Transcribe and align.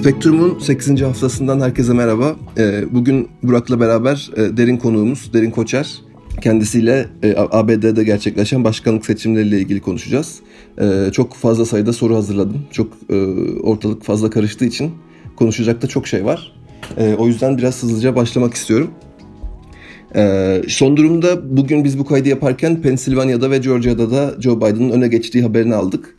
Spektrum'un 0.00 0.58
8. 0.58 1.02
haftasından 1.02 1.60
herkese 1.60 1.92
merhaba. 1.92 2.36
Ee, 2.58 2.84
bugün 2.90 3.28
Burak'la 3.42 3.80
beraber 3.80 4.30
e, 4.36 4.56
derin 4.56 4.76
konuğumuz 4.76 5.32
Derin 5.32 5.50
Koçer. 5.50 6.00
Kendisiyle 6.40 7.08
e, 7.22 7.34
ABD'de 7.36 8.04
gerçekleşen 8.04 8.64
başkanlık 8.64 9.06
seçimleriyle 9.06 9.58
ilgili 9.58 9.80
konuşacağız. 9.80 10.40
Ee, 10.80 11.10
çok 11.12 11.34
fazla 11.34 11.64
sayıda 11.64 11.92
soru 11.92 12.16
hazırladım. 12.16 12.62
Çok 12.72 12.92
e, 13.10 13.16
ortalık 13.62 14.02
fazla 14.02 14.30
karıştığı 14.30 14.64
için 14.64 14.92
konuşacak 15.36 15.82
da 15.82 15.86
çok 15.86 16.06
şey 16.06 16.24
var. 16.24 16.52
Ee, 16.98 17.14
o 17.18 17.26
yüzden 17.26 17.58
biraz 17.58 17.82
hızlıca 17.82 18.16
başlamak 18.16 18.54
istiyorum. 18.54 18.90
Son 20.68 20.96
durumda 20.96 21.56
bugün 21.56 21.84
biz 21.84 21.98
bu 21.98 22.04
kaydı 22.04 22.28
yaparken 22.28 22.82
Pensilvanya'da 22.82 23.50
ve 23.50 23.58
Georgia'da 23.58 24.10
da 24.10 24.34
Joe 24.40 24.56
Biden'ın 24.56 24.90
öne 24.90 25.08
geçtiği 25.08 25.42
haberini 25.42 25.74
aldık. 25.74 26.16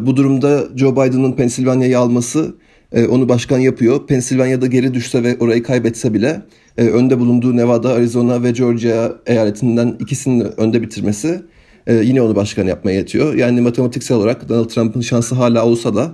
Bu 0.00 0.16
durumda 0.16 0.64
Joe 0.76 0.92
Biden'ın 0.92 1.32
Pensilvanya'yı 1.32 1.98
alması 1.98 2.54
e, 2.92 3.06
onu 3.06 3.28
başkan 3.28 3.58
yapıyor. 3.58 4.06
Pensilvanya'da 4.06 4.66
geri 4.66 4.94
düşse 4.94 5.22
ve 5.22 5.36
orayı 5.40 5.62
kaybetse 5.62 6.14
bile 6.14 6.42
e, 6.78 6.84
önde 6.84 7.18
bulunduğu 7.18 7.56
Nevada, 7.56 7.92
Arizona 7.92 8.42
ve 8.42 8.50
Georgia 8.50 9.12
eyaletinden 9.26 9.96
ikisini 10.00 10.42
önde 10.42 10.82
bitirmesi 10.82 11.42
e, 11.86 11.94
yine 11.94 12.22
onu 12.22 12.36
başkan 12.36 12.66
yapmaya 12.66 12.92
yetiyor. 12.92 13.34
Yani 13.34 13.60
matematiksel 13.60 14.16
olarak 14.16 14.48
Donald 14.48 14.68
Trump'ın 14.68 15.00
şansı 15.00 15.34
hala 15.34 15.66
olsa 15.66 15.94
da 15.94 16.12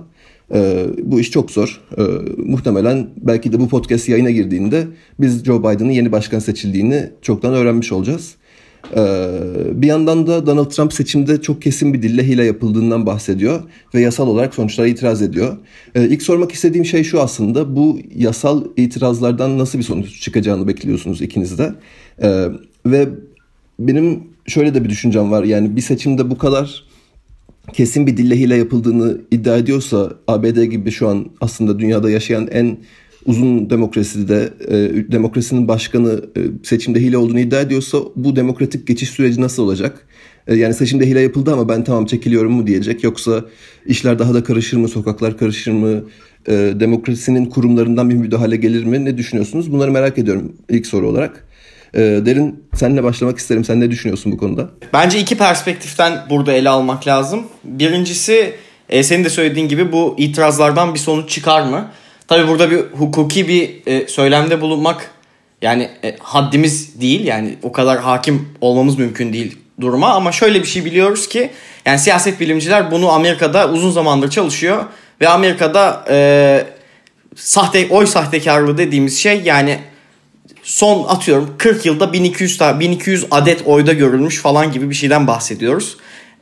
bu 1.03 1.19
iş 1.19 1.31
çok 1.31 1.51
zor. 1.51 1.81
muhtemelen 2.37 3.09
belki 3.17 3.53
de 3.53 3.59
bu 3.59 3.69
podcast 3.69 4.09
yayına 4.09 4.31
girdiğinde 4.31 4.87
biz 5.19 5.43
Joe 5.43 5.59
Biden'ın 5.59 5.91
yeni 5.91 6.11
başkan 6.11 6.39
seçildiğini 6.39 7.09
çoktan 7.21 7.53
öğrenmiş 7.53 7.91
olacağız. 7.91 8.35
Ee, 8.97 9.27
bir 9.73 9.87
yandan 9.87 10.27
da 10.27 10.45
Donald 10.45 10.69
Trump 10.71 10.93
seçimde 10.93 11.41
çok 11.41 11.61
kesin 11.61 11.93
bir 11.93 12.01
dille 12.01 12.27
hile 12.27 12.45
yapıldığından 12.45 13.05
bahsediyor 13.05 13.63
ve 13.93 14.01
yasal 14.01 14.27
olarak 14.27 14.55
sonuçlara 14.55 14.87
itiraz 14.87 15.21
ediyor. 15.21 15.57
Ee, 15.95 16.07
ilk 16.07 16.21
sormak 16.21 16.51
istediğim 16.51 16.85
şey 16.85 17.03
şu 17.03 17.21
aslında 17.21 17.75
bu 17.75 17.99
yasal 18.15 18.65
itirazlardan 18.77 19.57
nasıl 19.57 19.77
bir 19.77 19.83
sonuç 19.83 20.21
çıkacağını 20.21 20.67
bekliyorsunuz 20.67 21.21
ikiniz 21.21 21.57
de. 21.57 21.73
Ee, 22.21 22.47
ve 22.85 23.09
benim 23.79 24.23
şöyle 24.47 24.73
de 24.73 24.83
bir 24.83 24.89
düşüncem 24.89 25.31
var 25.31 25.43
yani 25.43 25.75
bir 25.75 25.81
seçimde 25.81 26.29
bu 26.29 26.37
kadar 26.37 26.83
kesin 27.73 28.07
bir 28.07 28.17
dille 28.17 28.39
hile 28.39 28.55
yapıldığını 28.55 29.17
iddia 29.31 29.57
ediyorsa 29.57 30.13
ABD 30.27 30.63
gibi 30.63 30.91
şu 30.91 31.09
an 31.09 31.25
aslında 31.41 31.79
dünyada 31.79 32.09
yaşayan 32.09 32.47
en 32.47 32.77
uzun 33.25 33.69
demokraside 33.69 34.49
e, 34.67 34.75
demokrasinin 35.11 35.67
başkanı 35.67 36.21
e, 36.37 36.41
seçimde 36.63 36.99
hile 36.99 37.17
olduğunu 37.17 37.39
iddia 37.39 37.61
ediyorsa 37.61 37.97
bu 38.15 38.35
demokratik 38.35 38.87
geçiş 38.87 39.09
süreci 39.09 39.41
nasıl 39.41 39.63
olacak? 39.63 40.07
E, 40.47 40.55
yani 40.55 40.73
seçimde 40.73 41.05
hile 41.07 41.21
yapıldı 41.21 41.53
ama 41.53 41.69
ben 41.69 41.83
tamam 41.83 42.05
çekiliyorum 42.05 42.51
mu 42.51 42.67
diyecek 42.67 43.03
yoksa 43.03 43.45
işler 43.85 44.19
daha 44.19 44.33
da 44.33 44.43
karışır 44.43 44.77
mı, 44.77 44.87
sokaklar 44.87 45.37
karışır 45.37 45.71
mı, 45.71 46.03
demokrasinin 46.79 47.45
kurumlarından 47.45 48.09
bir 48.09 48.15
müdahale 48.15 48.55
gelir 48.55 48.83
mi? 48.83 49.05
Ne 49.05 49.17
düşünüyorsunuz? 49.17 49.71
Bunları 49.71 49.91
merak 49.91 50.17
ediyorum 50.17 50.53
ilk 50.69 50.87
soru 50.87 51.09
olarak. 51.09 51.47
Derin 51.95 52.63
senle 52.75 53.03
başlamak 53.03 53.37
isterim. 53.37 53.63
Sen 53.63 53.79
ne 53.79 53.91
düşünüyorsun 53.91 54.31
bu 54.31 54.37
konuda? 54.37 54.69
Bence 54.93 55.19
iki 55.19 55.37
perspektiften 55.37 56.13
burada 56.29 56.53
ele 56.53 56.69
almak 56.69 57.07
lazım. 57.07 57.43
Birincisi 57.63 58.53
senin 59.01 59.23
de 59.23 59.29
söylediğin 59.29 59.67
gibi 59.67 59.91
bu 59.91 60.15
itirazlardan 60.17 60.93
bir 60.93 60.99
sonuç 60.99 61.29
çıkar 61.29 61.61
mı? 61.61 61.91
Tabi 62.27 62.47
burada 62.47 62.71
bir 62.71 62.79
hukuki 62.79 63.47
bir 63.47 63.87
e, 63.87 64.07
söylemde 64.07 64.61
bulunmak 64.61 65.11
yani 65.61 65.89
e, 66.03 66.15
haddimiz 66.19 67.01
değil. 67.01 67.25
Yani 67.25 67.55
o 67.63 67.71
kadar 67.71 67.99
hakim 67.99 68.49
olmamız 68.61 68.97
mümkün 68.97 69.33
değil 69.33 69.57
duruma. 69.81 70.13
Ama 70.13 70.31
şöyle 70.31 70.61
bir 70.61 70.67
şey 70.67 70.85
biliyoruz 70.85 71.27
ki 71.27 71.49
yani 71.85 71.99
siyaset 71.99 72.39
bilimciler 72.39 72.91
bunu 72.91 73.09
Amerika'da 73.09 73.69
uzun 73.69 73.91
zamandır 73.91 74.29
çalışıyor. 74.29 74.85
Ve 75.21 75.27
Amerika'da 75.27 76.05
e, 76.09 76.67
sahte 77.35 77.87
oy 77.89 78.05
sahtekarlığı 78.05 78.77
dediğimiz 78.77 79.19
şey 79.19 79.41
yani 79.41 79.79
son 80.63 81.07
atıyorum 81.07 81.55
40 81.57 81.85
yılda 81.85 82.13
1200 82.13 82.59
1200 82.59 83.25
adet 83.31 83.61
oyda 83.65 83.93
görülmüş 83.93 84.41
falan 84.41 84.71
gibi 84.71 84.89
bir 84.89 84.95
şeyden 84.95 85.27
bahsediyoruz. 85.27 85.97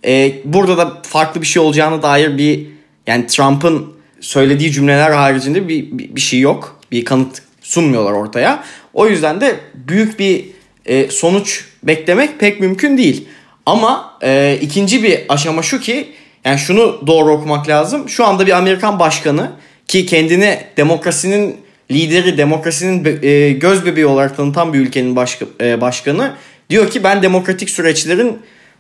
E, 0.05 0.33
burada 0.45 0.77
da 0.77 1.01
farklı 1.03 1.41
bir 1.41 1.47
şey 1.47 1.61
olacağına 1.61 2.01
dair 2.01 2.38
bir 2.38 2.67
yani 3.07 3.27
Trump'ın 3.27 3.92
söylediği 4.23 4.72
cümleler 4.72 5.11
haricinde 5.11 5.67
bir, 5.67 5.97
bir, 5.97 6.16
bir 6.16 6.22
şey 6.22 6.39
yok. 6.39 6.79
Bir 6.91 7.06
kanıt 7.06 7.41
sunmuyorlar 7.61 8.11
ortaya. 8.11 8.63
O 8.94 9.07
yüzden 9.07 9.41
de 9.41 9.56
büyük 9.73 10.19
bir 10.19 10.45
e, 10.85 11.09
sonuç 11.09 11.66
beklemek 11.84 12.39
pek 12.39 12.59
mümkün 12.59 12.97
değil. 12.97 13.28
Ama 13.66 14.17
e, 14.23 14.57
ikinci 14.62 15.03
bir 15.03 15.19
aşama 15.29 15.62
şu 15.62 15.79
ki 15.79 16.07
yani 16.45 16.59
şunu 16.59 17.07
doğru 17.07 17.31
okumak 17.31 17.69
lazım. 17.69 18.09
Şu 18.09 18.25
anda 18.25 18.47
bir 18.47 18.57
Amerikan 18.57 19.00
başkanı 19.00 19.51
ki 19.88 20.06
kendini 20.06 20.59
demokrasinin 20.78 21.57
lideri, 21.91 22.38
demokrasinin 22.38 23.19
e, 23.23 23.51
göz 23.51 23.85
bebeği 23.85 24.06
olarak 24.06 24.38
tanıtan 24.38 24.73
bir 24.73 24.79
ülkenin 24.79 25.16
başka, 25.16 25.45
e, 25.62 25.81
başkanı 25.81 26.33
diyor 26.69 26.91
ki 26.91 27.03
ben 27.03 27.22
demokratik 27.22 27.69
süreçlerin 27.69 28.38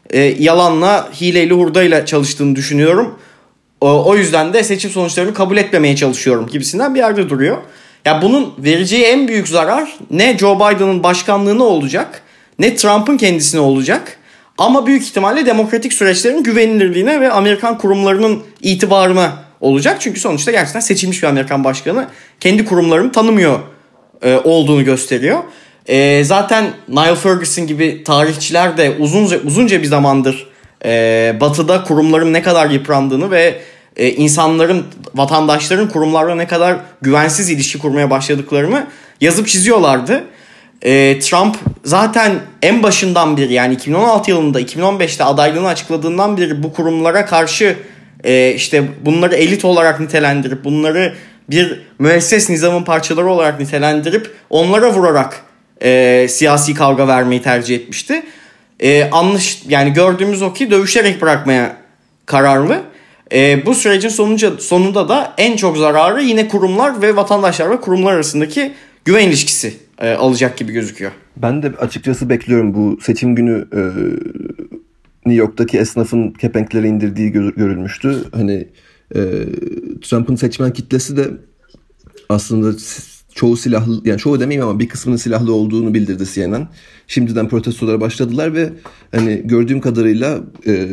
e, 0.09 0.19
yalanla, 0.19 1.09
hileyle, 1.21 1.53
hurdayla 1.53 2.05
çalıştığını 2.05 2.55
düşünüyorum. 2.55 3.19
O 3.83 4.15
yüzden 4.15 4.53
de 4.53 4.63
seçim 4.63 4.91
sonuçlarını 4.91 5.33
kabul 5.33 5.57
etmemeye 5.57 5.95
çalışıyorum 5.95 6.47
gibisinden 6.47 6.95
bir 6.95 6.99
yerde 6.99 7.29
duruyor. 7.29 7.57
Ya 8.05 8.21
bunun 8.21 8.53
vereceği 8.57 9.03
en 9.03 9.27
büyük 9.27 9.47
zarar 9.47 9.97
ne 10.11 10.37
Joe 10.37 10.55
Biden'ın 10.55 11.03
başkanlığına 11.03 11.63
olacak 11.63 12.21
ne 12.59 12.75
Trump'ın 12.75 13.17
kendisine 13.17 13.61
olacak. 13.61 14.17
Ama 14.57 14.87
büyük 14.87 15.03
ihtimalle 15.03 15.45
demokratik 15.45 15.93
süreçlerin 15.93 16.43
güvenilirliğine 16.43 17.21
ve 17.21 17.31
Amerikan 17.31 17.77
kurumlarının 17.77 18.43
itibarına 18.61 19.31
olacak. 19.61 19.97
Çünkü 19.99 20.19
sonuçta 20.19 20.51
gerçekten 20.51 20.79
seçilmiş 20.79 21.23
bir 21.23 21.27
Amerikan 21.27 21.63
başkanı 21.63 22.07
kendi 22.39 22.65
kurumlarını 22.65 23.11
tanımıyor 23.11 23.59
e, 24.21 24.35
olduğunu 24.35 24.83
gösteriyor. 24.85 25.39
E, 25.87 26.23
zaten 26.23 26.65
Niall 26.87 27.15
Ferguson 27.15 27.67
gibi 27.67 28.03
tarihçiler 28.03 28.77
de 28.77 28.95
uzunca 28.99 29.39
uzunca 29.43 29.81
bir 29.81 29.87
zamandır 29.87 30.47
e, 30.85 31.35
batıda 31.41 31.83
kurumların 31.83 32.33
ne 32.33 32.41
kadar 32.41 32.69
yıprandığını 32.69 33.31
ve 33.31 33.61
e, 33.95 34.09
insanların, 34.09 34.85
vatandaşların 35.15 35.89
kurumlarla 35.89 36.35
ne 36.35 36.47
kadar 36.47 36.77
güvensiz 37.01 37.49
ilişki 37.49 37.79
kurmaya 37.79 38.09
başladıklarını 38.09 38.87
yazıp 39.21 39.47
çiziyorlardı. 39.47 40.23
E, 40.81 41.19
Trump 41.19 41.55
zaten 41.83 42.31
en 42.61 42.83
başından 42.83 43.37
beri 43.37 43.53
yani 43.53 43.73
2016 43.73 44.31
yılında 44.31 44.61
2015'te 44.61 45.23
adaylığını 45.23 45.67
açıkladığından 45.67 46.37
beri 46.37 46.63
bu 46.63 46.73
kurumlara 46.73 47.25
karşı 47.25 47.75
e, 48.23 48.53
işte 48.55 48.83
bunları 49.05 49.35
elit 49.35 49.65
olarak 49.65 49.99
nitelendirip 49.99 50.63
bunları 50.63 51.13
bir 51.49 51.81
müesses 51.99 52.49
nizamın 52.49 52.83
parçaları 52.83 53.27
olarak 53.27 53.59
nitelendirip 53.59 54.31
onlara 54.49 54.93
vurarak 54.93 55.43
e, 55.81 56.27
siyasi 56.29 56.73
kavga 56.73 57.07
vermeyi 57.07 57.41
tercih 57.41 57.75
etmişti. 57.75 58.23
E, 58.79 59.09
anlaş 59.11 59.61
yani 59.67 59.93
gördüğümüz 59.93 60.41
o 60.41 60.53
ki 60.53 60.71
dövüşerek 60.71 61.21
bırakmaya 61.21 61.77
kararlı. 62.25 62.81
E, 63.31 63.65
bu 63.65 63.75
sürecin 63.75 64.09
sonunca, 64.09 64.57
sonunda 64.57 65.09
da 65.09 65.33
en 65.37 65.55
çok 65.55 65.77
zararı 65.77 66.23
yine 66.23 66.47
kurumlar 66.47 67.01
ve 67.01 67.15
vatandaşlar 67.15 67.71
ve 67.71 67.81
kurumlar 67.81 68.13
arasındaki 68.13 68.71
güven 69.05 69.27
ilişkisi 69.27 69.73
e, 69.99 70.11
alacak 70.11 70.57
gibi 70.57 70.71
gözüküyor. 70.71 71.11
Ben 71.37 71.63
de 71.63 71.67
açıkçası 71.79 72.29
bekliyorum 72.29 72.73
bu 72.73 72.99
seçim 73.01 73.35
günü 73.35 73.67
e, 73.75 73.81
New 75.25 75.41
York'taki 75.41 75.77
esnafın 75.77 76.31
kepenkleri 76.31 76.87
indirdiği 76.87 77.31
görülmüştü. 77.31 78.23
Hani 78.33 78.67
e, 79.15 79.21
Trump'ın 80.01 80.35
seçmen 80.35 80.73
kitlesi 80.73 81.17
de 81.17 81.27
aslında 82.29 82.77
çoğu 83.35 83.57
silahlı 83.57 84.01
yani 84.05 84.19
çoğu 84.19 84.39
demeyeyim 84.39 84.69
ama 84.69 84.79
bir 84.79 84.89
kısmının 84.89 85.17
silahlı 85.17 85.53
olduğunu 85.53 85.93
bildirdi 85.93 86.23
CNN. 86.33 86.67
Şimdiden 87.07 87.49
protestolara 87.49 88.01
başladılar 88.01 88.53
ve 88.53 88.69
hani 89.11 89.41
gördüğüm 89.45 89.81
kadarıyla 89.81 90.39
e, 90.67 90.89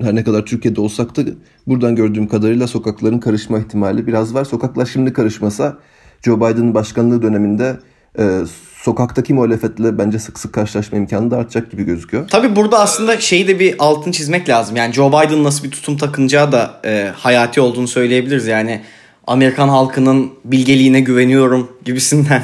her 0.00 0.14
ne 0.14 0.24
kadar 0.24 0.46
Türkiye'de 0.46 0.80
olsak 0.80 1.16
da 1.16 1.22
buradan 1.66 1.96
gördüğüm 1.96 2.28
kadarıyla 2.28 2.66
sokakların 2.66 3.18
karışma 3.18 3.58
ihtimali 3.58 4.06
biraz 4.06 4.34
var. 4.34 4.44
Sokaklar 4.44 4.86
şimdi 4.86 5.12
karışmasa 5.12 5.78
Joe 6.24 6.36
Biden'ın 6.36 6.74
başkanlığı 6.74 7.22
döneminde 7.22 7.76
e, 8.18 8.40
sokaktaki 8.82 9.34
muhalefetle 9.34 9.98
bence 9.98 10.18
sık 10.18 10.38
sık 10.38 10.52
karşılaşma 10.52 10.98
imkanı 10.98 11.30
da 11.30 11.36
artacak 11.36 11.70
gibi 11.70 11.84
gözüküyor. 11.84 12.28
Tabii 12.28 12.56
burada 12.56 12.80
aslında 12.80 13.20
şeyi 13.20 13.48
de 13.48 13.60
bir 13.60 13.74
altın 13.78 14.12
çizmek 14.12 14.48
lazım. 14.48 14.76
Yani 14.76 14.94
Joe 14.94 15.08
Biden 15.08 15.44
nasıl 15.44 15.64
bir 15.64 15.70
tutum 15.70 15.96
takınacağı 15.96 16.52
da 16.52 16.80
e, 16.84 17.12
hayati 17.16 17.60
olduğunu 17.60 17.88
söyleyebiliriz. 17.88 18.46
Yani 18.46 18.82
Amerikan 19.26 19.68
halkının 19.68 20.30
bilgeliğine 20.44 21.00
güveniyorum 21.00 21.72
gibisinden 21.84 22.42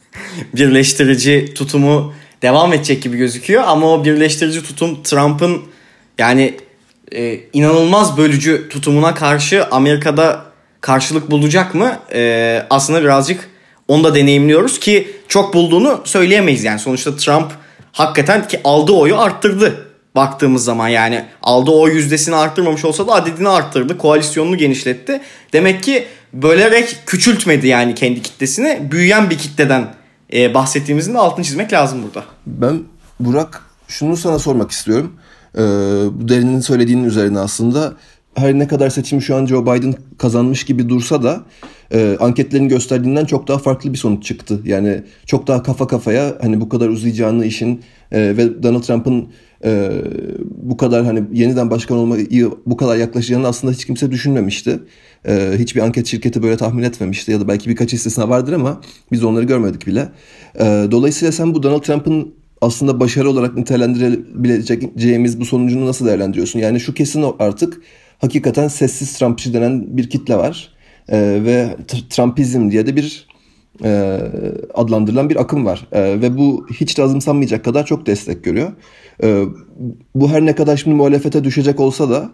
birleştirici 0.56 1.54
tutumu 1.54 2.12
devam 2.42 2.72
edecek 2.72 3.02
gibi 3.02 3.16
gözüküyor. 3.16 3.62
Ama 3.66 3.86
o 3.86 4.04
birleştirici 4.04 4.62
tutum 4.62 5.02
Trump'ın 5.02 5.62
yani 6.18 6.54
e, 7.14 7.40
inanılmaz 7.52 8.16
bölücü 8.16 8.68
tutumuna 8.68 9.14
karşı 9.14 9.66
Amerika'da 9.70 10.44
karşılık 10.80 11.30
bulacak 11.30 11.74
mı? 11.74 11.98
E, 12.14 12.62
aslında 12.70 13.02
birazcık 13.02 13.50
onu 13.88 14.04
da 14.04 14.14
deneyimliyoruz 14.14 14.80
ki 14.80 15.16
çok 15.28 15.54
bulduğunu 15.54 16.00
söyleyemeyiz 16.04 16.64
yani. 16.64 16.78
Sonuçta 16.78 17.16
Trump 17.16 17.52
hakikaten 17.92 18.48
ki 18.48 18.60
aldığı 18.64 18.92
oyu 18.92 19.18
arttırdı 19.18 19.86
baktığımız 20.16 20.64
zaman 20.64 20.88
yani 20.88 21.24
aldığı 21.42 21.70
oy 21.70 21.92
yüzdesini 21.92 22.36
arttırmamış 22.36 22.84
olsa 22.84 23.06
da 23.06 23.12
adedini 23.12 23.48
arttırdı. 23.48 23.98
Koalisyonunu 23.98 24.56
genişletti. 24.56 25.20
Demek 25.52 25.82
ki 25.82 26.06
bölerek 26.32 26.98
küçültmedi 27.06 27.66
yani 27.66 27.94
kendi 27.94 28.22
kitlesini. 28.22 28.88
Büyüyen 28.90 29.30
bir 29.30 29.38
kitleden 29.38 29.94
e, 30.32 30.54
bahsettiğimizin 30.54 31.14
de 31.14 31.18
altını 31.18 31.44
çizmek 31.44 31.72
lazım 31.72 32.02
burada. 32.02 32.24
Ben 32.46 32.82
Burak 33.20 33.62
şunu 33.88 34.16
sana 34.16 34.38
sormak 34.38 34.70
istiyorum. 34.70 35.12
Ee, 35.54 35.60
derinin 36.28 36.60
söylediğinin 36.60 37.04
üzerine 37.04 37.38
aslında 37.38 37.92
her 38.34 38.58
ne 38.58 38.68
kadar 38.68 38.90
seçim 38.90 39.22
şu 39.22 39.36
an 39.36 39.46
Joe 39.46 39.62
Biden 39.62 39.94
kazanmış 40.18 40.64
gibi 40.64 40.88
dursa 40.88 41.22
da 41.22 41.42
e, 41.92 42.16
anketlerin 42.20 42.68
gösterdiğinden 42.68 43.24
çok 43.24 43.48
daha 43.48 43.58
farklı 43.58 43.92
bir 43.92 43.98
sonuç 43.98 44.24
çıktı. 44.24 44.60
Yani 44.64 45.02
çok 45.26 45.46
daha 45.46 45.62
kafa 45.62 45.86
kafaya 45.86 46.38
hani 46.40 46.60
bu 46.60 46.68
kadar 46.68 46.88
uzayacağını 46.88 47.46
işin 47.46 47.82
e, 48.12 48.36
ve 48.36 48.62
Donald 48.62 48.82
Trump'ın 48.82 49.28
e, 49.64 49.90
bu 50.50 50.76
kadar 50.76 51.04
hani 51.04 51.22
yeniden 51.32 51.70
başkan 51.70 51.98
olmayı 51.98 52.50
bu 52.66 52.76
kadar 52.76 52.96
yaklaşacağını 52.96 53.48
aslında 53.48 53.72
hiç 53.72 53.84
kimse 53.84 54.10
düşünmemişti. 54.10 54.80
E, 55.28 55.52
hiçbir 55.58 55.80
anket 55.80 56.06
şirketi 56.06 56.42
böyle 56.42 56.56
tahmin 56.56 56.82
etmemişti 56.82 57.32
ya 57.32 57.40
da 57.40 57.48
belki 57.48 57.70
birkaç 57.70 57.94
istisna 57.94 58.28
vardır 58.28 58.52
ama 58.52 58.80
biz 59.12 59.24
onları 59.24 59.44
görmedik 59.44 59.86
bile. 59.86 60.08
E, 60.54 60.64
dolayısıyla 60.90 61.32
sen 61.32 61.54
bu 61.54 61.62
Donald 61.62 61.82
Trump'ın 61.82 62.34
aslında 62.64 63.00
başarı 63.00 63.30
olarak 63.30 63.56
nitelendirebileceğimiz 63.56 65.40
bu 65.40 65.44
sonucunu 65.44 65.86
nasıl 65.86 66.06
değerlendiriyorsun? 66.06 66.58
Yani 66.58 66.80
şu 66.80 66.94
kesin 66.94 67.24
artık 67.38 67.80
hakikaten 68.18 68.68
sessiz 68.68 69.18
Trumpçı 69.18 69.54
denen 69.54 69.96
bir 69.96 70.10
kitle 70.10 70.36
var. 70.36 70.74
E, 71.08 71.18
ve 71.44 71.76
Trumpizm 72.10 72.70
diye 72.70 72.86
de 72.86 72.96
bir 72.96 73.26
e, 73.84 74.20
adlandırılan 74.74 75.30
bir 75.30 75.36
akım 75.36 75.66
var. 75.66 75.86
E, 75.92 76.02
ve 76.02 76.38
bu 76.38 76.66
hiç 76.80 76.98
de 76.98 77.02
azımsanmayacak 77.02 77.64
kadar 77.64 77.86
çok 77.86 78.06
destek 78.06 78.44
görüyor. 78.44 78.72
E, 79.22 79.44
bu 80.14 80.30
her 80.30 80.46
ne 80.46 80.54
kadar 80.54 80.76
şimdi 80.76 80.96
muhalefete 80.96 81.44
düşecek 81.44 81.80
olsa 81.80 82.10
da 82.10 82.30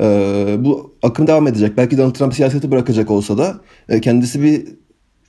e, 0.00 0.56
bu 0.58 0.94
akım 1.02 1.26
devam 1.26 1.46
edecek. 1.46 1.76
Belki 1.76 1.98
Donald 1.98 2.14
Trump 2.14 2.34
siyaseti 2.34 2.70
bırakacak 2.70 3.10
olsa 3.10 3.38
da 3.38 3.60
e, 3.88 4.00
kendisi 4.00 4.42
bir 4.42 4.64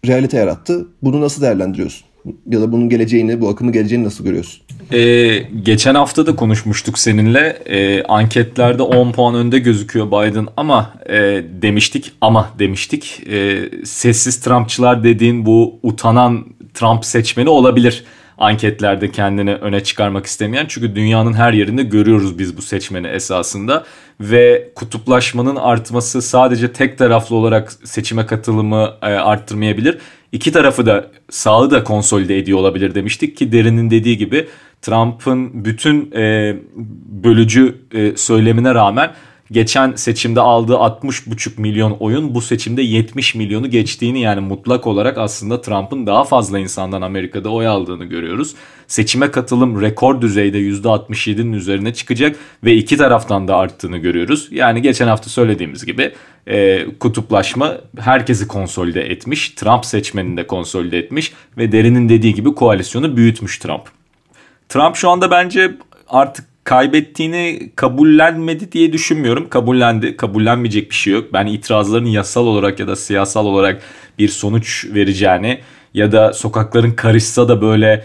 realite 0.08 0.38
yarattı. 0.38 0.88
Bunu 1.02 1.22
nasıl 1.22 1.42
değerlendiriyorsun? 1.42 2.11
Ya 2.50 2.62
da 2.62 2.72
bunun 2.72 2.90
geleceğini, 2.90 3.42
bu 3.42 3.50
akımın 3.50 3.74
geleceğini 3.74 4.06
nasıl 4.06 4.24
görüyorsun? 4.24 4.62
Ee, 4.94 5.44
geçen 5.64 5.96
hafta 5.96 6.26
da 6.26 6.36
konuşmuştuk 6.36 7.00
seninle. 7.00 7.58
Ee, 7.66 8.04
anketlerde 8.04 8.84
10 8.84 9.12
puan 9.12 9.36
önde 9.36 9.60
gözüküyor 9.60 10.08
Biden 10.08 10.48
ama 10.58 10.94
e, 11.10 11.44
demiştik 11.62 12.12
ama 12.22 12.50
demiştik. 12.60 13.24
E, 13.32 13.70
sessiz 13.86 14.40
Trumpçılar 14.40 15.04
dediğin 15.04 15.46
bu 15.46 15.80
utanan 15.84 16.46
Trump 16.74 17.06
seçmeni 17.06 17.50
olabilir 17.50 18.04
anketlerde 18.42 19.12
kendini 19.12 19.56
öne 19.56 19.84
çıkarmak 19.84 20.26
istemeyen. 20.26 20.66
Çünkü 20.70 20.96
dünyanın 20.96 21.34
her 21.34 21.54
yerinde 21.54 21.84
görüyoruz 21.84 22.40
biz 22.40 22.58
bu 22.58 22.62
seçmeni 22.62 23.08
esasında. 23.08 23.86
Ve 24.20 24.72
kutuplaşmanın 24.76 25.56
artması 25.56 26.22
sadece 26.22 26.74
tek 26.74 26.98
taraflı 26.98 27.36
olarak 27.36 27.72
seçime 27.84 28.26
katılımı 28.26 28.94
e, 29.02 29.06
arttırmayabilir. 29.06 29.98
İki 30.32 30.52
tarafı 30.52 30.86
da 30.86 31.12
sağı 31.30 31.72
da 31.72 31.84
konsolide 31.84 32.38
ediyor 32.38 32.60
olabilir 32.60 32.96
demiştik 32.96 33.38
ki 33.38 33.52
Derin'in 33.52 33.92
dediği 33.92 34.18
gibi 34.18 34.48
Trump'ın 34.82 35.66
bütün 35.66 36.12
e, 36.12 36.56
bölücü 37.24 37.76
e, 37.94 38.18
söylemine 38.18 38.74
rağmen 38.76 39.12
geçen 39.52 39.96
seçimde 39.96 40.42
aldığı 40.42 40.74
60,5 40.74 41.62
milyon 41.62 41.92
oyun 41.92 42.36
bu 42.36 42.42
seçimde 42.42 42.82
70 42.82 43.36
milyonu 43.36 43.70
geçtiğini 43.70 44.22
yani 44.22 44.42
mutlak 44.42 44.88
olarak 44.88 45.18
aslında 45.18 45.62
Trump'ın 45.62 46.08
daha 46.08 46.24
fazla 46.24 46.60
insandan 46.60 47.02
Amerika'da 47.02 47.50
oy 47.50 47.68
aldığını 47.68 48.06
görüyoruz. 48.06 48.56
Seçime 48.88 49.32
katılım 49.32 49.82
rekor 49.82 50.22
düzeyde 50.22 50.60
%67'nin 50.60 51.54
üzerine 51.54 51.94
çıkacak 51.94 52.36
ve 52.64 52.76
iki 52.76 52.98
taraftan 52.98 53.48
da 53.48 53.56
arttığını 53.56 53.98
görüyoruz. 53.98 54.48
Yani 54.52 54.82
geçen 54.82 55.08
hafta 55.08 55.30
söylediğimiz 55.30 55.86
gibi 55.86 56.12
e, 56.48 56.86
kutuplaşma 57.00 57.78
herkesi 58.00 58.48
konsolide 58.48 59.02
etmiş. 59.02 59.50
Trump 59.50 59.86
seçmenini 59.86 60.38
de 60.38 60.48
konsolide 60.48 60.98
etmiş 60.98 61.34
ve 61.58 61.72
Derin'in 61.72 62.10
dediği 62.10 62.34
gibi 62.34 62.56
koalisyonu 62.56 63.18
büyütmüş 63.18 63.60
Trump. 63.60 63.84
Trump 64.70 64.96
şu 64.96 65.10
anda 65.10 65.32
bence 65.32 65.78
artık 66.08 66.51
kaybettiğini 66.64 67.72
kabullenmedi 67.76 68.72
diye 68.72 68.94
düşünmüyorum. 68.94 69.50
Kabullendi. 69.50 70.18
Kabullenmeyecek 70.18 70.90
bir 70.90 70.96
şey 70.96 71.14
yok. 71.14 71.34
Ben 71.34 71.46
itirazların 71.46 72.06
yasal 72.06 72.48
olarak 72.48 72.80
ya 72.80 72.88
da 72.88 72.96
siyasal 72.96 73.46
olarak 73.46 73.82
bir 74.20 74.28
sonuç 74.28 74.86
vereceğini 74.94 75.60
ya 75.94 76.12
da 76.12 76.34
sokakların 76.34 76.92
karışsa 76.92 77.48
da 77.50 77.62
böyle 77.62 78.04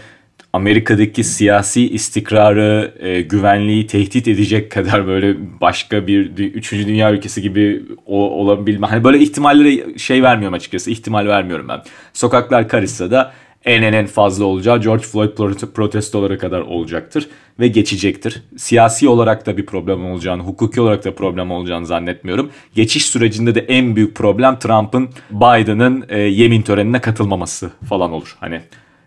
Amerika'daki 0.53 1.23
siyasi 1.23 1.89
istikrarı, 1.89 2.93
e, 2.99 3.21
güvenliği 3.21 3.87
tehdit 3.87 4.27
edecek 4.27 4.71
kadar 4.71 5.07
böyle 5.07 5.35
başka 5.61 6.07
bir 6.07 6.37
üçüncü 6.37 6.87
dünya 6.87 7.13
ülkesi 7.13 7.41
gibi 7.41 7.83
o, 8.05 8.29
olabilme. 8.29 8.87
Hani 8.87 9.03
böyle 9.03 9.19
ihtimallere 9.19 9.97
şey 9.97 10.23
vermiyorum 10.23 10.53
açıkçası. 10.53 10.91
ihtimal 10.91 11.27
vermiyorum 11.27 11.67
ben. 11.67 11.81
Sokaklar 12.13 12.67
karışsa 12.67 13.11
da 13.11 13.33
en 13.67 13.93
en 13.93 14.05
fazla 14.05 14.45
olacağı 14.45 14.81
George 14.81 15.03
Floyd 15.03 15.37
protestoları 15.73 16.37
kadar 16.37 16.61
olacaktır 16.61 17.29
ve 17.59 17.67
geçecektir. 17.67 18.43
Siyasi 18.57 19.09
olarak 19.09 19.45
da 19.45 19.57
bir 19.57 19.65
problem 19.65 20.05
olacağını, 20.05 20.43
hukuki 20.43 20.81
olarak 20.81 21.05
da 21.05 21.15
problem 21.15 21.51
olacağını 21.51 21.85
zannetmiyorum. 21.85 22.49
Geçiş 22.75 23.05
sürecinde 23.05 23.55
de 23.55 23.59
en 23.59 23.95
büyük 23.95 24.15
problem 24.15 24.59
Trump'ın 24.59 25.09
Biden'ın 25.31 26.05
e, 26.09 26.19
yemin 26.19 26.61
törenine 26.61 27.01
katılmaması 27.01 27.71
falan 27.89 28.11
olur. 28.11 28.35
Hani 28.39 28.61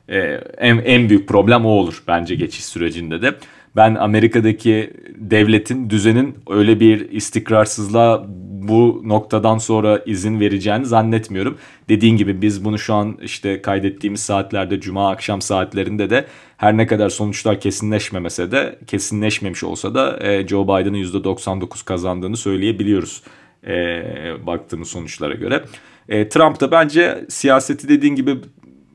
e, 0.09 0.19
en, 0.59 0.79
en 0.79 1.09
büyük 1.09 1.29
problem 1.29 1.67
o 1.67 1.69
olur 1.69 2.03
bence 2.09 2.35
geçiş 2.35 2.65
sürecinde 2.65 3.23
de. 3.23 3.35
Ben 3.77 3.95
Amerika'daki 3.95 4.91
devletin, 5.17 5.91
düzenin 5.91 6.35
öyle 6.51 6.81
bir 6.81 7.11
istikrarsızlığa 7.11 8.27
bu 8.69 9.03
noktadan 9.05 9.59
sonra 9.59 10.03
izin 10.07 10.41
vereceğini 10.41 10.87
zannetmiyorum. 10.87 11.59
Dediğin 11.89 12.17
gibi 12.17 12.43
biz 12.43 12.65
bunu 12.65 12.79
şu 12.79 12.95
an 12.95 13.19
işte 13.23 13.62
kaydettiğimiz 13.62 14.21
saatlerde 14.21 14.81
cuma 14.81 15.11
akşam 15.11 15.41
saatlerinde 15.41 16.11
de 16.11 16.27
her 16.57 16.77
ne 16.77 16.87
kadar 16.87 17.09
sonuçlar 17.09 17.61
kesinleşmemese 17.61 18.51
de 18.51 18.79
kesinleşmemiş 18.87 19.65
olsa 19.65 19.95
da 19.95 20.19
e, 20.27 20.49
Joe 20.49 20.65
Biden'ın 20.65 21.05
%99 21.05 21.85
kazandığını 21.85 22.37
söyleyebiliyoruz 22.37 23.23
e, 23.67 24.03
baktığımız 24.47 24.89
sonuçlara 24.89 25.35
göre. 25.35 25.65
E, 26.09 26.29
Trump 26.29 26.61
da 26.61 26.71
bence 26.71 27.25
siyaseti 27.29 27.89
dediğin 27.89 28.15
gibi 28.15 28.39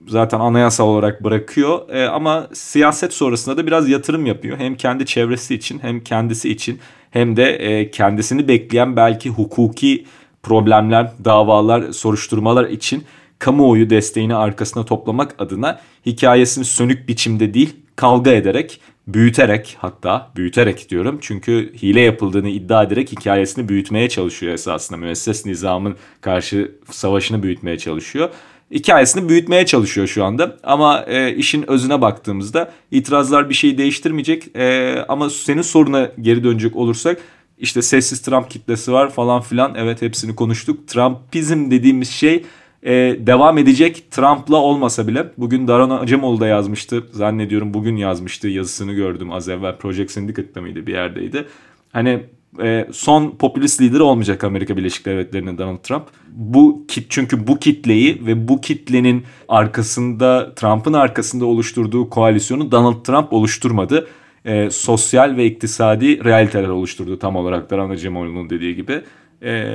zaten 0.08 0.40
anayasal 0.40 0.88
olarak 0.88 1.24
bırakıyor. 1.24 1.90
E, 1.90 2.08
ama 2.08 2.48
siyaset 2.54 3.14
sonrasında 3.14 3.58
da 3.58 3.68
biraz 3.68 3.90
yatırım 3.90 4.26
yapıyor. 4.26 4.58
Hem 4.58 4.76
kendi 4.76 5.06
çevresi 5.06 5.56
için 5.56 5.80
hem 5.80 6.00
kendisi 6.00 6.50
için 6.50 6.80
hem 7.16 7.36
de 7.38 7.56
e, 7.56 7.92
kendisini 7.92 8.48
bekleyen 8.48 8.96
belki 8.96 9.30
hukuki 9.30 10.06
problemler, 10.44 11.12
davalar, 11.26 11.92
soruşturmalar 11.92 12.70
için 12.70 13.04
kamuoyu 13.40 13.90
desteğini 13.90 14.36
arkasına 14.36 14.86
toplamak 14.86 15.36
adına 15.40 15.80
hikayesini 16.06 16.66
sönük 16.66 17.10
biçimde 17.10 17.54
değil 17.54 17.76
kavga 17.96 18.32
ederek, 18.32 18.82
büyüterek 19.08 19.78
hatta 19.80 20.32
büyüterek 20.36 20.90
diyorum. 20.90 21.18
Çünkü 21.22 21.74
hile 21.82 22.02
yapıldığını 22.02 22.50
iddia 22.50 22.84
ederek 22.84 23.12
hikayesini 23.12 23.70
büyütmeye 23.70 24.10
çalışıyor 24.10 24.54
esasında. 24.54 24.98
Müesses 24.98 25.46
nizamın 25.46 25.96
karşı 26.22 26.72
savaşını 26.92 27.44
büyütmeye 27.44 27.78
çalışıyor 27.78 28.30
hikayesini 28.72 29.30
büyütmeye 29.30 29.66
çalışıyor 29.66 30.08
şu 30.08 30.26
anda. 30.26 30.58
Ama 30.64 31.06
e, 31.08 31.36
işin 31.36 31.70
özüne 31.70 32.02
baktığımızda 32.02 32.72
itirazlar 32.92 33.50
bir 33.50 33.54
şeyi 33.54 33.78
değiştirmeyecek. 33.78 34.56
E, 34.58 34.96
ama 35.08 35.30
senin 35.30 35.62
soruna 35.62 36.12
geri 36.22 36.44
dönecek 36.44 36.76
olursak 36.76 37.18
işte 37.58 37.82
sessiz 37.82 38.22
Trump 38.22 38.50
kitlesi 38.50 38.92
var 38.92 39.10
falan 39.10 39.42
filan. 39.42 39.76
Evet 39.76 40.02
hepsini 40.02 40.36
konuştuk. 40.36 40.88
Trumpizm 40.88 41.72
dediğimiz 41.72 42.10
şey 42.10 42.44
e, 42.84 42.94
devam 43.20 43.58
edecek 43.58 44.12
Trump'la 44.12 44.58
olmasa 44.58 45.08
bile. 45.08 45.32
Bugün 45.38 45.68
Daron 45.68 45.90
Acemoğlu 45.90 46.40
da 46.40 46.48
yazmıştı. 46.48 47.04
Zannediyorum 47.12 47.74
bugün 47.74 47.96
yazmıştı 47.96 48.48
yazısını 48.48 48.94
gördüm 48.94 49.32
az 49.32 49.50
evvel. 49.50 49.78
Project 49.78 50.12
Syndicate'da 50.12 50.62
mıydı 50.62 50.88
bir 50.88 50.94
yerdeydi. 50.94 51.46
Hani 51.94 52.24
e, 52.64 52.88
son 52.92 53.32
popülist 53.32 53.82
lideri 53.82 54.02
olmayacak 54.02 54.44
Amerika 54.44 54.78
Birleşik 54.78 55.06
Devletleri'nin 55.06 55.58
Donald 55.58 55.78
Trump. 55.78 56.04
Bu 56.32 56.86
kit 56.88 57.06
çünkü 57.10 57.48
bu 57.48 57.60
kitleyi 57.60 58.26
ve 58.26 58.48
bu 58.48 58.62
kitlenin 58.62 59.24
arkasında 59.50 60.56
Trump'ın 60.56 60.94
arkasında 60.94 61.46
oluşturduğu 61.46 62.10
koalisyonu 62.10 62.72
Donald 62.72 63.04
Trump 63.04 63.34
oluşturmadı. 63.34 64.08
E, 64.46 64.70
sosyal 64.70 65.38
ve 65.38 65.46
iktisadi 65.46 66.26
realiteler 66.26 66.68
oluşturdu 66.68 67.20
tam 67.20 67.36
olarak 67.36 67.70
Daran 67.70 67.96
Cemoğlu'nun 67.96 68.50
dediği 68.50 68.76
gibi. 68.76 69.02
E, 69.44 69.66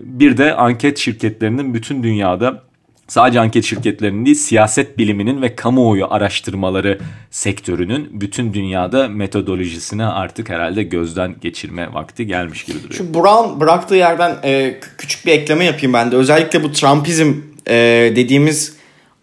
bir 0.00 0.36
de 0.36 0.54
anket 0.54 0.98
şirketlerinin 0.98 1.74
bütün 1.74 2.02
dünyada 2.02 2.62
sadece 3.12 3.40
anket 3.40 3.64
şirketlerinin 3.64 4.26
değil 4.26 4.36
siyaset 4.36 4.98
biliminin 4.98 5.42
ve 5.42 5.56
kamuoyu 5.56 6.06
araştırmaları 6.10 6.98
sektörünün 7.30 8.20
bütün 8.20 8.54
dünyada 8.54 9.08
metodolojisini 9.08 10.04
artık 10.04 10.48
herhalde 10.50 10.82
gözden 10.82 11.34
geçirme 11.40 11.88
vakti 11.92 12.26
gelmiş 12.26 12.64
gibi 12.64 12.78
duruyor. 12.78 12.94
Şu 12.94 13.14
Brown 13.14 13.60
bıraktığı 13.60 13.94
yerden 13.94 14.36
e, 14.44 14.80
küçük 14.98 15.26
bir 15.26 15.32
ekleme 15.32 15.64
yapayım 15.64 15.92
ben 15.92 16.12
de. 16.12 16.16
Özellikle 16.16 16.62
bu 16.62 16.72
Trumpizm 16.72 17.34
e, 17.68 17.74
dediğimiz 18.16 18.76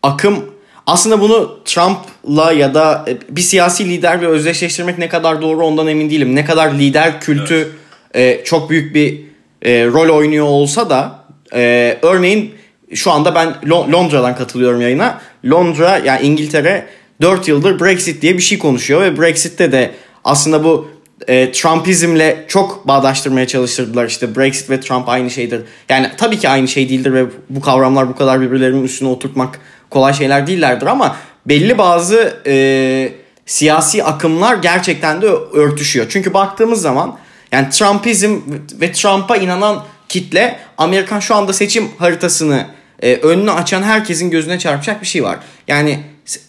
akım 0.03 0.45
aslında 0.85 1.21
bunu 1.21 1.59
Trump'la 1.65 2.51
ya 2.51 2.73
da 2.73 3.05
e, 3.07 3.35
bir 3.35 3.41
siyasi 3.41 3.89
liderle 3.89 4.27
özdeşleştirmek 4.27 4.97
ne 4.97 5.09
kadar 5.09 5.41
doğru 5.41 5.65
ondan 5.65 5.87
emin 5.87 6.09
değilim. 6.09 6.35
Ne 6.35 6.45
kadar 6.45 6.73
lider 6.73 7.21
kültü 7.21 7.69
evet. 8.13 8.41
e, 8.41 8.43
çok 8.43 8.69
büyük 8.69 8.95
bir 8.95 9.21
e, 9.61 9.85
rol 9.85 10.17
oynuyor 10.17 10.45
olsa 10.45 10.89
da 10.89 11.25
e, 11.53 11.97
örneğin 12.01 12.58
şu 12.93 13.11
anda 13.11 13.35
ben 13.35 13.55
Londra'dan 13.69 14.35
katılıyorum 14.35 14.81
yayına. 14.81 15.21
Londra 15.45 15.97
yani 15.97 16.21
İngiltere 16.21 16.87
4 17.21 17.47
yıldır 17.47 17.79
Brexit 17.79 18.21
diye 18.21 18.37
bir 18.37 18.41
şey 18.41 18.59
konuşuyor 18.59 19.01
ve 19.01 19.17
Brexit'te 19.21 19.71
de 19.71 19.91
aslında 20.23 20.63
bu 20.63 20.87
e, 21.27 21.51
Trumpizmle 21.51 22.45
çok 22.47 22.87
bağdaştırmaya 22.87 23.47
çalıştırdılar. 23.47 24.05
İşte 24.05 24.35
Brexit 24.35 24.69
ve 24.69 24.79
Trump 24.79 25.09
aynı 25.09 25.29
şeydir. 25.29 25.61
Yani 25.89 26.11
tabii 26.17 26.39
ki 26.39 26.49
aynı 26.49 26.67
şey 26.67 26.89
değildir 26.89 27.13
ve 27.13 27.25
bu 27.49 27.61
kavramlar 27.61 28.09
bu 28.09 28.15
kadar 28.15 28.41
birbirlerinin 28.41 28.83
üstüne 28.83 29.09
oturtmak 29.09 29.59
kolay 29.89 30.13
şeyler 30.13 30.47
değillerdir 30.47 30.87
ama 30.87 31.15
belli 31.45 31.77
bazı 31.77 32.37
e, 32.47 33.13
siyasi 33.45 34.03
akımlar 34.03 34.55
gerçekten 34.55 35.21
de 35.21 35.27
örtüşüyor. 35.53 36.05
Çünkü 36.09 36.33
baktığımız 36.33 36.81
zaman 36.81 37.17
yani 37.51 37.69
Trumpizm 37.69 38.39
ve 38.81 38.91
Trump'a 38.91 39.37
inanan 39.37 39.83
kitle 40.09 40.59
Amerikan 40.77 41.19
şu 41.19 41.35
anda 41.35 41.53
seçim 41.53 41.87
haritasını 41.97 42.65
e, 43.01 43.15
önünü 43.15 43.51
açan 43.51 43.83
herkesin 43.83 44.29
gözüne 44.29 44.59
çarpacak 44.59 45.01
bir 45.01 45.07
şey 45.07 45.23
var. 45.23 45.39
Yani 45.67 45.99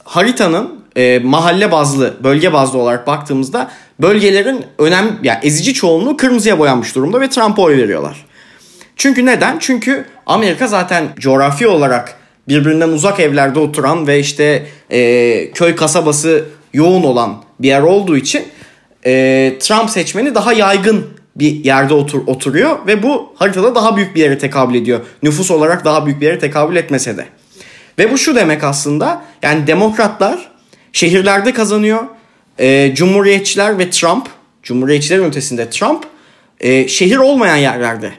haritanın 0.04 0.80
e, 0.96 1.18
mahalle 1.18 1.72
bazlı, 1.72 2.14
bölge 2.24 2.52
bazlı 2.52 2.78
olarak 2.78 3.06
baktığımızda 3.06 3.70
bölgelerin 4.00 4.64
önem 4.78 5.18
yani 5.22 5.38
ezici 5.42 5.74
çoğunluğu 5.74 6.16
kırmızıya 6.16 6.58
boyanmış 6.58 6.94
durumda 6.94 7.20
ve 7.20 7.28
Trump'a 7.28 7.62
oy 7.62 7.76
veriyorlar. 7.76 8.26
Çünkü 8.96 9.26
neden? 9.26 9.58
Çünkü 9.58 10.04
Amerika 10.26 10.66
zaten 10.66 11.08
coğrafi 11.18 11.66
olarak 11.68 12.16
birbirinden 12.48 12.88
uzak 12.88 13.20
evlerde 13.20 13.58
oturan 13.58 14.06
ve 14.06 14.18
işte 14.18 14.66
e, 14.90 15.50
köy 15.50 15.76
kasabası 15.76 16.44
yoğun 16.72 17.02
olan 17.02 17.42
bir 17.60 17.68
yer 17.68 17.82
olduğu 17.82 18.16
için 18.16 18.42
e, 19.06 19.52
Trump 19.60 19.90
seçmeni 19.90 20.34
daha 20.34 20.52
yaygın 20.52 21.06
bir 21.40 21.64
yerde 21.64 21.94
otur, 21.94 22.20
oturuyor 22.26 22.86
ve 22.86 23.02
bu 23.02 23.32
haritada 23.34 23.74
daha 23.74 23.96
büyük 23.96 24.14
bir 24.14 24.20
yere 24.20 24.38
tekabül 24.38 24.74
ediyor. 24.74 25.00
Nüfus 25.22 25.50
olarak 25.50 25.84
daha 25.84 26.06
büyük 26.06 26.20
bir 26.20 26.26
yere 26.26 26.38
tekabül 26.38 26.76
etmese 26.76 27.16
de. 27.16 27.26
Ve 27.98 28.12
bu 28.12 28.18
şu 28.18 28.36
demek 28.36 28.64
aslında 28.64 29.22
yani 29.42 29.66
demokratlar 29.66 30.50
şehirlerde 30.92 31.52
kazanıyor. 31.52 32.00
E, 32.58 32.94
Cumhuriyetçiler 32.94 33.78
ve 33.78 33.90
Trump, 33.90 34.26
Cumhuriyetçilerin 34.62 35.24
ötesinde 35.24 35.70
Trump 35.70 36.04
e, 36.60 36.88
şehir 36.88 37.16
olmayan 37.16 37.56
yerlerde 37.56 38.12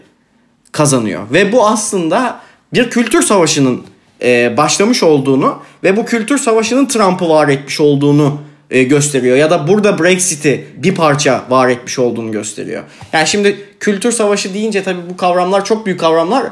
kazanıyor. 0.72 1.24
Ve 1.34 1.52
bu 1.52 1.68
aslında 1.68 2.40
bir 2.74 2.90
kültür 2.90 3.22
savaşının 3.22 3.84
e, 4.24 4.58
başlamış 4.58 5.04
olduğunu 5.04 5.60
ve 5.84 5.98
bu 5.98 6.06
kültür 6.06 6.38
savaşının 6.38 6.86
Trump'ı 6.86 7.30
var 7.30 7.48
etmiş 7.48 7.82
olduğunu 7.82 8.42
e, 8.72 8.84
gösteriyor. 8.84 9.38
Ya 9.38 9.50
da 9.50 9.68
burada 9.68 10.00
Brexit'i 10.00 10.66
bir 10.78 10.96
parça 10.96 11.44
var 11.50 11.70
etmiş 11.70 12.00
olduğunu 12.00 12.32
gösteriyor. 12.32 12.84
Yani 13.14 13.28
şimdi 13.28 13.56
kültür 13.80 14.12
savaşı 14.12 14.54
deyince 14.54 14.84
tabii 14.84 15.10
bu 15.10 15.18
kavramlar 15.18 15.66
çok 15.66 15.86
büyük 15.86 16.00
kavramlar 16.00 16.44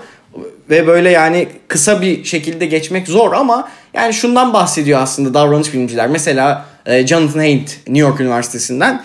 ve 0.70 0.88
böyle 0.88 1.10
yani 1.10 1.48
kısa 1.68 2.02
bir 2.02 2.24
şekilde 2.24 2.66
geçmek 2.66 3.08
zor 3.08 3.34
ama 3.34 3.70
yani 3.94 4.14
şundan 4.14 4.54
bahsediyor 4.54 5.02
aslında 5.02 5.34
davranış 5.34 5.74
bilimciler. 5.74 6.08
Mesela 6.08 6.66
e, 6.86 7.08
Jonathan 7.08 7.40
Haidt 7.40 7.78
New 7.88 8.10
York 8.10 8.20
Üniversitesi'nden 8.20 9.04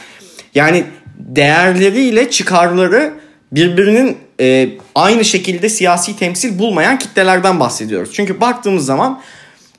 yani 0.55 0.85
değerleriyle 1.19 2.31
çıkarları 2.31 3.13
birbirinin 3.53 4.17
e, 4.41 4.69
aynı 4.95 5.25
şekilde 5.25 5.69
siyasi 5.69 6.19
temsil 6.19 6.59
bulmayan 6.59 6.99
kitlelerden 6.99 7.61
bahsediyoruz. 7.61 8.11
Çünkü 8.13 8.41
baktığımız 8.41 8.87
zaman 8.87 9.21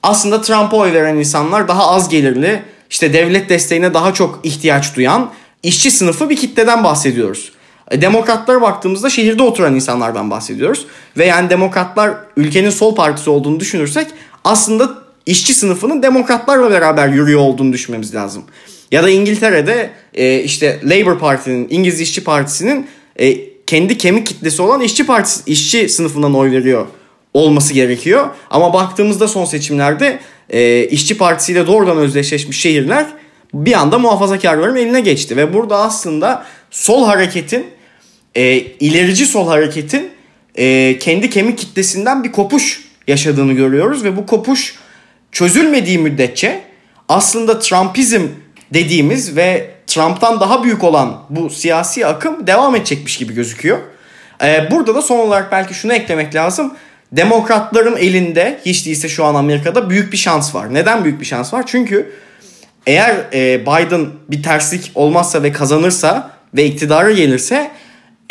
aslında 0.04 0.42
Trump'a 0.42 0.78
oy 0.78 0.94
veren 0.94 1.16
insanlar 1.16 1.68
daha 1.68 1.88
az 1.88 2.10
gelirli, 2.10 2.62
işte 2.96 3.14
devlet 3.14 3.50
desteğine 3.50 3.94
daha 3.94 4.14
çok 4.14 4.40
ihtiyaç 4.44 4.96
duyan 4.96 5.32
işçi 5.64 5.92
sınıfı 5.92 6.30
bir 6.30 6.36
kitleden 6.36 6.84
bahsediyoruz. 6.84 7.52
E, 7.92 8.02
demokratlara 8.02 8.62
baktığımızda 8.62 9.10
şehirde 9.10 9.44
oturan 9.44 9.76
insanlardan 9.76 10.32
bahsediyoruz. 10.32 10.86
Ve 11.18 11.26
yani 11.26 11.50
demokratlar 11.50 12.14
ülkenin 12.38 12.70
sol 12.70 12.96
partisi 12.96 13.30
olduğunu 13.30 13.60
düşünürsek 13.60 14.08
aslında 14.44 14.90
işçi 15.26 15.54
sınıfının 15.54 16.04
demokratlarla 16.04 16.72
beraber 16.72 17.08
yürüyor 17.08 17.40
olduğunu 17.40 17.74
düşünmemiz 17.74 18.16
lazım. 18.16 18.44
Ya 18.92 19.04
da 19.04 19.10
İngiltere'de 19.10 19.90
e, 20.14 20.40
işte 20.40 20.80
Labour 20.84 21.20
Parti'nin, 21.20 21.68
İngiliz 21.70 22.02
İşçi 22.02 22.24
Partisi'nin 22.24 22.88
e, 23.20 23.38
kendi 23.66 23.98
kemik 23.98 24.26
kitlesi 24.26 24.62
olan 24.62 24.82
işçi 24.82 25.06
partisi, 25.06 25.42
işçi 25.46 25.90
sınıfından 25.90 26.36
oy 26.36 26.52
veriyor 26.52 26.88
olması 27.34 27.74
gerekiyor. 27.74 28.28
Ama 28.50 28.74
baktığımızda 28.74 29.28
son 29.28 29.46
seçimlerde 29.46 30.20
e, 30.50 30.88
işçi 30.88 31.18
partisiyle 31.18 31.68
doğrudan 31.68 31.98
özdeşleşmiş 31.98 32.62
şehirler 32.62 33.08
bir 33.54 33.74
anda 33.74 34.00
muhafazakarların 34.00 34.76
eline 34.76 35.02
geçti. 35.02 35.38
Ve 35.38 35.54
burada 35.54 35.78
aslında 35.78 36.46
sol 36.72 37.06
hareketin, 37.06 37.68
e, 38.36 38.58
ilerici 38.58 39.26
sol 39.26 39.48
hareketin 39.48 40.10
e, 40.56 40.98
kendi 41.00 41.30
kemik 41.30 41.58
kitlesinden 41.58 42.24
bir 42.24 42.32
kopuş 42.32 42.86
yaşadığını 43.08 43.54
görüyoruz. 43.54 44.04
Ve 44.04 44.18
bu 44.18 44.26
kopuş 44.26 44.76
çözülmediği 45.32 45.98
müddetçe 45.98 46.62
aslında 47.10 47.60
Trumpizm 47.60 48.22
dediğimiz 48.74 49.36
ve 49.36 49.72
Trump'tan 49.88 50.40
daha 50.40 50.64
büyük 50.64 50.84
olan 50.84 51.22
bu 51.30 51.50
siyasi 51.50 52.06
akım 52.06 52.48
devam 52.48 52.76
edecekmiş 52.76 53.18
gibi 53.18 53.34
gözüküyor. 53.34 53.80
Ee, 54.44 54.68
burada 54.72 54.96
da 54.96 55.02
son 55.02 55.20
olarak 55.20 55.52
belki 55.52 55.74
şunu 55.74 55.94
eklemek 55.94 56.36
lazım. 56.36 56.74
Demokratların 57.16 57.98
elinde 57.98 58.60
hiç 58.66 58.86
değilse 58.86 59.10
şu 59.10 59.26
an 59.26 59.36
Amerika'da 59.36 59.90
büyük 59.90 60.12
bir 60.12 60.18
şans 60.18 60.56
var. 60.56 60.74
Neden 60.74 61.04
büyük 61.04 61.20
bir 61.20 61.26
şans 61.26 61.54
var? 61.54 61.64
Çünkü 61.68 62.12
eğer 62.88 63.16
e, 63.34 63.62
Biden 63.62 64.08
bir 64.30 64.44
terslik 64.44 64.92
olmazsa 64.96 65.44
ve 65.44 65.52
kazanırsa 65.52 66.32
ve 66.56 66.66
iktidara 66.66 67.12
gelirse 67.12 67.72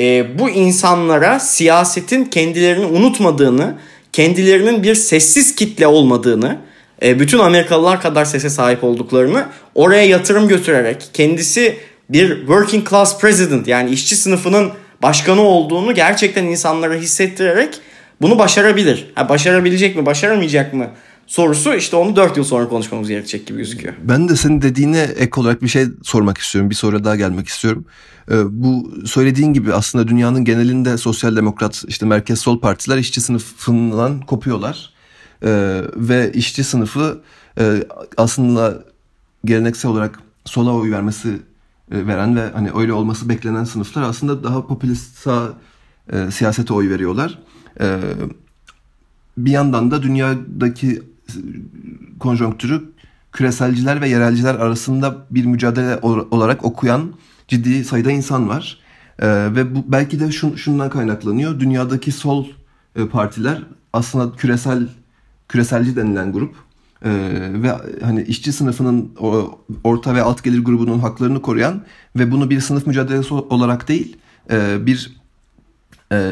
e, 0.00 0.38
bu 0.38 0.50
insanlara 0.50 1.40
siyasetin 1.40 2.24
kendilerini 2.24 2.86
unutmadığını, 2.86 3.74
kendilerinin 4.12 4.82
bir 4.82 4.94
sessiz 4.94 5.54
kitle 5.54 5.86
olmadığını, 5.86 6.58
e, 7.02 7.20
bütün 7.20 7.38
Amerikalılar 7.38 8.00
kadar 8.00 8.24
sese 8.24 8.50
sahip 8.50 8.84
olduklarını 8.84 9.46
oraya 9.74 10.04
yatırım 10.04 10.48
götürerek 10.48 11.08
kendisi 11.12 11.76
bir 12.10 12.38
working 12.38 12.88
class 12.90 13.18
president 13.18 13.68
yani 13.68 13.90
işçi 13.90 14.16
sınıfının 14.16 14.72
başkanı 15.02 15.42
olduğunu 15.42 15.94
gerçekten 15.94 16.44
insanlara 16.44 16.94
hissettirerek 16.94 17.80
bunu 18.22 18.38
başarabilir. 18.38 19.12
Ha, 19.14 19.28
başarabilecek 19.28 19.96
mi, 19.96 20.06
başaramayacak 20.06 20.74
mı 20.74 20.90
sorusu 21.26 21.74
işte 21.74 21.96
onu 21.96 22.16
4 22.16 22.36
yıl 22.36 22.44
sonra 22.44 22.68
konuşmamız 22.68 23.08
gerekecek 23.08 23.46
gibi 23.46 23.58
gözüküyor. 23.58 23.94
Ben 24.02 24.28
de 24.28 24.36
senin 24.36 24.62
dediğine 24.62 25.00
ek 25.00 25.40
olarak 25.40 25.62
bir 25.62 25.68
şey 25.68 25.86
sormak 26.02 26.38
istiyorum. 26.38 26.70
Bir 26.70 26.74
soru 26.74 27.04
daha 27.04 27.16
gelmek 27.16 27.48
istiyorum. 27.48 27.84
Ee, 28.30 28.34
bu 28.50 28.94
söylediğin 29.06 29.52
gibi 29.52 29.74
aslında 29.74 30.08
dünyanın 30.08 30.44
genelinde 30.44 30.98
sosyal 30.98 31.36
demokrat 31.36 31.84
işte 31.88 32.06
merkez 32.06 32.38
sol 32.38 32.60
partiler 32.60 32.96
işçi 32.96 33.20
sınıfından 33.20 34.20
kopuyorlar. 34.20 34.94
Ee, 35.44 35.80
ve 35.96 36.32
işçi 36.32 36.64
sınıfı 36.64 37.20
e, 37.58 37.84
aslında 38.16 38.84
geleneksel 39.44 39.90
olarak 39.90 40.18
sola 40.44 40.72
oy 40.72 40.90
vermesi 40.90 41.28
e, 41.92 42.06
veren 42.06 42.36
ve 42.36 42.50
hani 42.54 42.70
öyle 42.74 42.92
olması 42.92 43.28
beklenen 43.28 43.64
sınıflar 43.64 44.02
aslında 44.02 44.44
daha 44.44 44.66
popülist 44.66 45.16
sağ 45.16 45.52
e, 46.12 46.30
siyasete 46.30 46.74
oy 46.74 46.90
veriyorlar. 46.90 47.38
E, 47.80 48.00
bir 49.38 49.50
yandan 49.50 49.90
da 49.90 50.02
dünyadaki 50.02 51.02
konjonktürü 52.20 52.82
küreselciler 53.32 54.00
ve 54.00 54.08
yerelciler 54.08 54.54
arasında 54.54 55.26
bir 55.30 55.44
mücadele 55.44 55.98
olarak 56.30 56.64
okuyan 56.64 57.12
ciddi 57.48 57.84
sayıda 57.84 58.10
insan 58.10 58.48
var. 58.48 58.78
E, 59.18 59.26
ve 59.28 59.74
bu 59.74 59.84
belki 59.88 60.20
de 60.20 60.32
şun, 60.32 60.56
şundan 60.56 60.90
kaynaklanıyor. 60.90 61.60
Dünyadaki 61.60 62.12
sol 62.12 62.46
e, 62.96 63.06
partiler 63.06 63.62
aslında 63.92 64.36
küresel 64.36 64.88
küreselci 65.48 65.96
denilen 65.96 66.32
grup 66.32 66.54
e, 67.04 67.10
ve 67.62 67.72
hani 68.02 68.22
işçi 68.22 68.52
sınıfının 68.52 69.10
orta 69.84 70.14
ve 70.14 70.22
alt 70.22 70.44
gelir 70.44 70.64
grubunun 70.64 70.98
haklarını 70.98 71.42
koruyan 71.42 71.82
ve 72.16 72.30
bunu 72.30 72.50
bir 72.50 72.60
sınıf 72.60 72.86
mücadelesi 72.86 73.34
olarak 73.34 73.88
değil 73.88 74.16
e, 74.50 74.86
bir 74.86 75.16
e, 75.16 75.23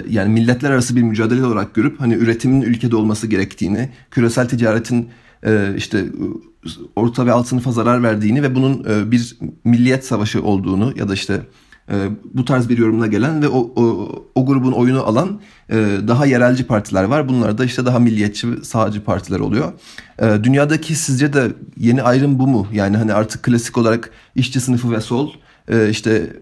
yani 0.09 0.33
milletler 0.33 0.71
arası 0.71 0.97
bir 0.97 1.03
mücadele 1.03 1.45
olarak 1.45 1.75
görüp 1.75 2.01
hani 2.01 2.15
üretimin 2.15 2.63
ülkede 2.63 2.97
olması 2.97 3.27
gerektiğini, 3.27 3.89
küresel 4.11 4.49
ticaretin 4.49 5.09
e, 5.47 5.75
işte 5.77 6.05
orta 6.97 7.27
ve 7.27 7.33
alt 7.33 7.49
sınıfa 7.49 7.73
zarar 7.73 8.03
verdiğini 8.03 8.43
ve 8.43 8.55
bunun 8.55 8.85
e, 8.85 9.11
bir 9.11 9.39
milliyet 9.65 10.07
savaşı 10.07 10.43
olduğunu 10.43 10.93
ya 10.97 11.09
da 11.09 11.15
işte 11.15 11.41
e, 11.91 12.09
bu 12.35 12.45
tarz 12.45 12.69
bir 12.69 12.79
yorumla 12.79 13.07
gelen 13.07 13.43
ve 13.43 13.49
o, 13.49 13.73
o, 13.77 14.09
o 14.35 14.47
grubun 14.47 14.73
oyunu 14.73 15.03
alan 15.03 15.41
e, 15.71 15.77
daha 16.09 16.27
yerelci 16.27 16.67
partiler 16.67 17.05
var. 17.05 17.29
Bunlar 17.29 17.59
da 17.59 17.65
işte 17.65 17.87
daha 17.87 17.99
milliyetçi 17.99 18.49
sağcı 18.63 19.05
partiler 19.05 19.41
oluyor. 19.41 19.73
E, 20.19 20.45
dünyadaki 20.45 20.95
sizce 20.95 21.33
de 21.33 21.53
yeni 21.77 22.03
ayrım 22.03 22.39
bu 22.39 22.47
mu? 22.47 22.67
Yani 22.73 22.97
hani 22.97 23.13
artık 23.13 23.43
klasik 23.43 23.79
olarak 23.79 24.11
işçi 24.35 24.61
sınıfı 24.61 24.93
ve 24.93 25.01
sol 25.01 25.31
e, 25.69 25.91
işte 25.91 26.37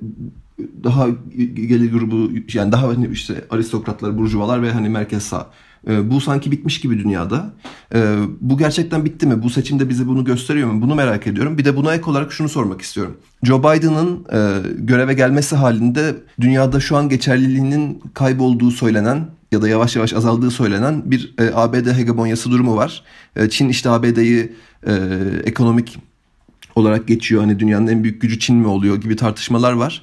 daha 0.84 1.08
gelir 1.54 1.92
grubu 1.92 2.30
yani 2.54 2.72
daha 2.72 2.88
hani 2.88 3.08
işte 3.12 3.44
aristokratlar, 3.50 4.18
burjuvalar 4.18 4.62
ve 4.62 4.72
hani 4.72 4.88
merkez 4.88 5.22
sağ 5.22 5.50
e, 5.88 6.10
bu 6.10 6.20
sanki 6.20 6.50
bitmiş 6.50 6.80
gibi 6.80 6.98
dünyada. 6.98 7.54
E, 7.94 8.16
bu 8.40 8.58
gerçekten 8.58 9.04
bitti 9.04 9.26
mi? 9.26 9.42
Bu 9.42 9.50
seçimde 9.50 9.88
bize 9.88 10.06
bunu 10.06 10.24
gösteriyor 10.24 10.70
mu? 10.70 10.82
Bunu 10.82 10.94
merak 10.94 11.26
ediyorum. 11.26 11.58
Bir 11.58 11.64
de 11.64 11.76
buna 11.76 11.94
ek 11.94 12.10
olarak 12.10 12.32
şunu 12.32 12.48
sormak 12.48 12.82
istiyorum. 12.82 13.16
Joe 13.42 13.58
Biden'ın 13.58 14.26
e, 14.32 14.68
göreve 14.78 15.14
gelmesi 15.14 15.56
halinde 15.56 16.16
dünyada 16.40 16.80
şu 16.80 16.96
an 16.96 17.08
geçerliliğinin 17.08 18.02
kaybolduğu 18.14 18.70
söylenen 18.70 19.26
ya 19.52 19.62
da 19.62 19.68
yavaş 19.68 19.96
yavaş 19.96 20.12
azaldığı 20.12 20.50
söylenen 20.50 21.10
bir 21.10 21.34
e, 21.38 21.50
ABD 21.54 21.98
hegemonyası 21.98 22.50
durumu 22.50 22.76
var. 22.76 23.02
E, 23.36 23.48
Çin 23.48 23.68
işte 23.68 23.90
ABD'yi 23.90 24.52
e, 24.86 24.92
ekonomik 25.44 25.98
olarak 26.74 27.08
geçiyor. 27.08 27.42
Hani 27.42 27.58
dünyanın 27.58 27.86
en 27.86 28.02
büyük 28.02 28.22
gücü 28.22 28.38
Çin 28.38 28.56
mi 28.56 28.66
oluyor 28.66 29.00
gibi 29.00 29.16
tartışmalar 29.16 29.72
var. 29.72 30.02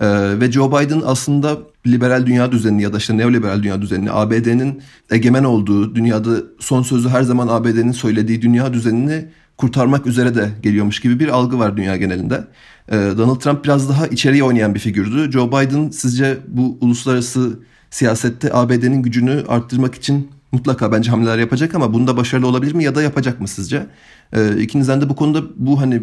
Ee, 0.00 0.40
ve 0.40 0.52
Joe 0.52 0.68
Biden 0.68 1.02
aslında 1.06 1.58
liberal 1.86 2.26
dünya 2.26 2.52
düzenini 2.52 2.82
ya 2.82 2.92
da 2.92 2.98
işte 2.98 3.16
neoliberal 3.16 3.62
dünya 3.62 3.82
düzenini 3.82 4.12
ABD'nin 4.12 4.82
egemen 5.10 5.44
olduğu 5.44 5.94
dünyada 5.94 6.30
son 6.60 6.82
sözü 6.82 7.08
her 7.08 7.22
zaman 7.22 7.48
ABD'nin 7.48 7.92
söylediği 7.92 8.42
dünya 8.42 8.72
düzenini 8.72 9.24
kurtarmak 9.56 10.06
üzere 10.06 10.34
de 10.34 10.50
geliyormuş 10.62 11.00
gibi 11.00 11.20
bir 11.20 11.28
algı 11.28 11.58
var 11.58 11.76
dünya 11.76 11.96
genelinde. 11.96 12.44
Ee, 12.88 12.96
Donald 13.18 13.40
Trump 13.40 13.64
biraz 13.64 13.88
daha 13.88 14.06
içeriye 14.06 14.44
oynayan 14.44 14.74
bir 14.74 14.80
figürdü. 14.80 15.32
Joe 15.32 15.48
Biden 15.48 15.90
sizce 15.90 16.38
bu 16.48 16.78
uluslararası 16.80 17.58
siyasette 17.90 18.52
ABD'nin 18.52 19.02
gücünü 19.02 19.44
arttırmak 19.48 19.94
için 19.94 20.30
mutlaka 20.52 20.92
bence 20.92 21.10
hamleler 21.10 21.38
yapacak 21.38 21.74
ama 21.74 21.92
bunda 21.92 22.16
başarılı 22.16 22.46
olabilir 22.46 22.74
mi 22.74 22.84
ya 22.84 22.94
da 22.94 23.02
yapacak 23.02 23.40
mı 23.40 23.48
sizce? 23.48 23.86
Ee, 24.32 24.60
ikinizden 24.60 25.00
de 25.00 25.08
bu 25.08 25.16
konuda 25.16 25.42
bu 25.56 25.80
hani 25.80 26.02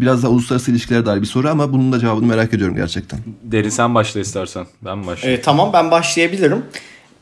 biraz 0.00 0.22
daha 0.22 0.32
uluslararası 0.32 0.70
ilişkilere 0.70 1.06
dair 1.06 1.20
bir 1.20 1.26
soru 1.26 1.48
ama 1.48 1.72
bunun 1.72 1.92
da 1.92 1.98
cevabını 1.98 2.26
merak 2.26 2.54
ediyorum 2.54 2.76
gerçekten. 2.76 3.18
Deri 3.42 3.70
sen 3.70 3.94
başla 3.94 4.20
istersen. 4.20 4.66
Ben 4.82 5.06
başlayayım. 5.06 5.40
E, 5.40 5.42
tamam 5.42 5.72
ben 5.72 5.90
başlayabilirim. 5.90 6.64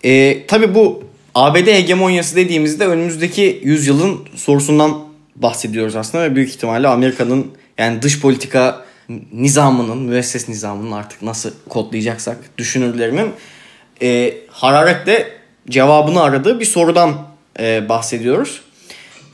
E, 0.04 0.46
tabii 0.46 0.74
bu 0.74 1.04
ABD 1.34 1.66
hegemonyası 1.66 2.36
dediğimizde 2.36 2.86
önümüzdeki 2.86 3.60
yüzyılın 3.64 4.18
sorusundan 4.34 4.98
bahsediyoruz 5.36 5.96
aslında 5.96 6.24
ve 6.24 6.36
büyük 6.36 6.50
ihtimalle 6.50 6.88
Amerika'nın 6.88 7.46
yani 7.78 8.02
dış 8.02 8.20
politika 8.20 8.84
nizamının, 9.32 9.98
müesses 9.98 10.48
nizamının 10.48 10.92
artık 10.92 11.22
nasıl 11.22 11.50
kodlayacaksak 11.68 12.58
düşünürlerinin 12.58 13.32
e, 14.02 14.34
hararetle 14.50 15.28
cevabını 15.70 16.22
aradığı 16.22 16.60
bir 16.60 16.64
sorudan 16.64 17.14
e, 17.60 17.88
bahsediyoruz. 17.88 18.60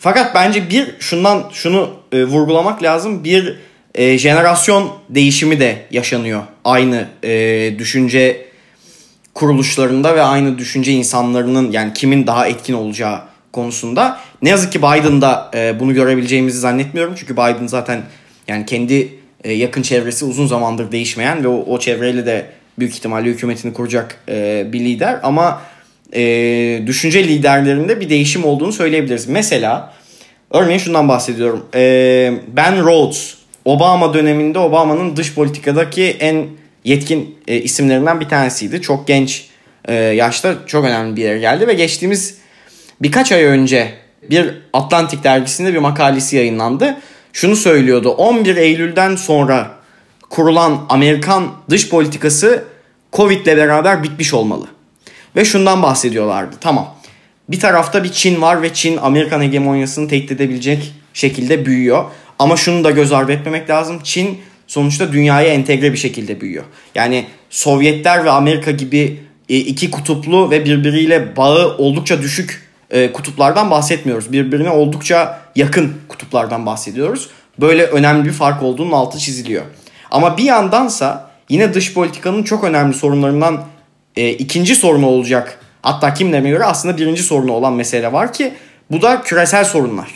Fakat 0.03 0.35
bence 0.35 0.71
bir 0.71 0.95
şundan 1.01 1.45
şunu 1.53 1.91
e, 2.13 2.25
vurgulamak 2.25 2.83
lazım. 2.83 3.25
Bir 3.25 3.57
e, 3.95 4.19
jenerasyon 4.19 4.93
değişimi 5.09 5.61
de 5.61 5.77
yaşanıyor. 5.91 6.43
Aynı 6.65 7.07
e, 7.25 7.75
düşünce 7.79 8.47
kuruluşlarında 9.35 10.17
ve 10.17 10.23
aynı 10.23 10.59
düşünce 10.59 10.93
insanlarının 10.93 11.71
yani 11.71 11.93
kimin 11.93 12.27
daha 12.27 12.47
etkin 12.47 12.75
olacağı 12.75 13.21
konusunda. 13.53 14.21
Ne 14.43 14.49
yazık 14.49 14.73
ki 14.73 14.79
Biden'da 14.79 15.51
e, 15.55 15.81
bunu 15.81 15.95
görebileceğimizi 15.95 16.59
zannetmiyorum. 16.59 17.15
Çünkü 17.17 17.33
Biden 17.33 17.67
zaten 17.67 18.03
yani 18.49 18.67
kendi 18.67 19.19
e, 19.45 19.53
yakın 19.53 19.83
çevresi 19.83 20.25
uzun 20.25 20.47
zamandır 20.47 20.93
değişmeyen 20.93 21.45
ve 21.45 21.49
o, 21.49 21.65
o 21.67 21.79
çevreyle 21.79 22.27
de 22.27 22.47
büyük 22.79 22.95
ihtimalle 22.95 23.29
hükümetini 23.29 23.73
kuracak 23.73 24.17
e, 24.29 24.67
bir 24.73 24.81
lider. 24.81 25.21
Ama 25.23 25.63
e, 26.15 26.83
düşünce 26.87 27.25
liderlerinde 27.25 28.01
bir 28.01 28.09
değişim 28.09 28.45
olduğunu 28.45 28.73
söyleyebiliriz. 28.73 29.27
Mesela 29.27 29.93
örneğin 30.51 30.79
şundan 30.79 31.09
bahsediyorum. 31.09 31.67
E, 31.75 32.33
Ben 32.57 32.85
Rhodes 32.85 33.35
Obama 33.65 34.15
döneminde 34.15 34.59
Obama'nın 34.59 35.17
dış 35.17 35.35
politikadaki 35.35 36.05
en 36.21 36.47
yetkin 36.85 37.39
e, 37.49 37.57
isimlerinden 37.57 38.21
bir 38.21 38.29
tanesiydi. 38.29 38.83
Çok 38.83 39.07
genç 39.07 39.47
e, 39.85 39.95
yaşta 39.95 40.55
çok 40.67 40.85
önemli 40.85 41.17
bir 41.17 41.23
yere 41.23 41.39
geldi 41.39 41.67
ve 41.69 41.75
geçtiğimiz 41.75 42.39
birkaç 43.03 43.33
ay 43.33 43.43
önce 43.43 43.93
bir 44.31 44.51
Atlantik 44.73 45.25
dergisinde 45.25 45.75
bir 45.75 45.79
makalesi 45.79 46.37
yayınlandı. 46.37 46.97
Şunu 47.33 47.57
söylüyordu. 47.57 48.11
11 48.11 48.57
Eylül'den 48.57 49.17
sonra 49.17 49.71
kurulan 50.31 50.87
Amerikan 50.89 51.53
dış 51.71 51.89
politikası 51.89 52.65
Covid 53.13 53.47
ile 53.47 53.57
beraber 53.57 54.03
bitmiş 54.03 54.35
olmalı. 54.35 54.67
Ve 55.37 55.45
şundan 55.45 55.83
bahsediyorlardı. 55.83 56.57
Tamam. 56.61 56.95
Bir 57.49 57.61
tarafta 57.61 58.05
bir 58.05 58.13
Çin 58.13 58.43
var 58.43 58.63
ve 58.63 58.75
Çin 58.75 58.97
Amerikan 58.97 59.43
hegemonyasını 59.43 60.09
tehdit 60.09 60.33
edebilecek 60.33 60.93
şekilde 61.15 61.67
büyüyor. 61.67 62.05
Ama 62.39 62.57
şunu 62.57 62.85
da 62.85 62.91
göz 62.91 63.13
ardı 63.13 63.33
etmemek 63.33 63.71
lazım. 63.71 64.01
Çin 64.05 64.39
sonuçta 64.67 65.13
dünyaya 65.13 65.49
entegre 65.49 65.93
bir 65.93 65.99
şekilde 65.99 66.41
büyüyor. 66.41 66.65
Yani 66.95 67.27
Sovyetler 67.51 68.25
ve 68.25 68.31
Amerika 68.31 68.71
gibi 68.71 69.21
e, 69.49 69.57
iki 69.57 69.91
kutuplu 69.91 70.51
ve 70.51 70.65
birbiriyle 70.65 71.37
bağı 71.37 71.77
oldukça 71.77 72.23
düşük 72.23 72.63
e, 72.91 73.13
kutuplardan 73.13 73.71
bahsetmiyoruz. 73.71 74.33
Birbirine 74.33 74.71
oldukça 74.71 75.41
yakın 75.57 75.93
kutuplardan 76.09 76.67
bahsediyoruz. 76.67 77.29
Böyle 77.61 77.85
önemli 77.85 78.25
bir 78.25 78.33
fark 78.33 78.63
olduğunun 78.63 78.93
altı 78.93 79.19
çiziliyor. 79.19 79.63
Ama 80.11 80.37
bir 80.39 80.45
yandansa 80.45 81.31
yine 81.49 81.75
dış 81.75 81.95
politikanın 81.95 82.43
çok 82.43 82.65
önemli 82.65 82.95
sorunlarından 82.95 83.65
e, 84.17 84.31
ikinci 84.31 84.75
sorunu 84.75 85.07
olacak. 85.07 85.59
Hatta 85.83 86.15
kimlerine 86.15 86.51
göre 86.51 86.65
aslında 86.65 86.97
birinci 86.97 87.23
sorunu 87.23 87.53
olan 87.53 87.73
mesele 87.73 88.13
var 88.13 88.33
ki 88.33 88.53
bu 88.91 89.03
da 89.03 89.23
küresel 89.23 89.65
sorunlar. 89.65 90.09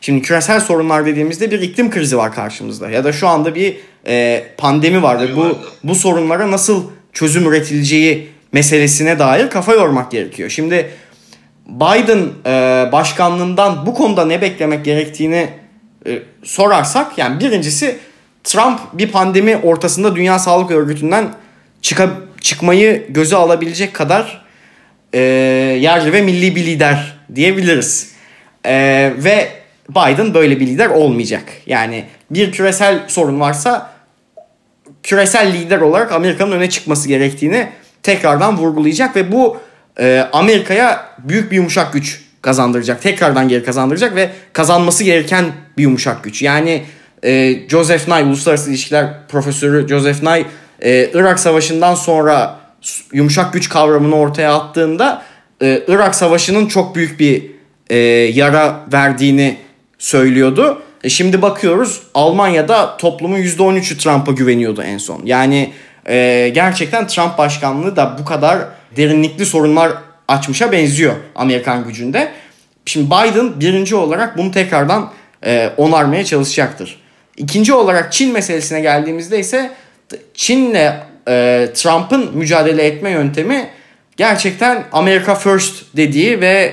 Şimdi 0.00 0.22
küresel 0.22 0.60
sorunlar 0.60 1.06
dediğimizde 1.06 1.50
bir 1.50 1.60
iklim 1.60 1.90
krizi 1.90 2.18
var 2.18 2.34
karşımızda 2.34 2.90
ya 2.90 3.04
da 3.04 3.12
şu 3.12 3.28
anda 3.28 3.54
bir 3.54 3.76
e, 4.06 4.44
pandemi 4.56 5.02
var 5.02 5.20
ve 5.20 5.36
bu 5.36 5.58
bu 5.84 5.94
sorunlara 5.94 6.50
nasıl 6.50 6.84
çözüm 7.12 7.46
üretileceği 7.46 8.28
meselesine 8.52 9.18
dair 9.18 9.50
kafa 9.50 9.72
yormak 9.72 10.10
gerekiyor. 10.10 10.50
Şimdi 10.50 10.90
Biden 11.66 12.28
e, 12.46 12.92
başkanlığından 12.92 13.86
bu 13.86 13.94
konuda 13.94 14.26
ne 14.26 14.40
beklemek 14.40 14.84
gerektiğini 14.84 15.48
e, 16.06 16.22
sorarsak 16.42 17.18
yani 17.18 17.40
birincisi 17.40 17.98
Trump 18.44 18.80
bir 18.92 19.12
pandemi 19.12 19.56
ortasında 19.56 20.16
Dünya 20.16 20.38
Sağlık 20.38 20.70
Örgütü'nden 20.70 21.28
çıka, 21.82 22.10
çıkmayı 22.46 23.06
göze 23.08 23.36
alabilecek 23.36 23.94
kadar 23.94 24.44
e, 25.12 25.20
yerli 25.80 26.12
ve 26.12 26.22
milli 26.22 26.56
bir 26.56 26.66
lider 26.66 27.16
diyebiliriz. 27.34 28.12
E, 28.64 28.74
ve 29.18 29.48
Biden 29.90 30.34
böyle 30.34 30.60
bir 30.60 30.66
lider 30.66 30.86
olmayacak. 30.86 31.44
Yani 31.66 32.04
bir 32.30 32.52
küresel 32.52 32.98
sorun 33.08 33.40
varsa 33.40 33.90
küresel 35.02 35.52
lider 35.52 35.80
olarak 35.80 36.12
Amerika'nın 36.12 36.52
öne 36.52 36.70
çıkması 36.70 37.08
gerektiğini 37.08 37.68
tekrardan 38.02 38.58
vurgulayacak 38.58 39.16
ve 39.16 39.32
bu 39.32 39.56
e, 40.00 40.26
Amerika'ya 40.32 41.06
büyük 41.18 41.50
bir 41.50 41.56
yumuşak 41.56 41.92
güç 41.92 42.20
kazandıracak. 42.42 43.02
Tekrardan 43.02 43.48
geri 43.48 43.64
kazandıracak 43.64 44.14
ve 44.14 44.30
kazanması 44.52 45.04
gereken 45.04 45.44
bir 45.78 45.82
yumuşak 45.82 46.24
güç. 46.24 46.42
Yani 46.42 46.82
e, 47.24 47.54
Joseph 47.68 48.08
Nye, 48.08 48.24
Uluslararası 48.24 48.70
İlişkiler 48.70 49.06
Profesörü 49.28 49.88
Joseph 49.88 50.22
Nye 50.22 50.44
e, 50.82 51.10
Irak 51.14 51.40
Savaşı'ndan 51.40 51.94
sonra 51.94 52.60
yumuşak 53.12 53.52
güç 53.52 53.68
kavramını 53.68 54.16
ortaya 54.16 54.54
attığında 54.54 55.22
e, 55.62 55.82
Irak 55.88 56.14
Savaşı'nın 56.14 56.66
çok 56.66 56.94
büyük 56.94 57.20
bir 57.20 57.50
e, 57.90 57.96
yara 58.34 58.80
verdiğini 58.92 59.56
söylüyordu. 59.98 60.82
E 61.04 61.08
şimdi 61.08 61.42
bakıyoruz 61.42 62.02
Almanya'da 62.14 62.96
toplumun 62.96 63.38
%13'ü 63.38 63.96
Trump'a 63.96 64.32
güveniyordu 64.32 64.82
en 64.82 64.98
son. 64.98 65.20
Yani 65.24 65.72
e, 66.08 66.50
gerçekten 66.54 67.06
Trump 67.06 67.38
başkanlığı 67.38 67.96
da 67.96 68.16
bu 68.20 68.24
kadar 68.24 68.58
derinlikli 68.96 69.46
sorunlar 69.46 69.92
açmışa 70.28 70.72
benziyor 70.72 71.14
Amerikan 71.34 71.84
gücünde. 71.84 72.32
Şimdi 72.86 73.06
Biden 73.06 73.60
birinci 73.60 73.94
olarak 73.94 74.38
bunu 74.38 74.50
tekrardan 74.50 75.12
e, 75.46 75.70
onarmaya 75.76 76.24
çalışacaktır. 76.24 77.00
İkinci 77.36 77.74
olarak 77.74 78.12
Çin 78.12 78.32
meselesine 78.32 78.80
geldiğimizde 78.80 79.38
ise 79.38 79.70
Çin'le 80.34 80.92
e, 81.28 81.68
Trump'ın 81.74 82.36
mücadele 82.36 82.82
etme 82.82 83.10
yöntemi 83.10 83.68
gerçekten 84.16 84.84
America 84.92 85.34
First 85.34 85.96
dediği 85.96 86.40
ve 86.40 86.72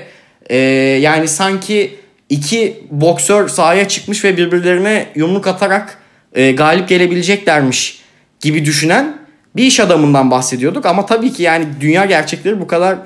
e, 0.49 0.57
yani 1.01 1.27
sanki 1.27 1.95
iki 2.29 2.83
boksör 2.91 3.47
sahaya 3.47 3.87
çıkmış 3.87 4.23
ve 4.23 4.37
birbirlerine 4.37 5.05
yumruk 5.15 5.47
atarak 5.47 5.97
e, 6.33 6.51
galip 6.51 6.89
gelebileceklermiş 6.89 8.01
gibi 8.39 8.65
düşünen 8.65 9.17
bir 9.55 9.63
iş 9.63 9.79
adamından 9.79 10.31
bahsediyorduk. 10.31 10.85
Ama 10.85 11.05
tabii 11.05 11.33
ki 11.33 11.43
yani 11.43 11.65
dünya 11.81 12.05
gerçekleri 12.05 12.61
bu 12.61 12.67
kadar 12.67 12.97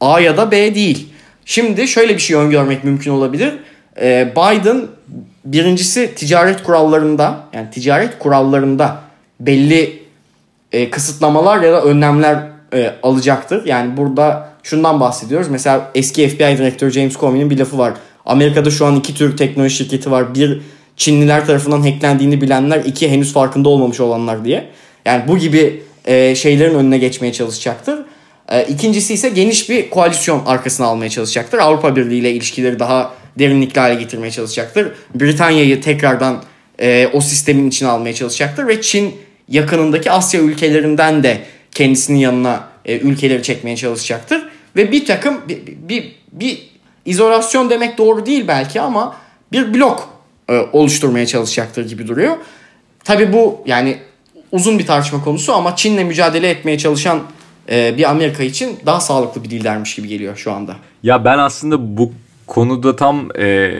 A 0.00 0.20
ya 0.20 0.36
da 0.36 0.50
B 0.50 0.74
değil. 0.74 1.08
Şimdi 1.44 1.88
şöyle 1.88 2.14
bir 2.14 2.20
şey 2.20 2.36
öngörmek 2.36 2.84
mümkün 2.84 3.10
olabilir. 3.10 3.54
E, 4.00 4.32
Biden 4.36 4.86
birincisi 5.44 6.14
ticaret 6.14 6.62
kurallarında 6.62 7.40
yani 7.52 7.70
ticaret 7.70 8.18
kurallarında 8.18 9.05
belli 9.40 10.02
e, 10.72 10.90
kısıtlamalar 10.90 11.62
ya 11.62 11.72
da 11.72 11.82
önlemler 11.82 12.42
e, 12.72 12.92
alacaktır. 13.02 13.66
Yani 13.66 13.96
burada 13.96 14.48
şundan 14.62 15.00
bahsediyoruz. 15.00 15.48
Mesela 15.48 15.90
eski 15.94 16.28
FBI 16.28 16.58
direktörü 16.58 16.90
James 16.90 17.16
Comey'nin 17.16 17.50
bir 17.50 17.58
lafı 17.58 17.78
var. 17.78 17.94
Amerika'da 18.26 18.70
şu 18.70 18.86
an 18.86 18.96
iki 18.96 19.14
tür 19.14 19.36
teknoloji 19.36 19.76
şirketi 19.76 20.10
var. 20.10 20.34
Bir 20.34 20.60
Çinliler 20.96 21.46
tarafından 21.46 21.82
hacklendiğini 21.82 22.40
bilenler, 22.40 22.84
iki 22.84 23.10
henüz 23.10 23.32
farkında 23.32 23.68
olmamış 23.68 24.00
olanlar 24.00 24.44
diye. 24.44 24.68
Yani 25.04 25.28
bu 25.28 25.38
gibi 25.38 25.82
e, 26.04 26.34
şeylerin 26.34 26.74
önüne 26.74 26.98
geçmeye 26.98 27.32
çalışacaktır. 27.32 27.98
E, 28.48 28.64
ikincisi 28.64 29.14
ise 29.14 29.28
geniş 29.28 29.70
bir 29.70 29.90
koalisyon 29.90 30.42
arkasına 30.46 30.86
almaya 30.86 31.10
çalışacaktır. 31.10 31.58
Avrupa 31.58 31.96
Birliği 31.96 32.18
ile 32.18 32.32
ilişkileri 32.32 32.78
daha 32.78 33.14
derinlikli 33.38 33.80
hale 33.80 33.94
getirmeye 33.94 34.30
çalışacaktır. 34.30 34.92
Britanya'yı 35.14 35.80
tekrardan 35.80 36.42
e, 36.80 37.10
o 37.12 37.20
sistemin 37.20 37.68
içine 37.68 37.88
almaya 37.88 38.14
çalışacaktır 38.14 38.68
ve 38.68 38.82
Çin 38.82 39.14
yakınındaki 39.48 40.10
Asya 40.10 40.40
ülkelerinden 40.40 41.22
de 41.22 41.40
kendisinin 41.70 42.18
yanına 42.18 42.68
e, 42.84 42.98
ülkeleri 42.98 43.42
çekmeye 43.42 43.76
çalışacaktır. 43.76 44.42
ve 44.76 44.92
bir 44.92 45.06
takım 45.06 45.40
bir, 45.48 45.58
bir, 45.66 46.16
bir 46.32 46.70
izolasyon 47.04 47.70
demek 47.70 47.98
doğru 47.98 48.26
değil 48.26 48.44
belki 48.48 48.80
ama 48.80 49.16
bir 49.52 49.74
blok 49.74 50.08
e, 50.48 50.58
oluşturmaya 50.72 51.26
çalışacaktır 51.26 51.88
gibi 51.88 52.08
duruyor. 52.08 52.36
Tabi 53.04 53.32
bu 53.32 53.62
yani 53.66 53.96
uzun 54.52 54.78
bir 54.78 54.86
tartışma 54.86 55.24
konusu 55.24 55.54
ama 55.54 55.76
Çin'le 55.76 56.04
mücadele 56.04 56.50
etmeye 56.50 56.78
çalışan 56.78 57.22
e, 57.70 57.98
bir 57.98 58.10
Amerika 58.10 58.42
için 58.42 58.78
daha 58.86 59.00
sağlıklı 59.00 59.44
bir 59.44 59.50
dillermiş 59.50 59.94
gibi 59.94 60.08
geliyor 60.08 60.36
şu 60.36 60.52
anda. 60.52 60.76
Ya 61.02 61.24
ben 61.24 61.38
aslında 61.38 61.96
bu 61.96 62.12
konuda 62.46 62.96
tam 62.96 63.28
e, 63.38 63.74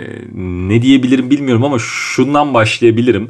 ne 0.68 0.82
diyebilirim 0.82 1.30
bilmiyorum 1.30 1.64
ama 1.64 1.76
şundan 1.78 2.54
başlayabilirim. 2.54 3.28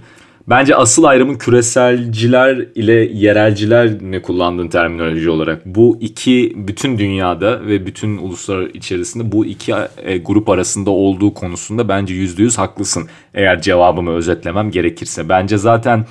Bence 0.48 0.76
asıl 0.76 1.04
ayrımın 1.04 1.34
küreselciler 1.34 2.66
ile 2.74 2.92
yerelciler 2.92 3.90
ne 4.00 4.22
kullandığın 4.22 4.68
terminoloji 4.68 5.30
olarak. 5.30 5.66
Bu 5.66 5.98
iki 6.00 6.52
bütün 6.56 6.98
dünyada 6.98 7.66
ve 7.66 7.86
bütün 7.86 8.16
uluslar 8.16 8.62
içerisinde 8.62 9.32
bu 9.32 9.46
iki 9.46 9.74
e, 10.02 10.18
grup 10.18 10.48
arasında 10.48 10.90
olduğu 10.90 11.34
konusunda 11.34 11.88
bence 11.88 12.14
yüzde 12.14 12.42
yüz 12.42 12.58
haklısın. 12.58 13.08
Eğer 13.34 13.62
cevabımı 13.62 14.10
özetlemem 14.10 14.70
gerekirse. 14.70 15.28
Bence 15.28 15.58
zaten 15.58 16.06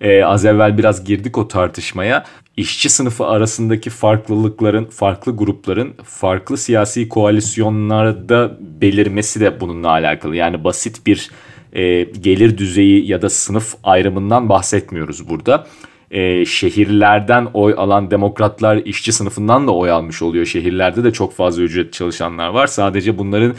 e, 0.00 0.24
az 0.24 0.44
evvel 0.44 0.78
biraz 0.78 1.04
girdik 1.04 1.38
o 1.38 1.48
tartışmaya. 1.48 2.24
İşçi 2.56 2.88
sınıfı 2.90 3.26
arasındaki 3.26 3.90
farklılıkların, 3.90 4.84
farklı 4.84 5.36
grupların 5.36 5.94
farklı 6.04 6.56
siyasi 6.56 7.08
koalisyonlarda 7.08 8.58
belirmesi 8.60 9.40
de 9.40 9.60
bununla 9.60 9.88
alakalı. 9.88 10.36
Yani 10.36 10.64
basit 10.64 11.06
bir 11.06 11.30
e, 11.72 12.02
gelir 12.04 12.58
düzeyi 12.58 13.10
ya 13.10 13.22
da 13.22 13.30
sınıf 13.30 13.74
ayrımından 13.84 14.48
bahsetmiyoruz 14.48 15.28
burada. 15.28 15.66
E, 16.10 16.44
şehirlerden 16.44 17.48
oy 17.54 17.74
alan 17.76 18.10
demokratlar 18.10 18.76
işçi 18.76 19.12
sınıfından 19.12 19.66
da 19.66 19.74
oy 19.74 19.90
almış 19.90 20.22
oluyor. 20.22 20.46
Şehirlerde 20.46 21.04
de 21.04 21.12
çok 21.12 21.34
fazla 21.34 21.62
ücret 21.62 21.92
çalışanlar 21.92 22.48
var. 22.48 22.66
Sadece 22.66 23.18
bunların 23.18 23.54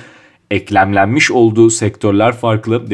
eklemlenmiş 0.51 1.31
olduğu 1.31 1.69
sektörler 1.69 2.31
farklı. 2.31 2.85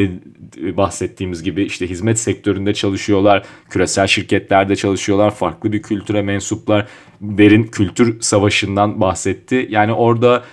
Bahsettiğimiz 0.78 1.44
gibi 1.44 1.64
işte 1.64 1.90
hizmet 1.90 2.20
sektöründe 2.20 2.74
çalışıyorlar, 2.74 3.44
küresel 3.70 4.08
şirketlerde 4.08 4.76
çalışıyorlar, 4.76 5.32
farklı 5.32 5.72
bir 5.72 5.82
kültüre 5.82 6.22
mensuplar. 6.22 6.88
Derin 7.22 7.64
kültür 7.64 8.22
savaşından 8.22 9.02
bahsetti. 9.02 9.68
Yani 9.70 9.94
orada 9.94 10.44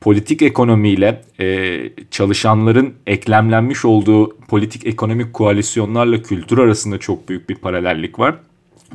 politik 0.00 0.42
ekonomiyle 0.42 1.22
e, 1.40 1.78
çalışanların 2.10 2.94
eklemlenmiş 3.06 3.84
olduğu 3.84 4.36
politik 4.36 4.86
ekonomik 4.86 5.32
koalisyonlarla 5.32 6.22
kültür 6.22 6.58
arasında 6.58 6.98
çok 6.98 7.28
büyük 7.28 7.48
bir 7.48 7.54
paralellik 7.54 8.18
var. 8.18 8.34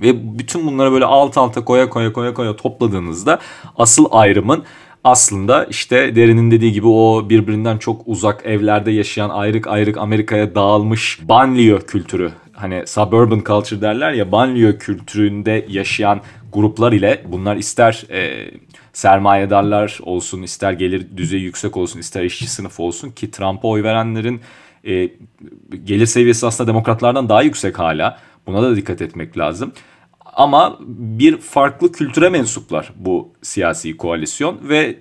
Ve 0.02 0.40
bütün 0.40 0.68
bunları 0.68 0.92
böyle 0.92 1.06
alt 1.06 1.38
alta 1.38 1.66
koya 1.66 1.90
koya 1.90 2.14
koya 2.14 2.34
koya 2.34 2.56
topladığınızda 2.56 3.40
asıl 3.78 4.06
ayrımın 4.12 4.64
aslında 5.04 5.66
işte 5.66 6.16
Derin'in 6.16 6.52
dediği 6.52 6.72
gibi 6.72 6.88
o 6.88 7.30
birbirinden 7.30 7.78
çok 7.78 8.02
uzak 8.06 8.46
evlerde 8.46 8.92
yaşayan 8.92 9.30
ayrık 9.30 9.68
ayrık 9.68 9.98
Amerika'ya 9.98 10.56
dağılmış 10.56 11.20
banlieue 11.22 11.80
kültürü 11.80 12.32
hani 12.54 12.88
suburban 12.88 13.44
culture 13.46 13.82
derler 13.82 14.12
ya 14.12 14.32
banlieue 14.32 14.78
kültüründe 14.78 15.66
yaşayan 15.70 16.22
gruplar 16.54 16.92
ile 16.92 17.24
bunlar 17.28 17.56
ister 17.56 18.04
e, 18.10 18.52
sermayedarlar 18.94 20.00
olsun, 20.04 20.42
ister 20.42 20.74
gelir 20.74 21.08
düzeyi 21.18 21.44
yüksek 21.44 21.78
olsun, 21.78 22.00
ister 22.00 22.24
işçi 22.24 22.50
sınıfı 22.50 22.84
olsun 22.84 23.12
ki 23.12 23.32
Trump'a 23.32 23.68
oy 23.68 23.84
verenlerin 23.84 24.42
e, 24.88 25.10
gelir 25.84 26.06
seviyesi 26.06 26.48
aslında 26.48 26.68
demokratlardan 26.68 27.30
daha 27.30 27.42
yüksek 27.42 27.80
hala. 27.80 28.20
Buna 28.48 28.62
da 28.62 28.76
dikkat 28.76 29.02
etmek 29.02 29.38
lazım. 29.38 29.74
Ama 30.34 30.78
bir 30.88 31.38
farklı 31.38 31.92
kültüre 31.92 32.30
mensuplar 32.30 32.94
bu 32.96 33.34
siyasi 33.42 33.98
koalisyon 33.98 34.60
ve 34.64 35.00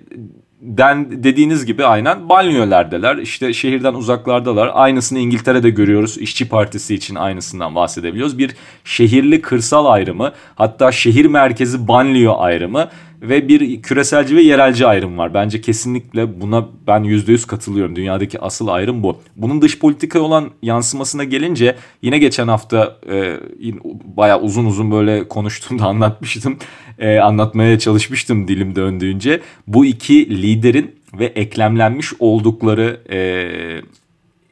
den 0.61 1.23
dediğiniz 1.23 1.65
gibi 1.65 1.85
aynen 1.85 2.29
banliyölerdeler. 2.29 3.17
İşte 3.17 3.53
şehirden 3.53 3.93
uzaklardalar. 3.93 4.71
Aynısını 4.73 5.19
İngiltere'de 5.19 5.69
görüyoruz. 5.69 6.17
İşçi 6.17 6.49
Partisi 6.49 6.95
için 6.95 7.15
aynısından 7.15 7.75
bahsedebiliyoruz. 7.75 8.37
Bir 8.37 8.55
şehirli 8.83 9.41
kırsal 9.41 9.85
ayrımı, 9.85 10.31
hatta 10.55 10.91
şehir 10.91 11.25
merkezi 11.25 11.87
banliyö 11.87 12.31
ayrımı 12.31 12.89
ve 13.21 13.47
bir 13.47 13.81
küreselci 13.81 14.35
ve 14.35 14.41
yerelci 14.41 14.87
ayrım 14.87 15.17
var. 15.17 15.33
Bence 15.33 15.61
kesinlikle 15.61 16.41
buna 16.41 16.67
ben 16.87 17.03
%100 17.03 17.47
katılıyorum. 17.47 17.95
Dünyadaki 17.95 18.39
asıl 18.39 18.67
ayrım 18.67 19.03
bu. 19.03 19.17
Bunun 19.35 19.61
dış 19.61 19.79
politika 19.79 20.19
olan 20.19 20.49
yansımasına 20.61 21.23
gelince 21.23 21.75
yine 22.01 22.17
geçen 22.17 22.47
hafta 22.47 22.97
e, 23.11 23.37
bayağı 24.17 24.41
uzun 24.41 24.65
uzun 24.65 24.91
böyle 24.91 25.27
konuştuğumda 25.27 25.85
anlatmıştım. 25.85 26.57
E, 26.99 27.19
anlatmaya 27.19 27.79
çalışmıştım 27.79 28.47
dilim 28.47 28.75
döndüğünce. 28.75 29.41
Bu 29.67 29.85
iki 29.85 30.41
liderin 30.41 30.95
ve 31.19 31.25
eklemlenmiş 31.25 32.13
oldukları 32.19 33.01
e, 33.11 33.19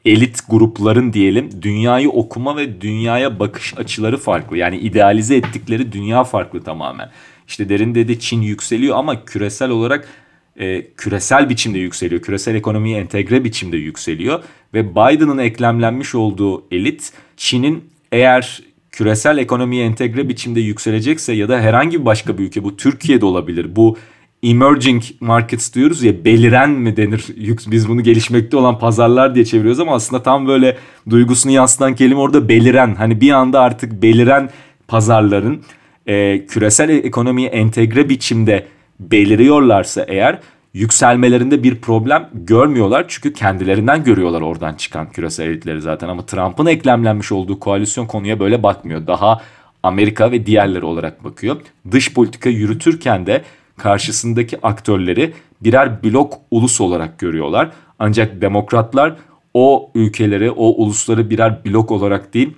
elit 0.04 0.38
grupların 0.48 1.12
diyelim 1.12 1.50
dünyayı 1.62 2.10
okuma 2.10 2.56
ve 2.56 2.80
dünyaya 2.80 3.38
bakış 3.38 3.78
açıları 3.78 4.16
farklı. 4.16 4.56
Yani 4.56 4.78
idealize 4.78 5.36
ettikleri 5.36 5.92
dünya 5.92 6.24
farklı 6.24 6.62
tamamen. 6.62 7.10
İşte 7.48 7.68
derin 7.68 7.94
dedi 7.94 8.20
Çin 8.20 8.42
yükseliyor 8.42 8.96
ama 8.96 9.24
küresel 9.24 9.70
olarak 9.70 10.08
e, 10.56 10.86
küresel 10.96 11.48
biçimde 11.48 11.78
yükseliyor. 11.78 12.22
Küresel 12.22 12.54
ekonomiye 12.54 12.98
entegre 12.98 13.44
biçimde 13.44 13.76
yükseliyor. 13.76 14.42
Ve 14.74 14.90
Biden'ın 14.90 15.38
eklemlenmiş 15.38 16.14
olduğu 16.14 16.64
elit 16.70 17.12
Çin'in 17.36 17.84
eğer 18.12 18.62
küresel 18.90 19.38
ekonomiye 19.38 19.84
entegre 19.84 20.28
biçimde 20.28 20.60
yükselecekse 20.60 21.32
ya 21.32 21.48
da 21.48 21.60
herhangi 21.60 22.00
bir 22.00 22.04
başka 22.04 22.38
bir 22.38 22.44
ülke 22.44 22.64
bu 22.64 22.76
Türkiye'de 22.76 23.24
olabilir. 23.24 23.76
Bu 23.76 23.96
emerging 24.42 25.02
markets 25.20 25.74
diyoruz 25.74 26.02
ya 26.02 26.24
beliren 26.24 26.70
mi 26.70 26.96
denir? 26.96 27.26
Biz 27.66 27.88
bunu 27.88 28.02
gelişmekte 28.02 28.56
olan 28.56 28.78
pazarlar 28.78 29.34
diye 29.34 29.44
çeviriyoruz 29.44 29.80
ama 29.80 29.94
aslında 29.94 30.22
tam 30.22 30.48
böyle 30.48 30.76
duygusunu 31.10 31.52
yansıtan 31.52 31.94
kelime 31.94 32.20
orada 32.20 32.48
beliren. 32.48 32.94
Hani 32.94 33.20
bir 33.20 33.30
anda 33.30 33.60
artık 33.60 34.02
beliren 34.02 34.50
pazarların 34.88 35.62
e, 36.06 36.46
küresel 36.46 36.88
ekonomiye 36.88 37.48
entegre 37.48 38.08
biçimde 38.08 38.66
beliriyorlarsa 39.00 40.04
eğer 40.08 40.38
yükselmelerinde 40.74 41.62
bir 41.62 41.80
problem 41.80 42.28
görmüyorlar. 42.32 43.04
Çünkü 43.08 43.32
kendilerinden 43.32 44.04
görüyorlar 44.04 44.40
oradan 44.40 44.74
çıkan 44.74 45.10
küresel 45.10 45.46
elitleri 45.48 45.80
zaten. 45.80 46.08
Ama 46.08 46.26
Trump'ın 46.26 46.66
eklemlenmiş 46.66 47.32
olduğu 47.32 47.60
koalisyon 47.60 48.06
konuya 48.06 48.40
böyle 48.40 48.62
bakmıyor. 48.62 49.06
Daha 49.06 49.40
Amerika 49.82 50.32
ve 50.32 50.46
diğerleri 50.46 50.84
olarak 50.84 51.24
bakıyor. 51.24 51.56
Dış 51.90 52.14
politika 52.14 52.48
yürütürken 52.48 53.26
de 53.26 53.42
karşısındaki 53.82 54.66
aktörleri 54.66 55.32
birer 55.60 56.02
blok 56.02 56.38
ulus 56.50 56.80
olarak 56.80 57.18
görüyorlar. 57.18 57.70
Ancak 57.98 58.40
demokratlar 58.40 59.16
o 59.54 59.90
ülkeleri, 59.94 60.50
o 60.50 60.66
ulusları 60.66 61.30
birer 61.30 61.64
blok 61.64 61.90
olarak 61.90 62.34
değil, 62.34 62.52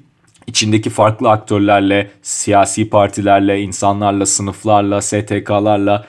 içindeki 0.46 0.90
farklı 0.90 1.30
aktörlerle, 1.30 2.10
siyasi 2.22 2.88
partilerle, 2.88 3.60
insanlarla, 3.60 4.26
sınıflarla, 4.26 5.02
STK'larla 5.02 6.06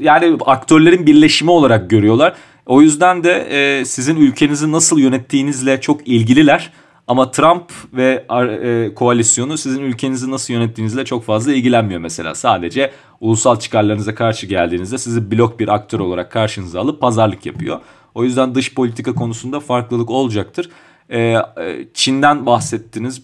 yani 0.00 0.36
aktörlerin 0.46 1.06
birleşimi 1.06 1.50
olarak 1.50 1.90
görüyorlar. 1.90 2.34
O 2.66 2.82
yüzden 2.82 3.24
de 3.24 3.32
e, 3.50 3.84
sizin 3.84 4.16
ülkenizi 4.16 4.72
nasıl 4.72 4.98
yönettiğinizle 4.98 5.80
çok 5.80 6.08
ilgililer. 6.08 6.72
Ama 7.08 7.30
Trump 7.30 7.72
ve 7.92 8.26
e, 8.30 8.94
koalisyonu 8.94 9.58
sizin 9.58 9.82
ülkenizi 9.82 10.30
nasıl 10.30 10.54
yönettiğinizle 10.54 11.04
çok 11.04 11.24
fazla 11.24 11.52
ilgilenmiyor 11.52 12.00
mesela. 12.00 12.34
Sadece 12.34 12.92
ulusal 13.20 13.58
çıkarlarınıza 13.58 14.14
karşı 14.14 14.46
geldiğinizde 14.46 14.98
sizi 14.98 15.30
blok 15.30 15.60
bir 15.60 15.68
aktör 15.68 16.00
olarak 16.00 16.32
karşınıza 16.32 16.80
alıp 16.80 17.00
pazarlık 17.00 17.46
yapıyor. 17.46 17.80
O 18.14 18.24
yüzden 18.24 18.54
dış 18.54 18.74
politika 18.74 19.14
konusunda 19.14 19.60
farklılık 19.60 20.10
olacaktır. 20.10 20.70
Ee, 21.08 21.18
e, 21.18 21.88
Çin'den 21.94 22.46
bahsettiniz. 22.46 23.22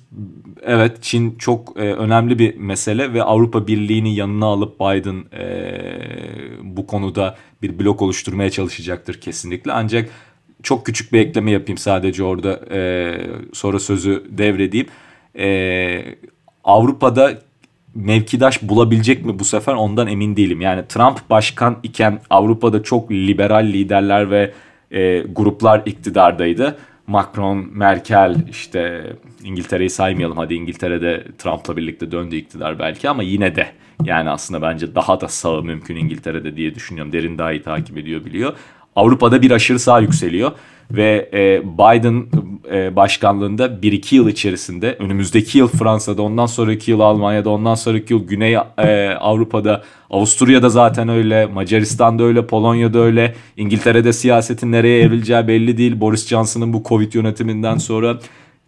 Evet 0.63 1.03
Çin 1.03 1.35
çok 1.39 1.77
e, 1.77 1.81
önemli 1.81 2.39
bir 2.39 2.57
mesele 2.57 3.13
ve 3.15 3.23
Avrupa 3.23 3.67
Birliği'ni 3.67 4.15
yanına 4.15 4.47
alıp 4.47 4.81
Biden 4.81 5.25
e, 5.33 5.47
bu 6.63 6.87
konuda 6.87 7.37
bir 7.63 7.79
blok 7.79 8.03
oluşturmaya 8.03 8.51
çalışacaktır 8.51 9.21
kesinlikle. 9.21 9.73
Ancak 9.73 10.11
çok 10.63 10.87
küçük 10.87 11.13
bir 11.13 11.21
ekleme 11.21 11.51
yapayım 11.51 11.79
sadece 11.79 12.25
orada 12.25 12.61
e, 12.71 13.13
sonra 13.53 13.79
sözü 13.79 14.25
devredeyim. 14.29 14.87
E, 15.39 16.17
Avrupa'da 16.65 17.39
mevkidaş 17.95 18.63
bulabilecek 18.63 19.25
mi 19.25 19.39
bu 19.39 19.45
sefer 19.45 19.75
ondan 19.75 20.07
emin 20.07 20.37
değilim. 20.37 20.61
Yani 20.61 20.85
Trump 20.89 21.31
başkan 21.31 21.77
iken 21.83 22.21
Avrupa'da 22.31 22.83
çok 22.83 23.11
liberal 23.11 23.67
liderler 23.67 24.31
ve 24.31 24.53
e, 24.91 25.21
gruplar 25.21 25.83
iktidardaydı. 25.87 26.79
Macron, 27.07 27.69
Merkel 27.73 28.37
işte 28.51 29.13
İngiltere'yi 29.45 29.91
saymayalım 29.91 30.37
hadi 30.37 30.55
İngiltere'de 30.55 31.25
Trump'la 31.39 31.77
birlikte 31.77 32.11
döndü 32.11 32.37
iktidar 32.37 32.79
belki 32.79 33.09
ama 33.09 33.23
yine 33.23 33.57
de 33.57 33.67
yani 34.05 34.31
aslında 34.31 34.63
bence 34.63 34.95
daha 34.95 35.21
da 35.21 35.29
sağı 35.29 35.63
mümkün 35.63 35.97
İngiltere'de 35.97 36.57
diye 36.57 36.75
düşünüyorum. 36.75 37.13
Derin 37.13 37.39
daha 37.39 37.53
iyi 37.53 37.63
takip 37.63 37.99
ediyor 37.99 38.25
biliyor. 38.25 38.53
Avrupa'da 38.99 39.43
bir 39.43 39.51
aşırı 39.51 39.79
sağ 39.79 40.01
yükseliyor 40.01 40.53
ve 40.91 41.31
e, 41.33 41.63
Biden 41.79 42.27
e, 42.73 42.97
başkanlığında 42.97 43.67
1-2 43.67 44.15
yıl 44.15 44.29
içerisinde 44.29 44.97
önümüzdeki 44.99 45.59
yıl 45.59 45.69
Fransa'da 45.69 46.23
ondan 46.23 46.47
sonraki 46.47 46.91
yıl 46.91 47.01
Almanya'da 47.01 47.51
ondan 47.51 47.75
sonraki 47.75 48.13
yıl 48.13 48.27
Güney 48.27 48.55
e, 48.79 49.15
Avrupa'da 49.21 49.83
Avusturya'da 50.11 50.69
zaten 50.69 51.09
öyle 51.09 51.47
Macaristan'da 51.47 52.23
öyle 52.23 52.47
Polonya'da 52.47 52.99
öyle 52.99 53.35
İngiltere'de 53.57 54.13
siyasetin 54.13 54.73
nereye 54.73 55.01
evrileceği 55.03 55.49
belli 55.49 55.77
değil 55.77 56.01
Boris 56.01 56.29
Johnson'ın 56.29 56.73
bu 56.73 56.83
Covid 56.89 57.13
yönetiminden 57.13 57.79
sonra 57.79 58.19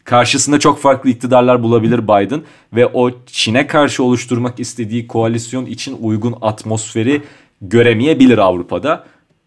karşısında 0.04 0.58
çok 0.58 0.78
farklı 0.78 1.10
iktidarlar 1.10 1.62
bulabilir 1.62 2.02
Biden 2.02 2.42
ve 2.72 2.86
o 2.86 3.10
Çin'e 3.26 3.66
karşı 3.66 4.04
oluşturmak 4.04 4.60
istediği 4.60 5.06
koalisyon 5.06 5.66
için 5.66 5.96
uygun 6.00 6.34
atmosferi 6.40 7.22
göremeyebilir 7.60 8.38
Avrupa'da. 8.38 9.04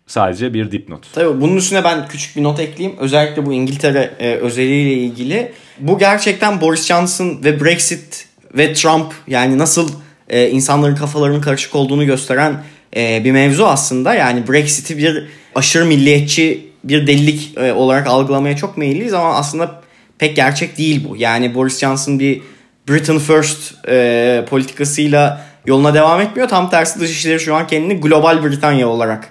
Sadece 0.08 0.54
bir 0.54 0.72
dipnot. 0.72 1.14
Tabii 1.14 1.42
bunun 1.42 1.58
üstüne 1.58 1.84
ben 1.84 2.08
küçük 2.08 2.36
bir 2.36 2.44
not 2.44 2.60
ekleyeyim. 2.60 3.00
Özellikle 3.00 3.46
bu 3.46 3.54
İngiltere 3.54 4.14
e, 4.20 4.36
özeliyle 4.36 4.94
ilgili. 4.94 5.52
Bu 5.80 6.00
gerçekten 6.00 6.62
Boris 6.62 6.86
Johnson 6.86 7.40
ve 7.44 7.64
Brexit 7.64 8.28
ve 8.54 8.74
Trump 8.74 9.14
yani 9.28 9.58
nasıl 9.58 9.90
e, 10.30 10.50
insanların 10.50 10.96
kafalarının 10.96 11.42
karışık 11.42 11.76
olduğunu 11.76 12.06
gösteren 12.06 12.64
e, 12.96 13.24
bir 13.24 13.32
mevzu 13.32 13.66
aslında. 13.66 14.14
Yani 14.14 14.48
Brexit'i 14.48 14.98
bir 14.98 15.28
aşırı 15.56 15.86
milliyetçi 15.86 16.70
bir 16.84 17.08
delilik 17.08 17.58
e, 17.58 17.74
olarak 17.74 18.08
algılamaya 18.08 18.56
çok 18.56 18.78
meyilliyiz 18.78 19.14
ama 19.14 19.36
aslında 19.36 19.82
pek 20.18 20.36
gerçek 20.36 20.78
değil 20.78 21.08
bu. 21.10 21.18
Yani 21.18 21.56
Boris 21.56 21.80
Johnson 21.80 22.20
bir 22.20 22.42
Britain 22.90 23.20
First 23.20 23.88
e, 23.88 24.46
politikasıyla 24.50 25.46
yoluna 25.66 25.94
devam 25.94 26.22
etmiyor. 26.22 26.50
Tam 26.50 26.70
tersi 26.70 27.00
Dışişleri 27.00 27.40
şu 27.40 27.56
an 27.56 27.68
kendini 27.68 28.02
global 28.02 28.44
Britanya 28.44 28.88
olarak 28.88 29.30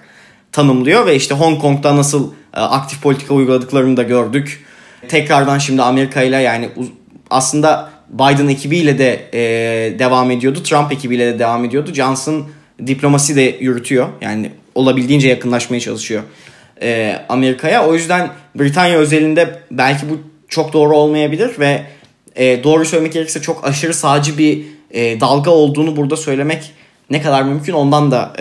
tanımlıyor 0.53 1.05
ve 1.05 1.15
işte 1.15 1.35
Hong 1.35 1.61
Kong'da 1.61 1.97
nasıl 1.97 2.31
e, 2.31 2.59
aktif 2.59 3.01
politika 3.01 3.33
uyguladıklarını 3.33 3.97
da 3.97 4.03
gördük. 4.03 4.65
Tekrardan 5.07 5.57
şimdi 5.57 5.81
Amerika 5.81 6.21
ile 6.21 6.37
yani 6.37 6.69
aslında 7.29 7.89
Biden 8.09 8.47
ekibiyle 8.47 8.97
de 8.97 9.29
e, 9.33 9.39
devam 9.99 10.31
ediyordu. 10.31 10.63
Trump 10.63 10.91
ekibiyle 10.91 11.33
de 11.33 11.39
devam 11.39 11.65
ediyordu. 11.65 11.93
Johnson 11.93 12.45
diplomasi 12.87 13.35
de 13.35 13.57
yürütüyor. 13.59 14.07
Yani 14.21 14.51
olabildiğince 14.75 15.27
yakınlaşmaya 15.27 15.79
çalışıyor 15.79 16.23
e, 16.81 17.19
Amerika'ya. 17.29 17.87
O 17.87 17.93
yüzden 17.93 18.29
Britanya 18.55 18.97
özelinde 18.97 19.59
belki 19.71 20.09
bu 20.09 20.19
çok 20.47 20.73
doğru 20.73 20.97
olmayabilir 20.97 21.59
ve 21.59 21.81
doğru 22.63 22.85
söylemek 22.85 23.13
gerekirse 23.13 23.41
çok 23.41 23.67
aşırı 23.67 23.93
sağcı 23.93 24.37
bir 24.37 24.65
dalga 24.93 25.51
olduğunu 25.51 25.95
burada 25.95 26.17
söylemek 26.17 26.71
ne 27.09 27.21
kadar 27.21 27.43
mümkün 27.43 27.73
ondan 27.73 28.11
da 28.11 28.33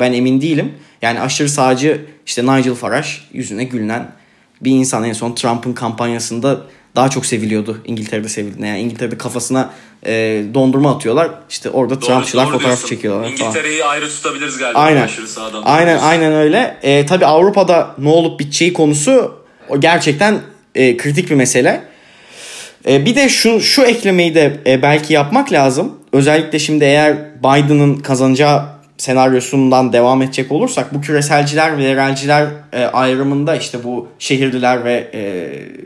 ben 0.00 0.12
emin 0.12 0.40
değilim. 0.40 0.72
Yani 1.02 1.20
aşırı 1.20 1.48
sağcı 1.48 2.06
işte 2.26 2.42
Nigel 2.42 2.74
Farage 2.74 3.08
yüzüne 3.32 3.64
gülünen 3.64 4.10
bir 4.60 4.70
insan 4.70 5.04
en 5.04 5.12
son 5.12 5.34
Trump'ın 5.34 5.72
kampanyasında 5.72 6.60
daha 6.96 7.08
çok 7.08 7.26
seviliyordu 7.26 7.82
İngiltere'de 7.84 8.28
sevildiğinde. 8.28 8.66
Yani 8.66 8.80
İngiltere'de 8.80 9.18
kafasına 9.18 9.70
e, 10.06 10.42
dondurma 10.54 10.94
atıyorlar. 10.96 11.30
İşte 11.50 11.70
orada 11.70 11.98
Trumpçılar 11.98 12.44
fotoğraf 12.44 12.62
diyorsun. 12.62 12.88
çekiyorlar. 12.88 13.28
İngiltere'yi 13.28 13.84
ayrı 13.84 14.08
tutabiliriz 14.08 14.58
galiba. 14.58 14.78
Aynen. 14.78 15.02
Aşırı 15.02 15.28
sağdan. 15.28 15.62
Aynen, 15.64 15.98
aynen 15.98 16.32
öyle. 16.32 16.76
E, 16.82 17.06
tabii 17.06 17.26
Avrupa'da 17.26 17.94
ne 17.98 18.08
olup 18.08 18.40
biteceği 18.40 18.72
konusu 18.72 19.34
o 19.68 19.80
gerçekten 19.80 20.40
e, 20.74 20.96
kritik 20.96 21.30
bir 21.30 21.34
mesele. 21.34 21.82
E, 22.88 23.04
bir 23.04 23.14
de 23.14 23.28
şu 23.28 23.60
şu 23.60 23.82
eklemeyi 23.82 24.34
de 24.34 24.60
e, 24.66 24.82
belki 24.82 25.12
yapmak 25.12 25.52
lazım. 25.52 25.98
Özellikle 26.12 26.58
şimdi 26.58 26.84
eğer 26.84 27.16
Biden'ın 27.38 27.96
kazanacağı 27.96 28.77
senaryosundan 28.98 29.92
devam 29.92 30.22
edecek 30.22 30.52
olursak 30.52 30.94
bu 30.94 31.00
küreselciler 31.00 31.78
ve 31.78 31.84
yerelciler 31.84 32.46
e, 32.72 32.84
ayrımında 32.84 33.56
işte 33.56 33.84
bu 33.84 34.08
şehirliler 34.18 34.84
ve 34.84 35.10
e, 35.14 35.20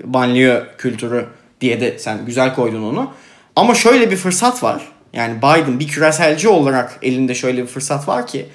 banliyö 0.04 0.62
kültürü 0.78 1.26
diye 1.60 1.80
de 1.80 1.98
sen 1.98 2.26
güzel 2.26 2.54
koydun 2.54 2.82
onu. 2.82 3.10
Ama 3.56 3.74
şöyle 3.74 4.10
bir 4.10 4.16
fırsat 4.16 4.62
var. 4.62 4.82
Yani 5.12 5.38
Biden 5.38 5.80
bir 5.80 5.88
küreselci 5.88 6.48
olarak 6.48 6.98
elinde 7.02 7.34
şöyle 7.34 7.62
bir 7.62 7.66
fırsat 7.66 8.08
var 8.08 8.26
ki 8.26 8.46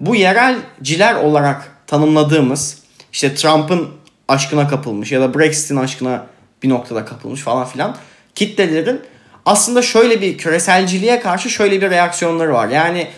bu 0.00 0.16
yerelciler 0.16 1.14
olarak 1.14 1.72
tanımladığımız 1.86 2.78
işte 3.12 3.34
Trump'ın 3.34 3.88
aşkına 4.28 4.68
kapılmış 4.68 5.12
ya 5.12 5.20
da 5.20 5.38
Brexit'in 5.38 5.76
aşkına 5.76 6.26
bir 6.62 6.68
noktada 6.68 7.04
kapılmış 7.04 7.40
falan 7.40 7.66
filan 7.66 7.96
kitlelerin 8.34 9.00
aslında 9.46 9.82
şöyle 9.82 10.20
bir 10.20 10.38
küreselciliğe 10.38 11.20
karşı 11.20 11.50
şöyle 11.50 11.80
bir 11.80 11.90
reaksiyonları 11.90 12.52
var. 12.52 12.68
Yani 12.68 13.08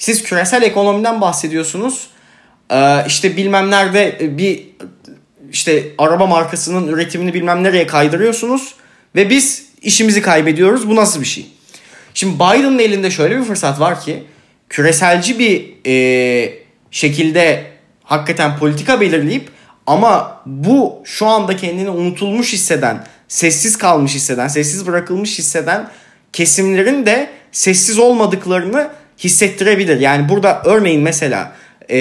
siz 0.00 0.22
küresel 0.22 0.62
ekonomiden 0.62 1.20
bahsediyorsunuz. 1.20 2.08
Ee, 2.70 3.04
işte 3.06 3.36
bilmem 3.36 3.70
nerede 3.70 4.18
bir 4.38 4.66
işte 5.52 5.86
araba 5.98 6.26
markasının 6.26 6.88
üretimini 6.88 7.34
bilmem 7.34 7.64
nereye 7.64 7.86
kaydırıyorsunuz 7.86 8.74
ve 9.16 9.30
biz 9.30 9.66
işimizi 9.82 10.22
kaybediyoruz. 10.22 10.88
Bu 10.88 10.96
nasıl 10.96 11.20
bir 11.20 11.26
şey? 11.26 11.46
Şimdi 12.14 12.34
Biden'ın 12.34 12.78
elinde 12.78 13.10
şöyle 13.10 13.38
bir 13.38 13.44
fırsat 13.44 13.80
var 13.80 14.00
ki 14.00 14.24
küreselci 14.68 15.38
bir 15.38 15.74
e, 15.86 16.54
şekilde 16.90 17.64
hakikaten 18.04 18.58
politika 18.58 19.00
belirleyip 19.00 19.48
ama 19.86 20.42
bu 20.46 21.02
şu 21.04 21.26
anda 21.26 21.56
kendini 21.56 21.90
unutulmuş 21.90 22.52
hisseden, 22.52 23.06
sessiz 23.28 23.78
kalmış 23.78 24.14
hisseden, 24.14 24.48
sessiz 24.48 24.86
bırakılmış 24.86 25.38
hisseden 25.38 25.90
kesimlerin 26.32 27.06
de 27.06 27.30
sessiz 27.52 27.98
olmadıklarını 27.98 28.90
hissettirebilir. 29.24 30.00
Yani 30.00 30.28
burada 30.28 30.62
örneğin 30.64 31.02
mesela 31.02 31.52
e, 31.90 31.96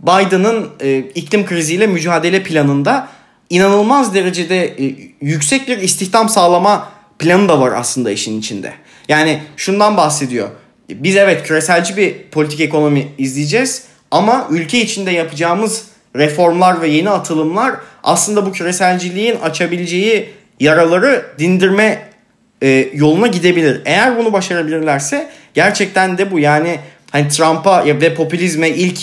Biden'ın 0.00 0.68
e, 0.80 0.98
iklim 0.98 1.46
kriziyle 1.46 1.86
mücadele 1.86 2.42
planında 2.42 3.08
inanılmaz 3.50 4.14
derecede 4.14 4.64
e, 4.64 4.96
yüksek 5.20 5.68
bir 5.68 5.78
istihdam 5.78 6.28
sağlama 6.28 6.88
planı 7.18 7.48
da 7.48 7.60
var 7.60 7.72
aslında 7.76 8.10
işin 8.10 8.38
içinde. 8.38 8.72
Yani 9.08 9.42
şundan 9.56 9.96
bahsediyor. 9.96 10.48
Biz 10.90 11.16
evet 11.16 11.42
küreselci 11.42 11.96
bir 11.96 12.14
politik 12.30 12.60
ekonomi 12.60 13.08
izleyeceğiz 13.18 13.82
ama 14.10 14.46
ülke 14.50 14.80
içinde 14.80 15.10
yapacağımız 15.10 15.84
reformlar 16.16 16.82
ve 16.82 16.88
yeni 16.88 17.10
atılımlar 17.10 17.74
aslında 18.02 18.46
bu 18.46 18.52
küreselciliğin 18.52 19.36
açabileceği 19.36 20.28
yaraları 20.60 21.26
dindirme 21.38 22.11
e, 22.62 22.88
yoluna 22.94 23.26
gidebilir. 23.26 23.80
Eğer 23.84 24.18
bunu 24.18 24.32
başarabilirlerse 24.32 25.28
gerçekten 25.54 26.18
de 26.18 26.30
bu 26.30 26.38
yani 26.38 26.78
hani 27.10 27.28
Trump'a 27.28 27.84
ve 27.86 28.14
popülizme 28.14 28.70
ilk 28.70 28.98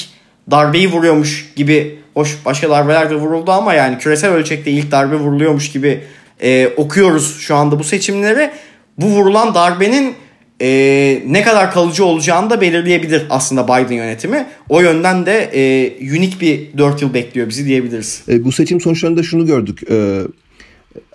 darbeyi 0.51 0.91
vuruyormuş 0.91 1.53
gibi 1.55 1.99
hoş 2.13 2.37
başka 2.45 2.69
darbeler 2.69 3.09
de 3.09 3.15
vuruldu 3.15 3.51
ama 3.51 3.73
yani 3.73 3.97
küresel 3.97 4.31
ölçekte 4.31 4.71
ilk 4.71 4.91
darbe 4.91 5.15
vuruluyormuş 5.15 5.71
gibi 5.71 6.01
e, 6.43 6.67
okuyoruz 6.77 7.39
şu 7.39 7.55
anda 7.55 7.79
bu 7.79 7.83
seçimleri. 7.83 8.51
Bu 8.97 9.05
vurulan 9.05 9.55
darbenin 9.55 10.15
e, 10.61 11.21
ne 11.27 11.43
kadar 11.43 11.71
kalıcı 11.71 12.05
olacağını 12.05 12.49
da 12.49 12.61
belirleyebilir 12.61 13.25
aslında 13.29 13.63
Biden 13.63 13.95
yönetimi. 13.95 14.47
O 14.69 14.81
yönden 14.81 15.25
de 15.25 15.49
e, 15.53 15.91
unik 16.17 16.41
bir 16.41 16.77
4 16.77 17.01
yıl 17.01 17.13
bekliyor 17.13 17.49
bizi 17.49 17.65
diyebiliriz. 17.65 18.23
E, 18.29 18.43
bu 18.43 18.51
seçim 18.51 18.81
sonuçlarında 18.81 19.23
şunu 19.23 19.45
gördük. 19.45 19.91
E, 19.91 20.21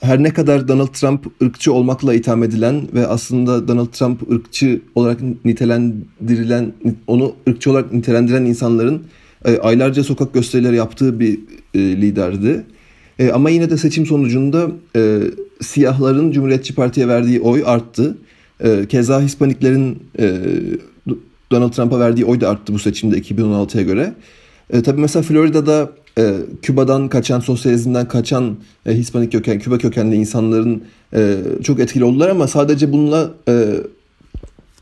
her 0.00 0.22
ne 0.22 0.30
kadar 0.30 0.68
Donald 0.68 0.88
Trump 0.88 1.26
ırkçı 1.42 1.72
olmakla 1.72 2.14
itham 2.14 2.42
edilen 2.42 2.82
ve 2.94 3.06
aslında 3.06 3.68
Donald 3.68 3.87
Trump 3.87 4.30
ırkçı 4.32 4.80
olarak 4.94 5.20
nitelendirilen, 5.44 6.72
onu 7.06 7.34
ırkçı 7.48 7.70
olarak 7.70 7.92
nitelendiren 7.92 8.44
insanların 8.44 9.02
e, 9.44 9.58
aylarca 9.58 10.04
sokak 10.04 10.34
gösterileri 10.34 10.76
yaptığı 10.76 11.20
bir 11.20 11.38
e, 11.74 11.78
liderdi. 11.78 12.64
E, 13.18 13.30
ama 13.30 13.50
yine 13.50 13.70
de 13.70 13.76
seçim 13.76 14.06
sonucunda 14.06 14.70
siyahların 15.60 16.32
Cumhuriyetçi 16.32 16.74
Parti'ye 16.74 17.08
verdiği 17.08 17.40
oy 17.40 17.62
arttı. 17.66 18.18
Keza 18.88 19.20
Hispaniklerin 19.20 20.02
Donald 21.52 21.72
Trump'a 21.72 22.00
verdiği 22.00 22.24
oy 22.24 22.40
da 22.40 22.50
arttı 22.50 22.74
bu 22.74 22.78
seçimde 22.78 23.18
2016'ya 23.18 23.82
göre. 23.82 24.14
E, 24.70 24.83
tabii 24.83 25.00
mesela 25.00 25.22
Florida'da 25.22 25.92
e, 26.18 26.37
Küba'dan 26.62 27.09
kaçan, 27.09 27.40
sosyalizmden 27.40 28.09
kaçan 28.09 28.57
e, 28.87 28.92
Hispanik 28.92 29.33
köken, 29.33 29.59
Küba 29.59 29.79
kökenli 29.79 30.16
insanların 30.16 30.83
e, 31.14 31.37
çok 31.62 31.81
etkili 31.81 32.05
oldular 32.05 32.29
ama 32.29 32.48
sadece 32.48 32.92
bununla 32.92 33.31
e, 33.48 33.74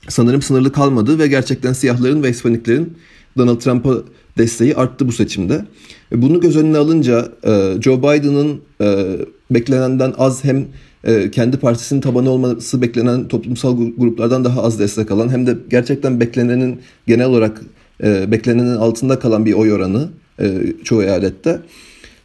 sanırım 0.08 0.42
sınırlı 0.42 0.72
kalmadı 0.72 1.18
ve 1.18 1.26
gerçekten 1.26 1.72
siyahların 1.72 2.22
ve 2.22 2.30
Hispaniklerin 2.30 2.96
Donald 3.38 3.60
Trump'a 3.60 3.94
desteği 4.38 4.76
arttı 4.76 5.08
bu 5.08 5.12
seçimde. 5.12 5.64
E, 6.12 6.22
bunu 6.22 6.40
göz 6.40 6.56
önüne 6.56 6.78
alınca 6.78 7.28
e, 7.44 7.74
Joe 7.80 7.98
Biden'ın 7.98 8.60
e, 8.80 9.16
beklenenden 9.50 10.14
az 10.18 10.44
hem 10.44 10.66
e, 11.04 11.30
kendi 11.30 11.56
partisinin 11.56 12.00
tabanı 12.00 12.30
olması 12.30 12.82
beklenen 12.82 13.28
toplumsal 13.28 13.78
gruplardan 13.96 14.44
daha 14.44 14.62
az 14.62 14.78
destek 14.78 15.10
alan 15.10 15.28
hem 15.28 15.46
de 15.46 15.56
gerçekten 15.70 16.20
beklenenin 16.20 16.80
genel 17.06 17.26
olarak 17.26 17.62
e, 18.02 18.30
beklenenin 18.30 18.76
altında 18.76 19.18
kalan 19.18 19.46
bir 19.46 19.52
oy 19.52 19.72
oranı 19.72 20.08
e, 20.40 20.62
çoğu 20.84 21.02
eyalette 21.02 21.60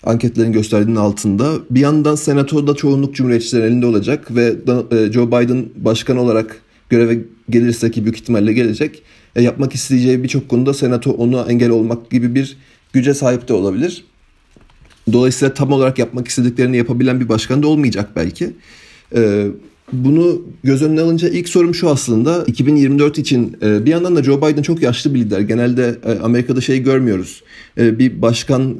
anketlerin 0.03 0.51
gösterdiğinin 0.51 0.99
altında. 0.99 1.53
Bir 1.69 1.79
yandan 1.79 2.15
senatoda 2.15 2.75
çoğunluk 2.75 3.15
cumhuriyetçilerin 3.15 3.65
elinde 3.65 3.85
olacak 3.85 4.35
ve 4.35 4.55
e, 4.91 5.11
Joe 5.11 5.27
Biden 5.27 5.65
başkan 5.75 6.17
olarak 6.17 6.61
göreve 6.89 7.19
gelirse 7.49 7.91
ki 7.91 8.03
büyük 8.03 8.17
ihtimalle 8.17 8.53
gelecek. 8.53 9.03
E, 9.35 9.41
yapmak 9.41 9.75
isteyeceği 9.75 10.23
birçok 10.23 10.49
konuda 10.49 10.73
senato 10.73 11.11
onu 11.11 11.45
engel 11.49 11.69
olmak 11.69 12.11
gibi 12.11 12.35
bir 12.35 12.57
güce 12.93 13.13
sahip 13.13 13.47
de 13.47 13.53
olabilir. 13.53 14.05
Dolayısıyla 15.13 15.53
tam 15.53 15.71
olarak 15.71 15.99
yapmak 15.99 16.27
istediklerini 16.27 16.77
yapabilen 16.77 17.19
bir 17.19 17.29
başkan 17.29 17.63
da 17.63 17.67
olmayacak 17.67 18.09
belki. 18.15 18.53
Ee, 19.15 19.47
bunu 19.93 20.41
göz 20.63 20.83
önüne 20.83 21.01
alınca 21.01 21.29
ilk 21.29 21.49
sorum 21.49 21.75
şu 21.75 21.89
aslında 21.89 22.43
2024 22.47 23.17
için 23.17 23.57
e, 23.61 23.85
bir 23.85 23.91
yandan 23.91 24.15
da 24.15 24.23
Joe 24.23 24.37
Biden 24.37 24.61
çok 24.61 24.81
yaşlı 24.81 25.13
bir 25.13 25.19
lider. 25.19 25.39
Genelde 25.39 25.95
e, 26.05 26.19
Amerika'da 26.19 26.61
şey 26.61 26.83
görmüyoruz. 26.83 27.43
E, 27.77 27.99
bir 27.99 28.21
başkan 28.21 28.77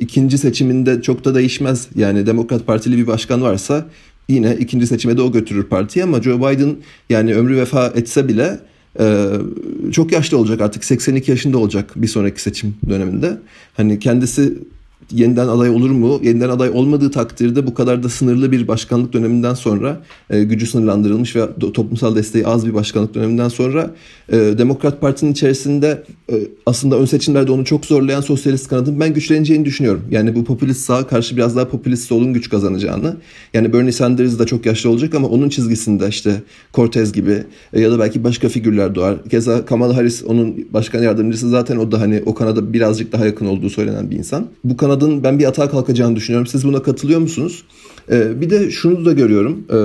ikinci 0.00 0.38
seçiminde 0.38 1.02
çok 1.02 1.24
da 1.24 1.34
değişmez. 1.34 1.88
Yani 1.94 2.26
Demokrat 2.26 2.66
Partili 2.66 2.98
bir 2.98 3.06
başkan 3.06 3.42
varsa 3.42 3.86
yine 4.28 4.56
ikinci 4.60 4.86
seçime 4.86 5.16
de 5.16 5.22
o 5.22 5.32
götürür 5.32 5.64
partiyi 5.64 6.04
ama 6.04 6.22
Joe 6.22 6.38
Biden 6.38 6.76
yani 7.10 7.34
ömrü 7.34 7.56
vefa 7.56 7.86
etse 7.86 8.28
bile 8.28 8.60
çok 9.92 10.12
yaşlı 10.12 10.38
olacak 10.38 10.60
artık 10.60 10.84
82 10.84 11.30
yaşında 11.30 11.58
olacak 11.58 11.92
bir 11.96 12.06
sonraki 12.06 12.42
seçim 12.42 12.74
döneminde. 12.88 13.38
Hani 13.74 13.98
kendisi 13.98 14.58
yeniden 15.12 15.48
aday 15.48 15.70
olur 15.70 15.90
mu? 15.90 16.20
Yeniden 16.22 16.48
aday 16.48 16.70
olmadığı 16.70 17.10
takdirde 17.10 17.66
bu 17.66 17.74
kadar 17.74 18.02
da 18.02 18.08
sınırlı 18.08 18.52
bir 18.52 18.68
başkanlık 18.68 19.12
döneminden 19.12 19.54
sonra 19.54 20.00
e, 20.30 20.44
gücü 20.44 20.66
sınırlandırılmış 20.66 21.36
ve 21.36 21.46
toplumsal 21.74 22.16
desteği 22.16 22.46
az 22.46 22.66
bir 22.66 22.74
başkanlık 22.74 23.14
döneminden 23.14 23.48
sonra 23.48 23.90
e, 24.32 24.36
Demokrat 24.36 25.00
Parti'nin 25.00 25.32
içerisinde 25.32 26.02
e, 26.32 26.34
aslında 26.66 26.98
ön 26.98 27.04
seçimlerde 27.04 27.52
onu 27.52 27.64
çok 27.64 27.86
zorlayan 27.86 28.20
sosyalist 28.20 28.68
kanadın 28.68 29.00
ben 29.00 29.14
güçleneceğini 29.14 29.64
düşünüyorum. 29.64 30.02
Yani 30.10 30.34
bu 30.34 30.44
popülist 30.44 30.80
sağ 30.80 31.06
karşı 31.06 31.36
biraz 31.36 31.56
daha 31.56 31.68
popülist 31.68 32.08
solun 32.08 32.32
güç 32.32 32.48
kazanacağını. 32.48 33.16
Yani 33.54 33.72
Bernie 33.72 33.92
Sanders 33.92 34.38
da 34.38 34.46
çok 34.46 34.66
yaşlı 34.66 34.90
olacak 34.90 35.14
ama 35.14 35.28
onun 35.28 35.48
çizgisinde 35.48 36.08
işte 36.08 36.42
Cortez 36.74 37.12
gibi 37.12 37.44
e, 37.72 37.80
ya 37.80 37.90
da 37.90 37.98
belki 37.98 38.24
başka 38.24 38.48
figürler 38.48 38.94
doğar. 38.94 39.24
Keza 39.24 39.64
Kamala 39.64 39.96
Harris 39.96 40.24
onun 40.24 40.66
başkan 40.72 41.02
yardımcısı 41.02 41.48
zaten 41.48 41.76
o 41.76 41.92
da 41.92 42.00
hani 42.00 42.22
o 42.26 42.34
kanada 42.34 42.72
birazcık 42.72 43.12
daha 43.12 43.26
yakın 43.26 43.46
olduğu 43.46 43.70
söylenen 43.70 44.10
bir 44.10 44.16
insan. 44.16 44.46
Bu 44.64 44.76
kanada 44.76 44.99
adın 45.00 45.24
ben 45.24 45.38
bir 45.38 45.44
atağa 45.44 45.70
kalkacağını 45.70 46.16
düşünüyorum. 46.16 46.46
Siz 46.46 46.64
buna 46.64 46.82
katılıyor 46.82 47.20
musunuz? 47.20 47.64
Ee, 48.10 48.40
bir 48.40 48.50
de 48.50 48.70
şunu 48.70 49.04
da 49.04 49.12
görüyorum. 49.12 49.64
Ee, 49.72 49.78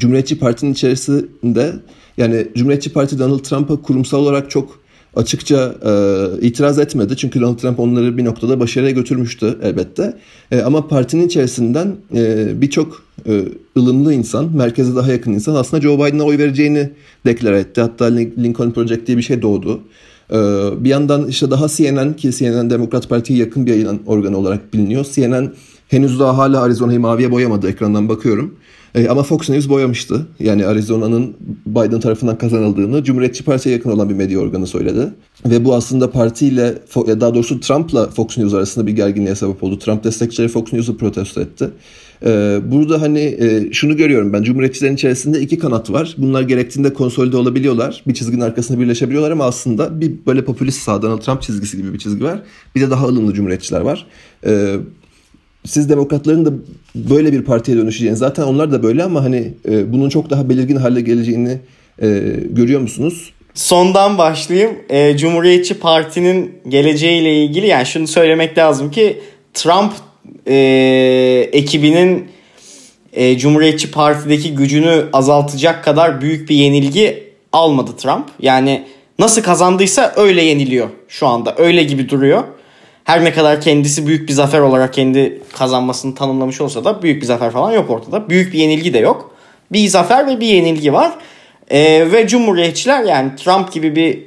Cumhuriyetçi 0.00 0.38
Parti'nin 0.38 0.72
içerisinde 0.72 1.72
yani 2.16 2.48
Cumhuriyetçi 2.54 2.92
Parti 2.92 3.18
Donald 3.18 3.38
Trump'a 3.38 3.82
kurumsal 3.82 4.18
olarak 4.18 4.50
çok 4.50 4.81
açıkça 5.16 5.74
e, 5.84 6.46
itiraz 6.46 6.78
etmedi. 6.78 7.16
Çünkü 7.16 7.40
Donald 7.40 7.58
Trump 7.58 7.80
onları 7.80 8.18
bir 8.18 8.24
noktada 8.24 8.60
başarıya 8.60 8.90
götürmüştü 8.90 9.58
elbette. 9.62 10.16
E, 10.50 10.60
ama 10.60 10.88
partinin 10.88 11.26
içerisinden 11.26 11.96
e, 12.14 12.52
birçok 12.60 13.02
e, 13.26 13.44
ılımlı 13.76 14.14
insan, 14.14 14.56
merkeze 14.56 14.96
daha 14.96 15.12
yakın 15.12 15.32
insan 15.32 15.54
aslında 15.54 15.82
Joe 15.82 16.06
Biden'a 16.06 16.22
oy 16.22 16.38
vereceğini 16.38 16.90
deklar 17.26 17.52
etti. 17.52 17.80
Hatta 17.80 18.04
Lincoln 18.14 18.70
Project 18.70 19.06
diye 19.06 19.16
bir 19.16 19.22
şey 19.22 19.42
doğdu. 19.42 19.80
Ee, 20.32 20.34
bir 20.84 20.90
yandan 20.90 21.28
işte 21.28 21.50
daha 21.50 21.68
CNN 21.68 22.12
ki 22.12 22.30
CNN 22.32 22.70
Demokrat 22.70 23.08
Parti'ye 23.08 23.38
yakın 23.38 23.66
bir 23.66 23.70
yayın 23.70 24.00
organı 24.06 24.38
olarak 24.38 24.74
biliniyor. 24.74 25.06
CNN 25.12 25.52
henüz 25.92 26.20
daha 26.20 26.38
hala 26.38 26.62
Arizona'yı 26.62 27.00
maviye 27.00 27.30
boyamadı 27.30 27.68
ekrandan 27.68 28.08
bakıyorum. 28.08 28.54
Ee, 28.94 29.08
ama 29.08 29.22
Fox 29.22 29.50
News 29.50 29.68
boyamıştı. 29.68 30.26
Yani 30.40 30.66
Arizona'nın 30.66 31.34
Biden 31.66 32.00
tarafından 32.00 32.38
kazanıldığını 32.38 33.04
Cumhuriyetçi 33.04 33.44
Parti'ye 33.44 33.76
yakın 33.76 33.90
olan 33.90 34.08
bir 34.08 34.14
medya 34.14 34.38
organı 34.38 34.66
söyledi. 34.66 35.08
Ve 35.46 35.64
bu 35.64 35.74
aslında 35.74 36.10
partiyle 36.10 36.74
daha 36.96 37.34
doğrusu 37.34 37.60
Trump'la 37.60 38.10
Fox 38.10 38.38
News 38.38 38.54
arasında 38.54 38.86
bir 38.86 38.92
gerginliğe 38.92 39.34
sebep 39.34 39.62
oldu. 39.62 39.78
Trump 39.78 40.04
destekçileri 40.04 40.48
Fox 40.48 40.72
News'u 40.72 40.96
protesto 40.96 41.40
etti. 41.40 41.70
Ee, 42.26 42.60
burada 42.66 43.00
hani 43.00 43.20
e, 43.20 43.72
şunu 43.72 43.96
görüyorum 43.96 44.32
ben 44.32 44.42
Cumhuriyetçilerin 44.42 44.94
içerisinde 44.94 45.40
iki 45.40 45.58
kanat 45.58 45.90
var. 45.90 46.14
Bunlar 46.18 46.42
gerektiğinde 46.42 46.92
konsolide 46.92 47.36
olabiliyorlar. 47.36 48.02
Bir 48.06 48.14
çizginin 48.14 48.40
arkasında 48.40 48.80
birleşebiliyorlar 48.80 49.30
ama 49.30 49.44
aslında 49.44 50.00
bir 50.00 50.12
böyle 50.26 50.44
popülist 50.44 50.82
sağ 50.82 51.02
Donald 51.02 51.20
Trump 51.20 51.42
çizgisi 51.42 51.76
gibi 51.76 51.92
bir 51.92 51.98
çizgi 51.98 52.24
var. 52.24 52.42
Bir 52.74 52.80
de 52.80 52.90
daha 52.90 53.06
ılımlı 53.06 53.34
Cumhuriyetçiler 53.34 53.80
var. 53.80 54.06
Ee, 54.46 54.76
siz 55.66 55.88
demokratların 55.90 56.46
da 56.46 56.50
böyle 56.94 57.32
bir 57.32 57.42
partiye 57.44 57.76
dönüşeceğini 57.76 58.16
zaten 58.16 58.42
onlar 58.42 58.72
da 58.72 58.82
böyle 58.82 59.02
ama 59.02 59.24
hani 59.24 59.52
e, 59.68 59.92
bunun 59.92 60.08
çok 60.08 60.30
daha 60.30 60.48
belirgin 60.48 60.76
hale 60.76 61.00
geleceğini 61.00 61.58
e, 62.02 62.08
görüyor 62.50 62.80
musunuz? 62.80 63.32
Sondan 63.54 64.18
başlayayım. 64.18 64.70
E, 64.90 65.16
Cumhuriyetçi 65.16 65.74
Parti'nin 65.74 66.54
geleceğiyle 66.68 67.44
ilgili 67.44 67.66
yani 67.66 67.86
şunu 67.86 68.06
söylemek 68.06 68.58
lazım 68.58 68.90
ki 68.90 69.20
Trump 69.54 69.92
e, 70.46 70.54
ekibinin 71.52 72.28
e, 73.12 73.38
Cumhuriyetçi 73.38 73.90
Parti'deki 73.90 74.54
gücünü 74.54 75.04
azaltacak 75.12 75.84
kadar 75.84 76.20
büyük 76.20 76.48
bir 76.48 76.54
yenilgi 76.54 77.32
almadı 77.52 77.90
Trump. 77.96 78.26
Yani 78.40 78.84
nasıl 79.18 79.42
kazandıysa 79.42 80.12
öyle 80.16 80.42
yeniliyor 80.42 80.88
şu 81.08 81.26
anda. 81.26 81.54
Öyle 81.58 81.82
gibi 81.82 82.08
duruyor. 82.08 82.44
Her 83.04 83.24
ne 83.24 83.32
kadar 83.32 83.60
kendisi 83.60 84.06
büyük 84.06 84.28
bir 84.28 84.32
zafer 84.32 84.60
olarak 84.60 84.94
kendi 84.94 85.42
kazanmasını 85.52 86.14
tanımlamış 86.14 86.60
olsa 86.60 86.84
da 86.84 87.02
büyük 87.02 87.22
bir 87.22 87.26
zafer 87.26 87.50
falan 87.50 87.72
yok 87.72 87.90
ortada. 87.90 88.28
Büyük 88.28 88.52
bir 88.52 88.58
yenilgi 88.58 88.94
de 88.94 88.98
yok. 88.98 89.34
Bir 89.72 89.88
zafer 89.88 90.26
ve 90.26 90.40
bir 90.40 90.46
yenilgi 90.46 90.92
var. 90.92 91.12
Ee, 91.70 92.12
ve 92.12 92.28
Cumhuriyetçiler 92.28 93.04
yani 93.04 93.36
Trump 93.36 93.72
gibi 93.72 93.96
bir 93.96 94.22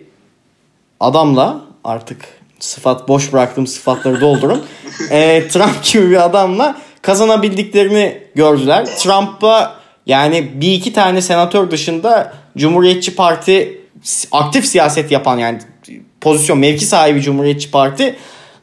adamla 0.99 1.61
artık 1.83 2.25
sıfat 2.59 3.07
boş 3.07 3.33
bıraktığım 3.33 3.67
sıfatları 3.67 4.21
doldurun. 4.21 4.65
ee, 5.11 5.47
Trump 5.47 5.83
gibi 5.83 6.09
bir 6.11 6.25
adamla 6.25 6.77
kazanabildiklerini 7.01 8.17
gördüler. 8.35 8.85
Trump'a 8.85 9.75
yani 10.05 10.51
bir 10.61 10.73
iki 10.73 10.93
tane 10.93 11.21
senatör 11.21 11.71
dışında 11.71 12.33
Cumhuriyetçi 12.57 13.15
Parti 13.15 13.81
aktif 14.31 14.65
siyaset 14.65 15.11
yapan 15.11 15.37
yani 15.37 15.59
pozisyon 16.21 16.59
mevki 16.59 16.85
sahibi 16.85 17.21
Cumhuriyetçi 17.21 17.71
Parti 17.71 18.15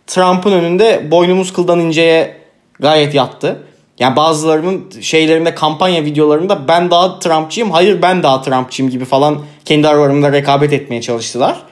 Trump'ın 0.07 0.53
önünde 0.53 1.11
boynumuz 1.11 1.53
kıldan 1.53 1.81
inceye 1.81 2.37
gayet 2.81 3.15
yattı. 3.15 3.63
Yani 3.99 4.17
bazılarının 4.17 4.91
şeylerinde 5.01 5.55
kampanya 5.55 6.05
videolarında 6.05 6.69
ben 6.69 6.91
daha 6.91 7.19
Trumpçıyım, 7.19 7.71
hayır 7.71 8.03
ben 8.03 8.23
daha 8.23 8.43
Trumpçıyım 8.43 8.91
gibi 8.91 9.05
falan 9.05 9.39
kendi 9.65 9.89
aralarında 9.89 10.33
rekabet 10.33 10.73
etmeye 10.73 11.03
çalıştılar. 11.03 11.63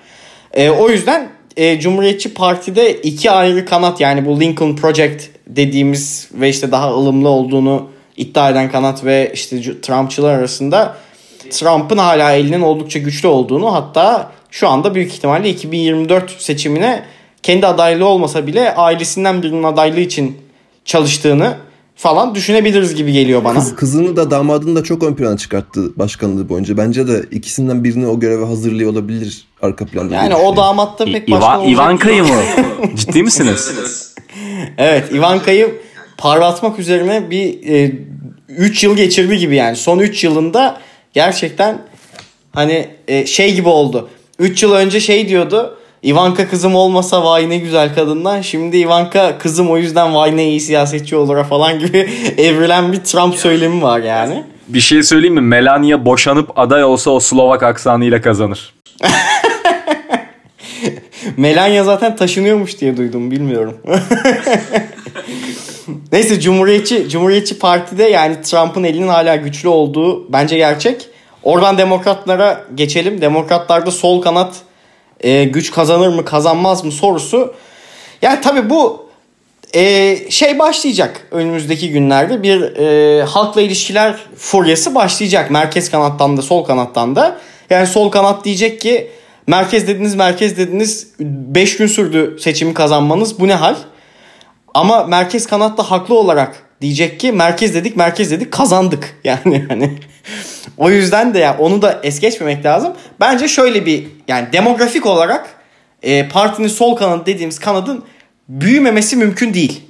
E, 0.54 0.70
o 0.70 0.90
yüzden 0.90 1.28
e, 1.56 1.80
Cumhuriyetçi 1.80 2.34
Parti'de 2.34 2.94
iki 2.94 3.30
ayrı 3.30 3.66
kanat 3.66 4.00
yani 4.00 4.26
bu 4.26 4.40
Lincoln 4.40 4.76
Project 4.76 5.24
dediğimiz 5.46 6.28
ve 6.34 6.48
işte 6.48 6.72
daha 6.72 6.90
ılımlı 6.90 7.28
olduğunu 7.28 7.88
iddia 8.16 8.50
eden 8.50 8.70
kanat 8.70 9.04
ve 9.04 9.30
işte 9.34 9.80
Trumpçılar 9.80 10.34
arasında 10.34 10.96
Trump'ın 11.50 11.98
hala 11.98 12.32
elinin 12.32 12.60
oldukça 12.60 12.98
güçlü 12.98 13.28
olduğunu 13.28 13.74
hatta 13.74 14.32
şu 14.50 14.68
anda 14.68 14.94
büyük 14.94 15.12
ihtimalle 15.12 15.48
2024 15.48 16.30
seçimine 16.30 17.02
kendi 17.42 17.66
adaylığı 17.66 18.06
olmasa 18.06 18.46
bile 18.46 18.74
ailesinden 18.74 19.42
birinin 19.42 19.62
adaylığı 19.62 20.00
için 20.00 20.36
çalıştığını 20.84 21.56
falan 21.96 22.34
düşünebiliriz 22.34 22.94
gibi 22.94 23.12
geliyor 23.12 23.44
bana. 23.44 23.54
Kız, 23.54 23.76
kızını 23.76 24.16
da 24.16 24.30
damadını 24.30 24.76
da 24.76 24.84
çok 24.84 25.02
ön 25.02 25.14
plana 25.14 25.36
çıkarttı 25.36 25.98
başkanlığı 25.98 26.48
boyunca. 26.48 26.76
Bence 26.76 27.08
de 27.08 27.24
ikisinden 27.30 27.84
birini 27.84 28.06
o 28.06 28.20
göreve 28.20 28.44
hazırlıyor 28.44 28.92
olabilir 28.92 29.44
arka 29.62 29.86
planda. 29.86 30.14
Yani 30.14 30.34
o 30.34 30.56
damat 30.56 30.98
da 30.98 31.04
pek 31.04 31.30
başkan 31.30 31.60
olacak. 31.60 31.74
Ivanka'yı 31.74 32.22
mı? 32.24 32.42
Ciddi 32.96 33.22
misiniz? 33.22 33.74
evet 34.78 35.12
Ivanka'yı 35.12 35.74
parlatmak 36.18 36.78
üzerine 36.78 37.30
bir 37.30 37.58
3 38.48 38.84
e, 38.84 38.86
yıl 38.86 38.96
geçirdi 38.96 39.38
gibi 39.38 39.56
yani. 39.56 39.76
Son 39.76 39.98
3 39.98 40.24
yılında 40.24 40.80
gerçekten 41.12 41.82
hani 42.52 42.88
e, 43.08 43.26
şey 43.26 43.54
gibi 43.54 43.68
oldu. 43.68 44.08
3 44.38 44.62
yıl 44.62 44.72
önce 44.72 45.00
şey 45.00 45.28
diyordu 45.28 45.78
Ivanka 46.04 46.48
kızım 46.48 46.74
olmasa 46.74 47.24
vay 47.24 47.50
ne 47.50 47.58
güzel 47.58 47.94
kadından. 47.94 48.40
Şimdi 48.40 48.76
Ivanka 48.76 49.38
kızım 49.38 49.70
o 49.70 49.76
yüzden 49.76 50.14
vay 50.14 50.36
ne 50.36 50.48
iyi 50.48 50.60
siyasetçi 50.60 51.16
olur 51.16 51.44
falan 51.44 51.78
gibi 51.78 51.98
evrilen 52.38 52.92
bir 52.92 53.00
Trump 53.00 53.34
söylemi 53.34 53.82
var 53.82 54.00
yani. 54.00 54.44
Bir 54.68 54.80
şey 54.80 55.02
söyleyeyim 55.02 55.34
mi? 55.34 55.40
Melania 55.40 56.04
boşanıp 56.04 56.58
aday 56.58 56.84
olsa 56.84 57.10
o 57.10 57.20
Slovak 57.20 57.62
aksanıyla 57.62 58.20
kazanır. 58.20 58.74
Melania 61.36 61.84
zaten 61.84 62.16
taşınıyormuş 62.16 62.80
diye 62.80 62.96
duydum 62.96 63.30
bilmiyorum. 63.30 63.76
Neyse 66.12 66.40
Cumhuriyetçi 66.40 67.08
Cumhuriyetçi 67.08 67.58
Parti'de 67.58 68.04
yani 68.04 68.42
Trump'ın 68.42 68.84
elinin 68.84 69.08
hala 69.08 69.36
güçlü 69.36 69.68
olduğu 69.68 70.32
bence 70.32 70.56
gerçek. 70.56 71.06
Oradan 71.42 71.78
demokratlara 71.78 72.64
geçelim. 72.74 73.20
Demokratlarda 73.20 73.90
sol 73.90 74.22
kanat 74.22 74.54
e, 75.20 75.44
güç 75.44 75.70
kazanır 75.70 76.08
mı 76.08 76.24
kazanmaz 76.24 76.84
mı 76.84 76.92
sorusu. 76.92 77.54
Yani 78.22 78.40
tabii 78.40 78.70
bu 78.70 79.10
e, 79.74 80.16
şey 80.30 80.58
başlayacak 80.58 81.26
önümüzdeki 81.30 81.90
günlerde 81.90 82.42
bir 82.42 82.76
e, 82.76 83.22
halkla 83.22 83.60
ilişkiler 83.60 84.16
furyası 84.36 84.94
başlayacak. 84.94 85.50
Merkez 85.50 85.90
kanattan 85.90 86.36
da 86.36 86.42
sol 86.42 86.64
kanattan 86.64 87.16
da. 87.16 87.40
Yani 87.70 87.86
sol 87.86 88.10
kanat 88.10 88.44
diyecek 88.44 88.80
ki 88.80 89.10
merkez 89.46 89.88
dediniz 89.88 90.14
merkez 90.14 90.56
dediniz 90.58 91.08
5 91.20 91.76
gün 91.76 91.86
sürdü 91.86 92.36
seçimi 92.40 92.74
kazanmanız 92.74 93.40
bu 93.40 93.48
ne 93.48 93.54
hal? 93.54 93.76
Ama 94.74 95.04
merkez 95.04 95.46
kanatta 95.46 95.82
haklı 95.90 96.18
olarak 96.18 96.62
diyecek 96.80 97.20
ki 97.20 97.32
merkez 97.32 97.74
dedik 97.74 97.96
merkez 97.96 98.30
dedik 98.30 98.52
kazandık. 98.52 99.20
Yani 99.24 99.64
hani 99.68 99.98
o 100.76 100.90
yüzden 100.90 101.34
de 101.34 101.38
ya 101.38 101.56
onu 101.58 101.82
da 101.82 102.00
es 102.02 102.20
geçmemek 102.20 102.64
lazım. 102.64 102.92
Bence 103.20 103.48
şöyle 103.48 103.86
bir 103.86 104.06
yani 104.28 104.52
demografik 104.52 105.06
olarak 105.06 105.50
e, 106.02 106.28
partinin 106.28 106.68
sol 106.68 106.96
kanadı 106.96 107.26
dediğimiz 107.26 107.58
kanadın 107.58 108.04
büyümemesi 108.48 109.16
mümkün 109.16 109.54
değil. 109.54 109.80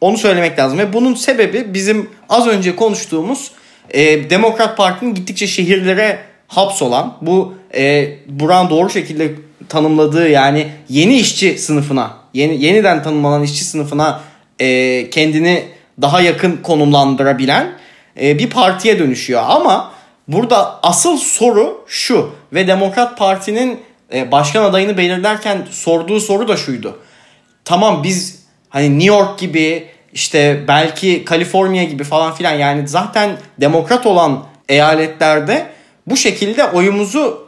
Onu 0.00 0.18
söylemek 0.18 0.58
lazım 0.58 0.78
ve 0.78 0.92
bunun 0.92 1.14
sebebi 1.14 1.74
bizim 1.74 2.10
az 2.28 2.46
önce 2.46 2.76
konuştuğumuz 2.76 3.50
e, 3.90 4.30
Demokrat 4.30 4.76
Parti'nin 4.76 5.14
gittikçe 5.14 5.46
şehirlere 5.46 6.18
hapsolan 6.48 7.16
bu 7.20 7.54
e, 7.74 8.12
Buran 8.26 8.70
doğru 8.70 8.90
şekilde 8.90 9.34
tanımladığı 9.68 10.28
yani 10.28 10.66
yeni 10.88 11.16
işçi 11.16 11.58
sınıfına 11.58 12.16
yeni 12.34 12.64
yeniden 12.64 13.02
tanımlanan 13.02 13.42
işçi 13.42 13.64
sınıfına 13.64 14.20
e, 14.60 15.10
kendini 15.10 15.64
daha 16.02 16.20
yakın 16.20 16.56
konumlandırabilen 16.56 17.72
e, 18.20 18.38
bir 18.38 18.50
partiye 18.50 18.98
dönüşüyor. 18.98 19.42
Ama 19.46 19.93
burada 20.28 20.78
asıl 20.82 21.16
soru 21.16 21.84
şu 21.86 22.30
ve 22.52 22.66
Demokrat 22.66 23.18
Parti'nin 23.18 23.80
e, 24.14 24.32
başkan 24.32 24.64
adayını 24.64 24.98
belirlerken 24.98 25.66
sorduğu 25.70 26.20
soru 26.20 26.48
da 26.48 26.56
şuydu. 26.56 26.98
Tamam 27.64 28.02
biz 28.02 28.44
hani 28.68 28.98
New 28.98 29.14
York 29.14 29.38
gibi 29.38 29.88
işte 30.12 30.64
belki 30.68 31.24
Kaliforniya 31.24 31.84
gibi 31.84 32.04
falan 32.04 32.34
filan 32.34 32.52
yani 32.52 32.88
zaten 32.88 33.36
demokrat 33.60 34.06
olan 34.06 34.44
eyaletlerde 34.68 35.66
bu 36.06 36.16
şekilde 36.16 36.64
oyumuzu 36.64 37.44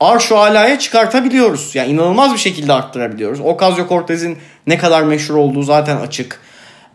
arş 0.00 0.32
alaya 0.32 0.78
çıkartabiliyoruz. 0.78 1.74
Yani 1.74 1.92
inanılmaz 1.92 2.32
bir 2.32 2.38
şekilde 2.38 2.72
arttırabiliyoruz. 2.72 3.40
Ocasio-Cortez'in 3.40 4.38
ne 4.66 4.78
kadar 4.78 5.02
meşhur 5.02 5.34
olduğu 5.34 5.62
zaten 5.62 5.96
açık. 5.96 6.40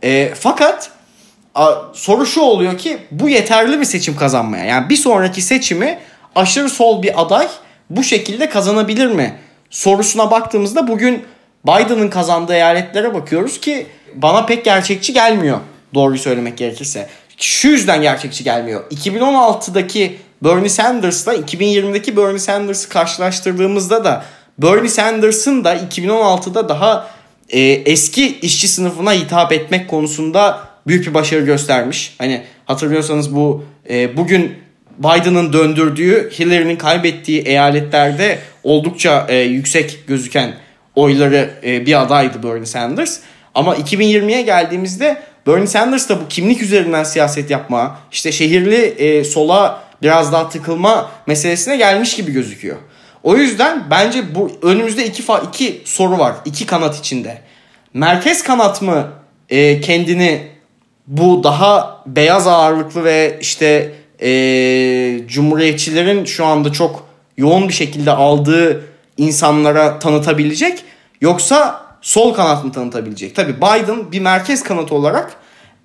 E, 0.03 0.34
fakat 0.36 0.91
soru 1.93 2.25
şu 2.25 2.41
oluyor 2.41 2.77
ki 2.77 2.97
bu 3.11 3.29
yeterli 3.29 3.79
bir 3.79 3.85
seçim 3.85 4.15
kazanmaya. 4.15 4.65
Yani 4.65 4.89
bir 4.89 4.95
sonraki 4.95 5.41
seçimi 5.41 5.99
aşırı 6.35 6.69
sol 6.69 7.03
bir 7.03 7.21
aday 7.21 7.47
bu 7.89 8.03
şekilde 8.03 8.49
kazanabilir 8.49 9.07
mi? 9.07 9.39
Sorusuna 9.69 10.31
baktığımızda 10.31 10.87
bugün 10.87 11.23
Biden'ın 11.67 12.09
kazandığı 12.09 12.53
eyaletlere 12.53 13.13
bakıyoruz 13.13 13.59
ki 13.59 13.87
bana 14.15 14.45
pek 14.45 14.65
gerçekçi 14.65 15.13
gelmiyor. 15.13 15.59
Doğruyu 15.93 16.19
söylemek 16.19 16.57
gerekirse. 16.57 17.09
Şu 17.37 17.67
yüzden 17.67 18.01
gerçekçi 18.01 18.43
gelmiyor. 18.43 18.91
2016'daki 18.91 20.17
Bernie 20.43 20.69
Sanders'la 20.69 21.35
2020'deki 21.35 22.17
Bernie 22.17 22.39
Sanders'ı 22.39 22.89
karşılaştırdığımızda 22.89 24.05
da 24.05 24.25
Bernie 24.57 24.89
Sanders'ın 24.89 25.63
da 25.63 25.75
2016'da 25.75 26.69
daha 26.69 27.07
e, 27.49 27.59
eski 27.61 28.39
işçi 28.39 28.67
sınıfına 28.67 29.13
hitap 29.13 29.51
etmek 29.51 29.89
konusunda 29.89 30.74
büyük 30.88 31.07
bir 31.07 31.13
başarı 31.13 31.41
göstermiş. 31.41 32.15
Hani 32.17 32.41
hatırlıyorsanız 32.65 33.36
bu 33.36 33.65
e, 33.89 34.17
bugün 34.17 34.53
Biden'ın 34.99 35.53
döndürdüğü 35.53 36.31
Hillary'nin 36.39 36.75
kaybettiği 36.75 37.41
eyaletlerde 37.41 38.39
oldukça 38.63 39.25
e, 39.29 39.38
yüksek 39.38 40.07
gözüken 40.07 40.53
oyları 40.95 41.49
e, 41.63 41.86
bir 41.86 42.01
adaydı 42.01 42.43
Bernie 42.43 42.65
Sanders. 42.65 43.19
Ama 43.55 43.75
2020'ye 43.75 44.41
geldiğimizde 44.41 45.21
Bernie 45.47 45.67
Sanders 45.67 46.09
da 46.09 46.21
bu 46.21 46.27
kimlik 46.27 46.61
üzerinden 46.61 47.03
siyaset 47.03 47.49
yapma, 47.49 47.99
işte 48.11 48.31
şehirli 48.31 48.75
e, 48.75 49.23
sola 49.23 49.83
biraz 50.01 50.33
daha 50.33 50.49
tıkılma 50.49 51.11
meselesine 51.27 51.77
gelmiş 51.77 52.15
gibi 52.15 52.31
gözüküyor. 52.31 52.77
O 53.23 53.36
yüzden 53.36 53.83
bence 53.91 54.36
bu 54.36 54.51
önümüzde 54.61 55.05
iki 55.05 55.23
fa 55.23 55.39
iki 55.39 55.81
soru 55.86 56.17
var. 56.19 56.36
iki 56.45 56.65
kanat 56.65 56.99
içinde. 56.99 57.41
Merkez 57.93 58.43
kanat 58.43 58.81
mı 58.81 59.11
e, 59.49 59.81
kendini 59.81 60.41
bu 61.07 61.43
daha 61.43 62.01
beyaz 62.05 62.47
ağırlıklı 62.47 63.03
ve 63.03 63.37
işte 63.41 63.91
e, 64.21 64.29
cumhuriyetçilerin 65.27 66.25
şu 66.25 66.45
anda 66.45 66.71
çok 66.71 67.07
yoğun 67.37 67.67
bir 67.67 67.73
şekilde 67.73 68.11
aldığı 68.11 68.85
insanlara 69.17 69.99
tanıtabilecek 69.99 70.83
yoksa 71.21 71.85
sol 72.01 72.33
kanat 72.33 72.65
mı 72.65 72.71
tanıtabilecek? 72.71 73.35
Tabi 73.35 73.57
Biden 73.57 74.11
bir 74.11 74.19
merkez 74.19 74.63
kanat 74.63 74.91
olarak 74.91 75.33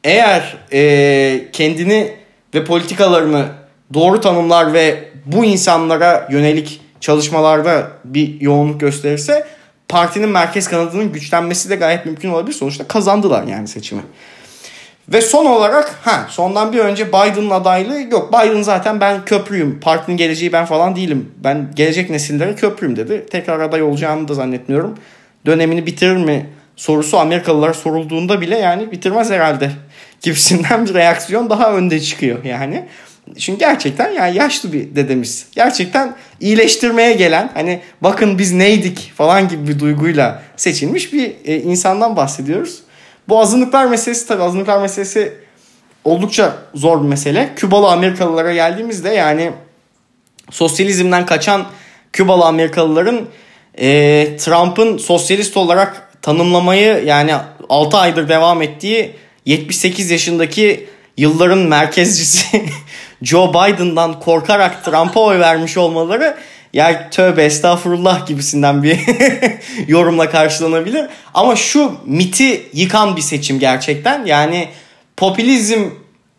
eğer 0.04 0.56
e, 0.72 1.50
kendini 1.52 2.12
ve 2.54 2.64
politikalarını 2.64 3.46
doğru 3.94 4.20
tanımlar 4.20 4.72
ve 4.72 5.10
bu 5.26 5.44
insanlara 5.44 6.28
yönelik 6.30 6.80
çalışmalarda 7.00 7.90
bir 8.04 8.40
yoğunluk 8.40 8.80
gösterirse 8.80 9.46
partinin 9.88 10.28
merkez 10.28 10.68
kanadının 10.68 11.12
güçlenmesi 11.12 11.70
de 11.70 11.76
gayet 11.76 12.06
mümkün 12.06 12.30
olabilir. 12.30 12.54
Sonuçta 12.54 12.88
kazandılar 12.88 13.44
yani 13.44 13.68
seçimi. 13.68 14.02
Ve 15.12 15.20
son 15.20 15.46
olarak 15.46 15.98
ha 16.02 16.26
sondan 16.30 16.72
bir 16.72 16.78
önce 16.78 17.08
Biden'ın 17.08 17.50
adaylığı 17.50 18.00
yok. 18.00 18.32
Biden 18.32 18.62
zaten 18.62 19.00
ben 19.00 19.24
köprüyüm. 19.24 19.80
Partinin 19.80 20.16
geleceği 20.16 20.52
ben 20.52 20.64
falan 20.64 20.96
değilim. 20.96 21.32
Ben 21.44 21.68
gelecek 21.74 22.11
nesillere 22.11 22.54
köprüyüm 22.54 22.96
dedi. 22.96 23.26
Tekrar 23.30 23.61
aday 23.61 23.82
olacağını 23.82 24.28
da 24.28 24.34
zannetmiyorum. 24.34 24.94
Dönemini 25.46 25.86
bitirir 25.86 26.16
mi 26.16 26.46
sorusu 26.76 27.18
Amerikalılara 27.18 27.74
sorulduğunda 27.74 28.40
bile 28.40 28.58
yani 28.58 28.92
bitirmez 28.92 29.30
herhalde 29.30 29.70
gibisinden 30.22 30.86
bir 30.86 30.94
reaksiyon 30.94 31.50
daha 31.50 31.72
önde 31.72 32.00
çıkıyor 32.00 32.44
yani. 32.44 32.84
Çünkü 33.38 33.58
gerçekten 33.58 34.11
yani 34.11 34.36
yaşlı 34.36 34.72
bir 34.72 34.96
dedemiz. 34.96 35.46
Gerçekten 35.52 36.14
iyileştirmeye 36.40 37.12
gelen 37.12 37.50
hani 37.54 37.80
bakın 38.00 38.38
biz 38.38 38.52
neydik 38.52 39.12
falan 39.16 39.48
gibi 39.48 39.68
bir 39.68 39.78
duyguyla 39.78 40.42
seçilmiş 40.56 41.12
bir 41.12 41.32
e, 41.44 41.56
insandan 41.56 42.16
bahsediyoruz. 42.16 42.82
Bu 43.31 43.41
azınlıklar 43.41 43.85
meselesi 43.85 44.28
tabii 44.28 44.43
azınlıklar 44.43 44.81
meselesi 44.81 45.33
oldukça 46.05 46.57
zor 46.74 47.03
bir 47.03 47.09
mesele. 47.09 47.53
Kübalı 47.57 47.91
Amerikalılara 47.91 48.55
geldiğimizde 48.55 49.09
yani 49.09 49.53
sosyalizmden 50.51 51.26
kaçan 51.26 51.66
Kübalı 52.12 52.45
Amerikalıların 52.45 53.20
e, 53.78 53.87
Trump'ın 54.37 54.99
sosyalist 54.99 55.57
olarak 55.57 56.22
tanımlamayı 56.22 57.05
yani 57.05 57.35
6 57.68 57.97
aydır 57.97 58.28
devam 58.28 58.62
ettiği 58.62 59.16
78 59.45 60.11
yaşındaki 60.11 60.89
yılların 61.16 61.59
merkezcisi 61.59 62.64
Joe 63.22 63.51
Biden'dan 63.51 64.20
korkarak 64.20 64.85
Trump'a 64.85 65.20
oy 65.20 65.39
vermiş 65.39 65.76
olmaları 65.76 66.37
yani 66.72 66.96
tövbe 67.10 67.44
estağfurullah 67.44 68.26
gibisinden 68.26 68.82
bir 68.82 68.98
yorumla 69.88 70.30
karşılanabilir. 70.30 71.06
Ama 71.34 71.56
şu 71.56 71.92
miti 72.06 72.62
yıkan 72.72 73.16
bir 73.16 73.22
seçim 73.22 73.58
gerçekten. 73.58 74.26
Yani 74.26 74.68
popülizm 75.16 75.84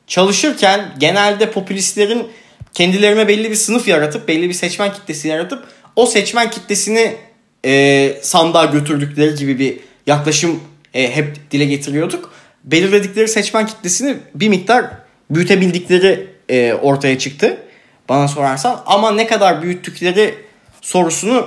çalışırken 0.07 0.95
genelde 0.97 1.51
popülistlerin 1.51 2.27
kendilerine 2.73 3.27
belli 3.27 3.49
bir 3.49 3.55
sınıf 3.55 3.88
yaratıp 3.88 4.27
belli 4.27 4.49
bir 4.49 4.53
seçmen 4.53 4.93
kitlesi 4.93 5.27
yaratıp 5.27 5.63
o 5.95 6.05
seçmen 6.05 6.49
kitlesini 6.49 7.15
e, 7.65 8.13
sandığa 8.21 8.65
götürdükleri 8.65 9.36
gibi 9.36 9.59
bir 9.59 9.79
yaklaşım 10.07 10.59
e, 10.93 11.15
hep 11.15 11.51
dile 11.51 11.65
getiriyorduk. 11.65 12.34
Belirledikleri 12.63 13.27
seçmen 13.27 13.67
kitlesini 13.67 14.17
bir 14.36 14.49
miktar 14.49 14.86
büyütebildikleri 15.29 16.27
e, 16.49 16.73
ortaya 16.73 17.19
çıktı 17.19 17.57
bana 18.12 18.28
sorarsan. 18.28 18.82
Ama 18.86 19.12
ne 19.12 19.28
kadar 19.28 19.62
büyüttükleri 19.62 20.36
sorusunu 20.82 21.45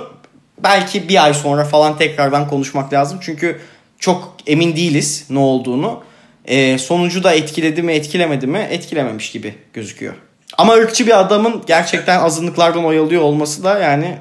belki 0.63 1.09
bir 1.09 1.23
ay 1.23 1.33
sonra 1.33 1.65
falan 1.65 1.97
tekrardan 1.97 2.47
konuşmak 2.47 2.93
lazım. 2.93 3.17
Çünkü 3.21 3.59
çok 3.99 4.37
emin 4.47 4.75
değiliz 4.75 5.25
ne 5.29 5.39
olduğunu. 5.39 6.03
E, 6.45 6.77
sonucu 6.77 7.23
da 7.23 7.33
etkiledi 7.33 7.81
mi 7.81 7.93
etkilemedi 7.93 8.47
mi 8.47 8.67
etkilememiş 8.69 9.31
gibi 9.31 9.55
gözüküyor. 9.73 10.13
Ama 10.57 10.73
ırkçı 10.73 11.07
bir 11.07 11.19
adamın 11.19 11.61
gerçekten 11.67 12.19
azınlıklardan 12.19 12.85
oyalıyor 12.85 13.21
olması 13.21 13.63
da 13.63 13.79
yani 13.79 14.17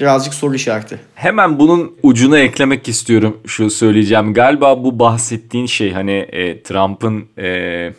birazcık 0.00 0.34
soru 0.34 0.54
işareti. 0.54 1.00
Hemen 1.14 1.58
bunun 1.58 1.96
ucuna 2.02 2.38
eklemek 2.38 2.88
istiyorum 2.88 3.40
şu 3.46 3.70
söyleyeceğim. 3.70 4.34
Galiba 4.34 4.84
bu 4.84 4.98
bahsettiğin 4.98 5.66
şey 5.66 5.92
hani 5.92 6.12
e, 6.12 6.62
Trump'ın 6.62 7.28
e, 7.38 7.92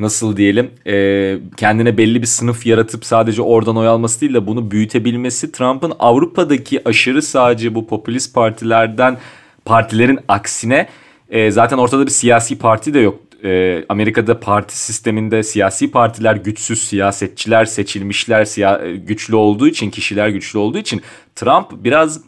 nasıl 0.00 0.36
diyelim 0.36 0.70
e, 0.86 1.38
kendine 1.56 1.98
belli 1.98 2.22
bir 2.22 2.26
sınıf 2.26 2.66
yaratıp 2.66 3.04
sadece 3.04 3.42
oradan 3.42 3.76
oy 3.76 3.88
alması 3.88 4.20
değil 4.20 4.34
de 4.34 4.46
bunu 4.46 4.70
büyütebilmesi 4.70 5.52
Trump'ın 5.52 5.92
Avrupa'daki 5.98 6.88
aşırı 6.88 7.22
sağcı 7.22 7.74
bu 7.74 7.86
popülist 7.86 8.34
partilerden 8.34 9.18
partilerin 9.64 10.18
aksine 10.28 10.88
e, 11.28 11.50
zaten 11.50 11.78
ortada 11.78 12.06
bir 12.06 12.10
siyasi 12.10 12.58
parti 12.58 12.94
de 12.94 12.98
yok. 12.98 13.20
E, 13.44 13.84
Amerika'da 13.88 14.40
parti 14.40 14.78
sisteminde 14.78 15.42
siyasi 15.42 15.90
partiler 15.90 16.36
güçsüz, 16.36 16.82
siyasetçiler 16.88 17.64
seçilmişler 17.64 18.44
siya- 18.44 18.96
güçlü 18.96 19.36
olduğu 19.36 19.68
için, 19.68 19.90
kişiler 19.90 20.28
güçlü 20.28 20.58
olduğu 20.58 20.78
için 20.78 21.02
Trump 21.34 21.66
biraz 21.72 22.20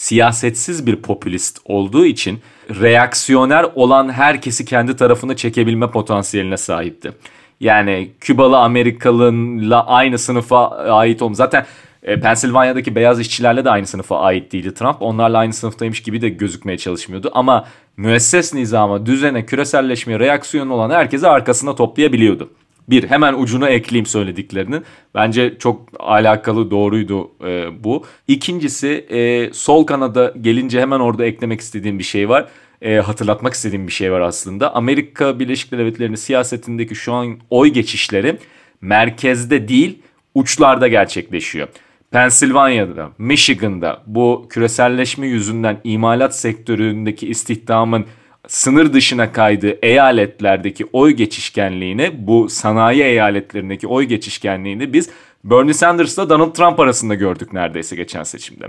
siyasetsiz 0.00 0.86
bir 0.86 0.96
popülist 0.96 1.58
olduğu 1.64 2.06
için 2.06 2.40
reaksiyoner 2.70 3.66
olan 3.74 4.12
herkesi 4.12 4.64
kendi 4.64 4.96
tarafına 4.96 5.36
çekebilme 5.36 5.90
potansiyeline 5.90 6.56
sahipti. 6.56 7.12
Yani 7.60 8.10
Kübalı 8.20 8.58
Amerikalı'nla 8.58 9.86
aynı 9.86 10.18
sınıfa 10.18 10.68
ait 10.70 11.22
olm. 11.22 11.34
Zaten 11.34 11.66
e, 12.02 12.20
Pensilvanya'daki 12.20 12.94
beyaz 12.94 13.20
işçilerle 13.20 13.64
de 13.64 13.70
aynı 13.70 13.86
sınıfa 13.86 14.20
ait 14.20 14.52
değildi 14.52 14.74
Trump. 14.74 15.02
Onlarla 15.02 15.38
aynı 15.38 15.52
sınıftaymış 15.52 16.02
gibi 16.02 16.20
de 16.20 16.28
gözükmeye 16.28 16.78
çalışmıyordu. 16.78 17.30
Ama 17.34 17.64
müesses 17.96 18.54
nizama, 18.54 19.06
düzene, 19.06 19.46
küreselleşmeye 19.46 20.18
reaksiyon 20.18 20.70
olan 20.70 20.90
herkesi 20.90 21.28
arkasına 21.28 21.74
toplayabiliyordu. 21.74 22.50
Bir 22.88 23.10
hemen 23.10 23.34
ucuna 23.34 23.68
ekleyeyim 23.68 24.06
söylediklerinin. 24.06 24.84
Bence 25.14 25.58
çok 25.58 25.88
alakalı 25.98 26.70
doğruydu 26.70 27.30
e, 27.46 27.84
bu. 27.84 28.04
İkincisi 28.28 28.88
e, 29.10 29.50
sol 29.52 29.86
kanada 29.86 30.34
gelince 30.40 30.80
hemen 30.80 31.00
orada 31.00 31.24
eklemek 31.24 31.60
istediğim 31.60 31.98
bir 31.98 32.04
şey 32.04 32.28
var. 32.28 32.48
E, 32.82 32.96
hatırlatmak 32.96 33.54
istediğim 33.54 33.86
bir 33.86 33.92
şey 33.92 34.12
var 34.12 34.20
aslında. 34.20 34.74
Amerika 34.74 35.38
Birleşik 35.38 35.72
Devletleri'nin 35.72 36.14
siyasetindeki 36.14 36.94
şu 36.94 37.12
an 37.12 37.38
oy 37.50 37.68
geçişleri 37.68 38.36
merkezde 38.80 39.68
değil 39.68 39.98
uçlarda 40.34 40.88
gerçekleşiyor. 40.88 41.68
Pennsylvania'da, 42.10 43.10
Michigan'da 43.18 44.02
bu 44.06 44.46
küreselleşme 44.50 45.26
yüzünden 45.26 45.80
imalat 45.84 46.36
sektöründeki 46.36 47.28
istihdamın 47.28 48.06
sınır 48.48 48.92
dışına 48.92 49.32
kaydığı 49.32 49.78
eyaletlerdeki 49.82 50.86
oy 50.92 51.12
geçişkenliğini 51.12 52.10
bu 52.14 52.48
sanayi 52.48 53.02
eyaletlerindeki 53.02 53.86
oy 53.86 54.04
geçişkenliğini 54.04 54.92
biz 54.92 55.10
Bernie 55.44 55.74
Sanders'la 55.74 56.30
Donald 56.30 56.52
Trump 56.52 56.80
arasında 56.80 57.14
gördük 57.14 57.52
neredeyse 57.52 57.96
geçen 57.96 58.22
seçimde. 58.22 58.66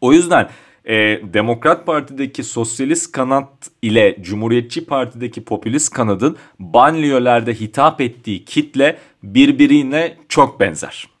O 0.00 0.12
yüzden 0.12 0.48
e, 0.84 0.94
Demokrat 1.34 1.86
Parti'deki 1.86 2.44
sosyalist 2.44 3.12
kanat 3.12 3.48
ile 3.82 4.16
Cumhuriyetçi 4.20 4.84
Parti'deki 4.84 5.44
popülist 5.44 5.90
kanadın 5.90 6.36
banliyölerde 6.58 7.54
hitap 7.54 8.00
ettiği 8.00 8.44
kitle 8.44 8.98
birbirine 9.22 10.16
çok 10.28 10.60
benzer. 10.60 11.11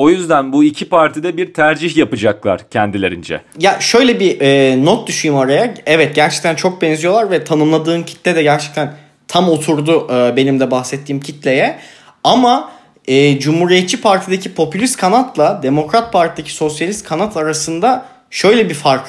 O 0.00 0.10
yüzden 0.10 0.52
bu 0.52 0.64
iki 0.64 0.88
partide 0.88 1.36
bir 1.36 1.54
tercih 1.54 1.96
yapacaklar 1.96 2.70
kendilerince. 2.70 3.40
Ya 3.58 3.80
şöyle 3.80 4.20
bir 4.20 4.40
e, 4.40 4.84
not 4.84 5.08
düşeyim 5.08 5.36
oraya. 5.36 5.74
Evet 5.86 6.14
gerçekten 6.14 6.54
çok 6.54 6.82
benziyorlar 6.82 7.30
ve 7.30 7.44
tanımladığın 7.44 8.02
kitle 8.02 8.36
de 8.36 8.42
gerçekten 8.42 8.94
tam 9.28 9.48
oturdu 9.48 10.08
e, 10.12 10.36
benim 10.36 10.60
de 10.60 10.70
bahsettiğim 10.70 11.20
kitleye. 11.20 11.78
Ama 12.24 12.70
e, 13.08 13.38
Cumhuriyetçi 13.38 14.00
Parti'deki 14.00 14.54
popülist 14.54 14.96
kanatla 14.96 15.60
Demokrat 15.62 16.12
Parti'deki 16.12 16.52
sosyalist 16.52 17.08
kanat 17.08 17.36
arasında 17.36 18.06
şöyle 18.30 18.68
bir 18.68 18.74
fark 18.74 19.06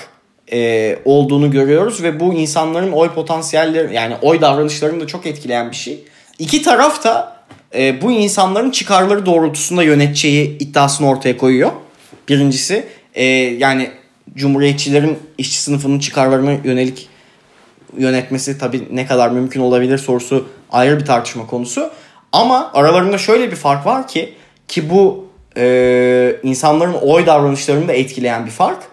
e, 0.54 1.00
olduğunu 1.06 1.52
görüyoruz 1.52 2.04
ve 2.04 2.20
bu 2.20 2.34
insanların 2.34 2.92
oy 2.92 3.10
potansiyelleri 3.14 3.96
yani 3.96 4.16
oy 4.22 4.42
davranışlarını 4.42 5.02
da 5.02 5.08
çok 5.08 5.26
etkileyen 5.26 5.72
bir 5.72 5.76
şey. 5.76 6.04
İki 6.40 6.62
taraf 6.62 7.04
da 7.04 7.41
e, 7.76 8.02
bu 8.02 8.12
insanların 8.12 8.72
çıkarları 8.72 9.26
doğrultusunda 9.26 9.84
yöneteceği 9.84 10.58
iddiasını 10.58 11.10
ortaya 11.10 11.38
koyuyor. 11.38 11.72
Birincisi 12.30 12.86
e, 13.14 13.26
yani 13.26 13.92
Cumhuriyetçilerin 14.36 15.20
işçi 15.38 15.62
sınıfının 15.62 16.00
çıkarlarına 16.00 16.52
yönelik 16.64 17.10
yönetmesi 17.98 18.58
tabii 18.58 18.88
ne 18.92 19.06
kadar 19.06 19.30
mümkün 19.30 19.62
olabilir 19.62 19.98
sorusu 19.98 20.48
ayrı 20.72 21.00
bir 21.00 21.06
tartışma 21.06 21.48
konusu. 21.48 21.92
Ama 22.32 22.72
aralarında 22.74 23.18
şöyle 23.18 23.52
bir 23.52 23.56
fark 23.56 23.86
var 23.86 24.08
ki 24.08 24.34
ki 24.68 24.90
bu 24.90 25.28
e, 25.58 26.36
insanların 26.44 26.94
oy 26.94 27.26
davranışlarını 27.26 27.88
da 27.88 27.94
etkileyen 27.94 28.46
bir 28.46 28.52
fark. 28.52 28.84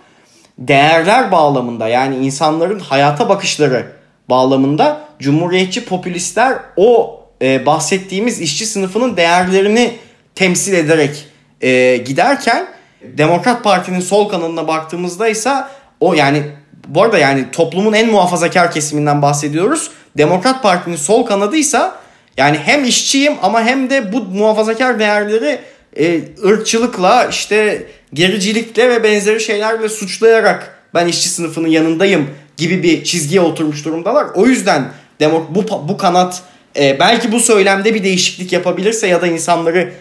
Değerler 0.59 1.33
bağlamında 1.33 1.89
yani 1.89 2.17
insanların 2.17 2.79
hayata 2.79 3.29
bakışları 3.29 3.87
bağlamında 4.31 5.01
Cumhuriyetçi 5.19 5.85
popülistler 5.85 6.59
o 6.77 7.18
e, 7.43 7.67
bahsettiğimiz 7.67 8.41
işçi 8.41 8.67
sınıfının 8.67 9.17
değerlerini 9.17 9.95
temsil 10.35 10.73
ederek 10.73 11.27
e, 11.61 11.97
giderken 11.97 12.69
Demokrat 13.03 13.65
Parti'nin 13.65 14.01
sol 14.01 14.29
kanalına 14.29 14.69
baktığımızda 14.69 15.29
ise 15.29 15.53
o 16.01 16.15
yani 16.15 16.43
bu 16.89 17.03
arada 17.03 17.19
yani 17.19 17.45
toplumun 17.53 17.93
en 17.93 18.11
muhafazakar 18.11 18.73
kesiminden 18.73 19.23
bahsediyoruz. 19.23 19.91
Demokrat 20.17 20.63
Parti'nin 20.63 20.97
sol 20.97 21.27
kanadıysa 21.27 22.01
yani 22.37 22.59
hem 22.59 22.85
işçiyim 22.85 23.35
ama 23.43 23.63
hem 23.63 23.91
de 23.91 24.13
bu 24.13 24.21
muhafazakar 24.21 24.99
değerleri 24.99 25.59
e, 25.97 26.21
ırkçılıkla 26.45 27.25
işte 27.25 27.87
gericilikle 28.15 28.91
ve 28.91 29.05
benzeri 29.05 29.41
şeylerle 29.41 29.89
suçlayarak 29.89 30.79
ben 30.95 31.07
işçi 31.07 31.29
sınıfının 31.29 31.69
yanındayım 31.69 32.31
gibi 32.57 32.83
bir 32.83 33.05
çizgiye 33.05 33.41
oturmuş 33.41 33.85
durumdalar. 33.85 34.27
O 34.35 34.47
yüzden 34.47 34.93
demok 35.21 35.55
bu, 35.55 35.89
bu 35.89 35.97
kanat 35.97 36.43
e, 36.79 36.97
belki 37.01 37.33
bu 37.33 37.41
söylemde 37.41 37.95
bir 37.95 38.05
değişiklik 38.05 38.53
yapabilirse 38.53 39.07
ya 39.07 39.23
da 39.23 39.27
insanları 39.27 39.93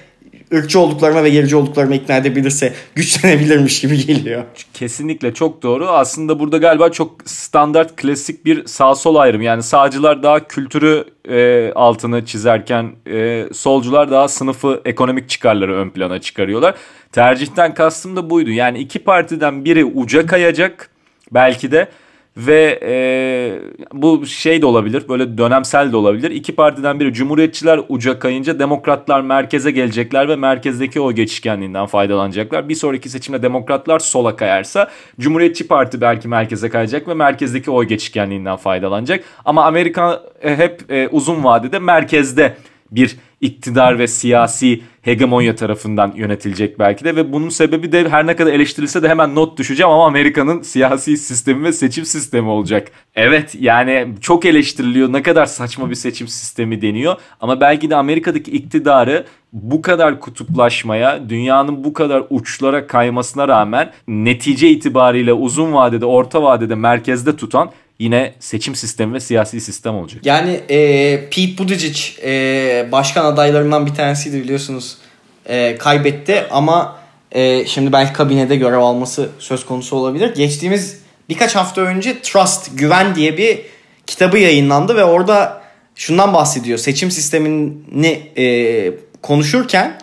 ırkçı 0.53 0.79
olduklarına 0.79 1.23
ve 1.23 1.29
gerici 1.29 1.55
olduklarına 1.55 1.95
ikna 1.95 2.17
edebilirse 2.17 2.73
güçlenebilirmiş 2.95 3.81
gibi 3.81 4.05
geliyor. 4.05 4.43
Kesinlikle 4.73 5.33
çok 5.33 5.63
doğru. 5.63 5.87
Aslında 5.87 6.39
burada 6.39 6.57
galiba 6.57 6.89
çok 6.89 7.15
standart 7.25 7.95
klasik 7.95 8.45
bir 8.45 8.65
sağ 8.65 8.95
sol 8.95 9.15
ayrım. 9.15 9.41
Yani 9.41 9.63
sağcılar 9.63 10.23
daha 10.23 10.47
kültürü 10.47 11.05
e, 11.29 11.71
altını 11.75 12.25
çizerken 12.25 12.91
e, 13.11 13.45
solcular 13.53 14.11
daha 14.11 14.27
sınıfı 14.27 14.81
ekonomik 14.85 15.29
çıkarları 15.29 15.75
ön 15.75 15.89
plana 15.89 16.21
çıkarıyorlar. 16.21 16.75
Tercihten 17.11 17.73
kastım 17.73 18.15
da 18.15 18.29
buydu. 18.29 18.51
Yani 18.51 18.79
iki 18.79 18.99
partiden 18.99 19.65
biri 19.65 19.85
uca 19.85 20.25
kayacak 20.25 20.89
belki 21.31 21.71
de 21.71 21.87
ve 22.37 22.79
e, 22.83 22.93
bu 23.93 24.25
şey 24.25 24.61
de 24.61 24.65
olabilir 24.65 25.03
böyle 25.09 25.37
dönemsel 25.37 25.91
de 25.91 25.97
olabilir. 25.97 26.31
İki 26.31 26.55
partiden 26.55 26.99
biri 26.99 27.13
Cumhuriyetçiler 27.13 27.79
uca 27.89 28.19
kayınca 28.19 28.59
Demokratlar 28.59 29.21
merkeze 29.21 29.71
gelecekler 29.71 30.29
ve 30.29 30.35
merkezdeki 30.35 31.01
o 31.01 31.11
geçişkenliğinden 31.11 31.85
faydalanacaklar. 31.85 32.69
Bir 32.69 32.75
sonraki 32.75 33.09
seçimde 33.09 33.41
Demokratlar 33.41 33.99
sola 33.99 34.35
kayarsa 34.35 34.89
Cumhuriyetçi 35.19 35.67
Parti 35.67 36.01
belki 36.01 36.27
merkeze 36.27 36.69
kayacak 36.69 37.07
ve 37.07 37.13
merkezdeki 37.13 37.71
o 37.71 37.83
geçişkenliğinden 37.83 38.55
faydalanacak. 38.55 39.23
Ama 39.45 39.65
Amerika 39.65 40.23
e, 40.41 40.55
hep 40.55 40.91
e, 40.91 41.07
uzun 41.07 41.43
vadede 41.43 41.79
merkezde 41.79 42.55
bir 42.91 43.17
iktidar 43.41 43.99
ve 43.99 44.07
siyasi 44.07 44.81
hegemonya 45.01 45.55
tarafından 45.55 46.13
yönetilecek 46.15 46.79
belki 46.79 47.05
de. 47.05 47.15
Ve 47.15 47.33
bunun 47.33 47.49
sebebi 47.49 47.91
de 47.91 48.09
her 48.09 48.27
ne 48.27 48.35
kadar 48.35 48.53
eleştirilse 48.53 49.03
de 49.03 49.09
hemen 49.09 49.35
not 49.35 49.57
düşeceğim 49.57 49.91
ama 49.91 50.05
Amerika'nın 50.05 50.61
siyasi 50.61 51.17
sistemi 51.17 51.63
ve 51.63 51.73
seçim 51.73 52.05
sistemi 52.05 52.49
olacak. 52.49 52.91
Evet 53.15 53.55
yani 53.59 54.07
çok 54.21 54.45
eleştiriliyor. 54.45 55.13
Ne 55.13 55.21
kadar 55.21 55.45
saçma 55.45 55.89
bir 55.89 55.95
seçim 55.95 56.27
sistemi 56.27 56.81
deniyor. 56.81 57.15
Ama 57.41 57.61
belki 57.61 57.89
de 57.89 57.95
Amerika'daki 57.95 58.51
iktidarı 58.51 59.25
bu 59.53 59.81
kadar 59.81 60.19
kutuplaşmaya, 60.19 61.29
dünyanın 61.29 61.83
bu 61.83 61.93
kadar 61.93 62.23
uçlara 62.29 62.87
kaymasına 62.87 63.47
rağmen 63.47 63.91
netice 64.07 64.69
itibariyle 64.69 65.33
uzun 65.33 65.73
vadede, 65.73 66.05
orta 66.05 66.43
vadede 66.43 66.75
merkezde 66.75 67.35
tutan 67.35 67.71
yine 67.99 68.33
seçim 68.39 68.75
sistemi 68.75 69.13
ve 69.13 69.19
siyasi 69.19 69.61
sistem 69.61 69.95
olacak. 69.95 70.25
Yani 70.25 70.59
e, 70.69 71.29
Pete 71.29 71.57
Buttigieg 71.57 71.97
e, 72.23 72.91
başkan 72.91 73.25
adaylarından 73.25 73.85
bir 73.85 73.93
tanesiydi 73.93 74.43
biliyorsunuz. 74.43 74.97
E, 75.45 75.77
kaybetti 75.77 76.43
ama 76.51 76.99
e, 77.31 77.65
şimdi 77.65 77.91
belki 77.93 78.13
kabinede 78.13 78.55
görev 78.55 78.79
alması 78.79 79.29
söz 79.39 79.65
konusu 79.65 79.95
olabilir. 79.95 80.35
Geçtiğimiz 80.35 80.99
birkaç 81.29 81.55
hafta 81.55 81.81
önce 81.81 82.21
Trust, 82.21 82.69
Güven 82.73 83.15
diye 83.15 83.37
bir 83.37 83.59
kitabı 84.07 84.37
yayınlandı 84.37 84.95
ve 84.95 85.03
orada 85.03 85.61
şundan 85.95 86.33
bahsediyor. 86.33 86.77
Seçim 86.77 87.11
sistemini 87.11 88.31
e, 88.37 88.91
konuşurken 89.21 90.01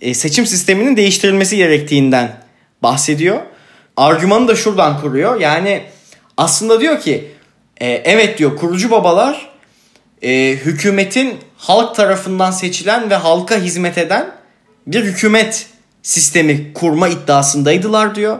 e, 0.00 0.14
seçim 0.14 0.46
sisteminin 0.46 0.96
değiştirilmesi 0.96 1.56
gerektiğinden 1.56 2.36
bahsediyor. 2.82 3.38
Argümanı 3.96 4.48
da 4.48 4.56
şuradan 4.56 5.00
kuruyor. 5.00 5.40
Yani 5.40 5.82
aslında 6.38 6.80
diyor 6.80 7.00
ki 7.00 7.28
e, 7.80 7.86
evet 7.86 8.38
diyor 8.38 8.56
kurucu 8.56 8.90
babalar 8.90 9.48
e, 10.22 10.50
hükümetin 10.50 11.36
halk 11.56 11.94
tarafından 11.94 12.50
seçilen 12.50 13.10
ve 13.10 13.14
halka 13.14 13.56
hizmet 13.56 13.98
eden 13.98 14.30
bir 14.86 15.04
hükümet 15.04 15.66
sistemi 16.02 16.72
kurma 16.72 17.08
iddiasındaydılar 17.08 18.14
diyor. 18.14 18.38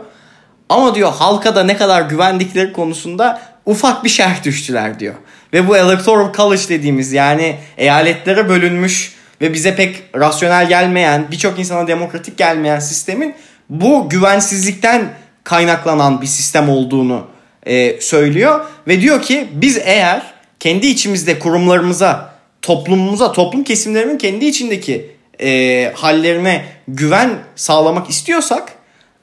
Ama 0.69 0.95
diyor 0.95 1.13
halka 1.13 1.55
da 1.55 1.63
ne 1.63 1.77
kadar 1.77 2.01
güvendikleri 2.01 2.73
konusunda 2.73 3.41
ufak 3.65 4.03
bir 4.03 4.09
şerh 4.09 4.43
düştüler 4.43 4.99
diyor. 4.99 5.13
Ve 5.53 5.67
bu 5.67 5.77
electoral 5.77 6.33
college 6.33 6.69
dediğimiz 6.69 7.13
yani 7.13 7.55
eyaletlere 7.77 8.49
bölünmüş 8.49 9.15
ve 9.41 9.53
bize 9.53 9.75
pek 9.75 10.03
rasyonel 10.15 10.67
gelmeyen, 10.67 11.27
birçok 11.31 11.59
insana 11.59 11.87
demokratik 11.87 12.37
gelmeyen 12.37 12.79
sistemin 12.79 13.35
bu 13.69 14.09
güvensizlikten 14.09 15.13
kaynaklanan 15.43 16.21
bir 16.21 16.27
sistem 16.27 16.69
olduğunu 16.69 17.27
e, 17.69 18.01
söylüyor 18.01 18.65
ve 18.87 19.01
diyor 19.01 19.21
ki 19.21 19.47
biz 19.53 19.77
eğer 19.83 20.33
kendi 20.59 20.87
içimizde 20.87 21.39
kurumlarımıza, 21.39 22.33
toplumumuza, 22.61 23.31
toplum 23.31 23.63
kesimlerinin 23.63 24.17
kendi 24.17 24.45
içindeki 24.45 25.11
e, 25.41 25.91
hallerine 25.95 26.65
güven 26.87 27.29
sağlamak 27.55 28.09
istiyorsak 28.09 28.73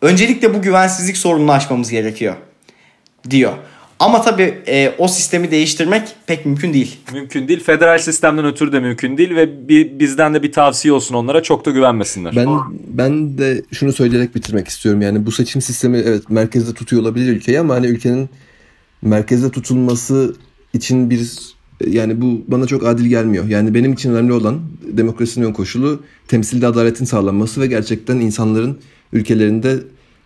öncelikle 0.03 0.55
bu 0.55 0.62
güvensizlik 0.62 1.16
sorununu 1.16 1.53
aşmamız 1.53 1.90
gerekiyor 1.90 2.34
diyor. 3.30 3.53
Ama 3.99 4.22
tabii 4.22 4.59
e, 4.68 4.94
o 4.99 5.09
sistemi 5.09 5.51
değiştirmek 5.51 6.09
pek 6.26 6.47
mümkün 6.47 6.72
değil. 6.72 6.97
Mümkün 7.12 7.49
değil. 7.49 7.61
Federal 7.61 7.99
sistemden 7.99 8.44
ötürü 8.44 8.72
de 8.72 8.80
mümkün 8.80 9.18
değil 9.18 9.36
ve 9.36 9.68
bir, 9.68 9.99
bizden 9.99 10.34
de 10.34 10.42
bir 10.42 10.53
tavsiye 10.53 10.94
olsun 10.94 11.14
onlara 11.14 11.42
çok 11.42 11.66
da 11.66 11.70
güvenmesinler. 11.70 12.36
Ben 12.36 12.49
ben 12.88 13.38
de 13.38 13.62
şunu 13.72 13.92
söyleyerek 13.92 14.34
bitirmek 14.34 14.68
istiyorum. 14.68 15.03
Yani 15.03 15.26
bu 15.26 15.32
seçim 15.32 15.62
sistemi 15.62 15.99
evet 15.99 16.30
merkezde 16.30 16.74
tutuyor 16.74 17.03
olabilir 17.03 17.32
ülkeyi 17.32 17.61
ama 17.61 17.74
hani 17.74 17.86
ülkenin 17.86 18.28
merkezde 19.03 19.51
tutulması 19.51 20.36
için 20.74 21.11
bir 21.11 21.30
yani 21.86 22.20
bu 22.20 22.42
bana 22.49 22.66
çok 22.66 22.86
adil 22.86 23.07
gelmiyor. 23.07 23.44
Yani 23.49 23.74
benim 23.74 23.92
için 23.92 24.12
önemli 24.12 24.32
olan 24.32 24.61
demokrasinin 24.82 25.47
ön 25.47 25.53
koşulu 25.53 26.03
temsilde 26.28 26.66
adaletin 26.66 27.05
sağlanması 27.05 27.61
ve 27.61 27.66
gerçekten 27.66 28.16
insanların 28.16 28.78
ülkelerinde 29.12 29.78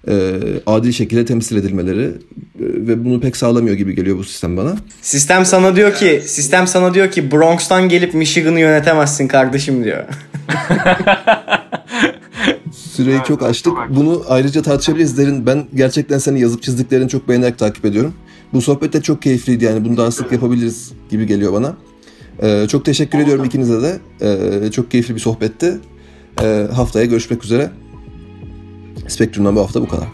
e, 0.08 0.40
adil 0.66 0.92
şekilde 0.92 1.24
temsil 1.24 1.56
edilmeleri 1.56 2.04
e, 2.04 2.10
ve 2.58 3.04
bunu 3.04 3.20
pek 3.20 3.36
sağlamıyor 3.36 3.76
gibi 3.76 3.94
geliyor 3.94 4.18
bu 4.18 4.24
sistem 4.24 4.56
bana. 4.56 4.76
Sistem 5.02 5.44
sana 5.44 5.76
diyor 5.76 5.94
ki, 5.94 6.22
sistem 6.26 6.66
sana 6.66 6.94
diyor 6.94 7.10
ki 7.10 7.30
Bronx'tan 7.32 7.88
gelip 7.88 8.14
Michigan'ı 8.14 8.60
yönetemezsin 8.60 9.28
kardeşim 9.28 9.84
diyor. 9.84 10.04
Süreyi 12.72 13.16
Evet, 13.16 13.26
çok 13.26 13.42
açtık. 13.42 13.72
Bunu 13.90 14.22
ayrıca 14.28 14.62
tartışabiliriz 14.62 15.18
derin. 15.18 15.46
Ben 15.46 15.66
gerçekten 15.74 16.18
senin 16.18 16.38
yazıp 16.38 16.62
çizdiklerini 16.62 17.08
çok 17.08 17.28
beğenerek 17.28 17.58
takip 17.58 17.84
ediyorum. 17.84 18.14
Bu 18.52 18.62
sohbet 18.62 18.92
de 18.92 19.02
çok 19.02 19.22
keyifliydi 19.22 19.64
yani 19.64 19.84
bunu 19.84 19.96
daha 19.96 20.10
sık 20.10 20.32
yapabiliriz 20.32 20.92
gibi 21.10 21.26
geliyor 21.26 21.52
bana. 21.52 21.76
Ee, 22.42 22.66
çok 22.68 22.84
teşekkür 22.84 23.18
ediyorum 23.18 23.44
ikinize 23.44 23.82
de. 23.82 23.98
Ee, 24.22 24.70
çok 24.70 24.90
keyifli 24.90 25.14
bir 25.14 25.20
sohbetti. 25.20 25.78
Ee, 26.42 26.66
haftaya 26.74 27.06
görüşmek 27.06 27.44
üzere. 27.44 27.70
Spektrum'dan 29.10 29.56
bu 29.56 29.60
hafta 29.60 29.82
bu 29.82 29.88
kadar. 29.88 30.08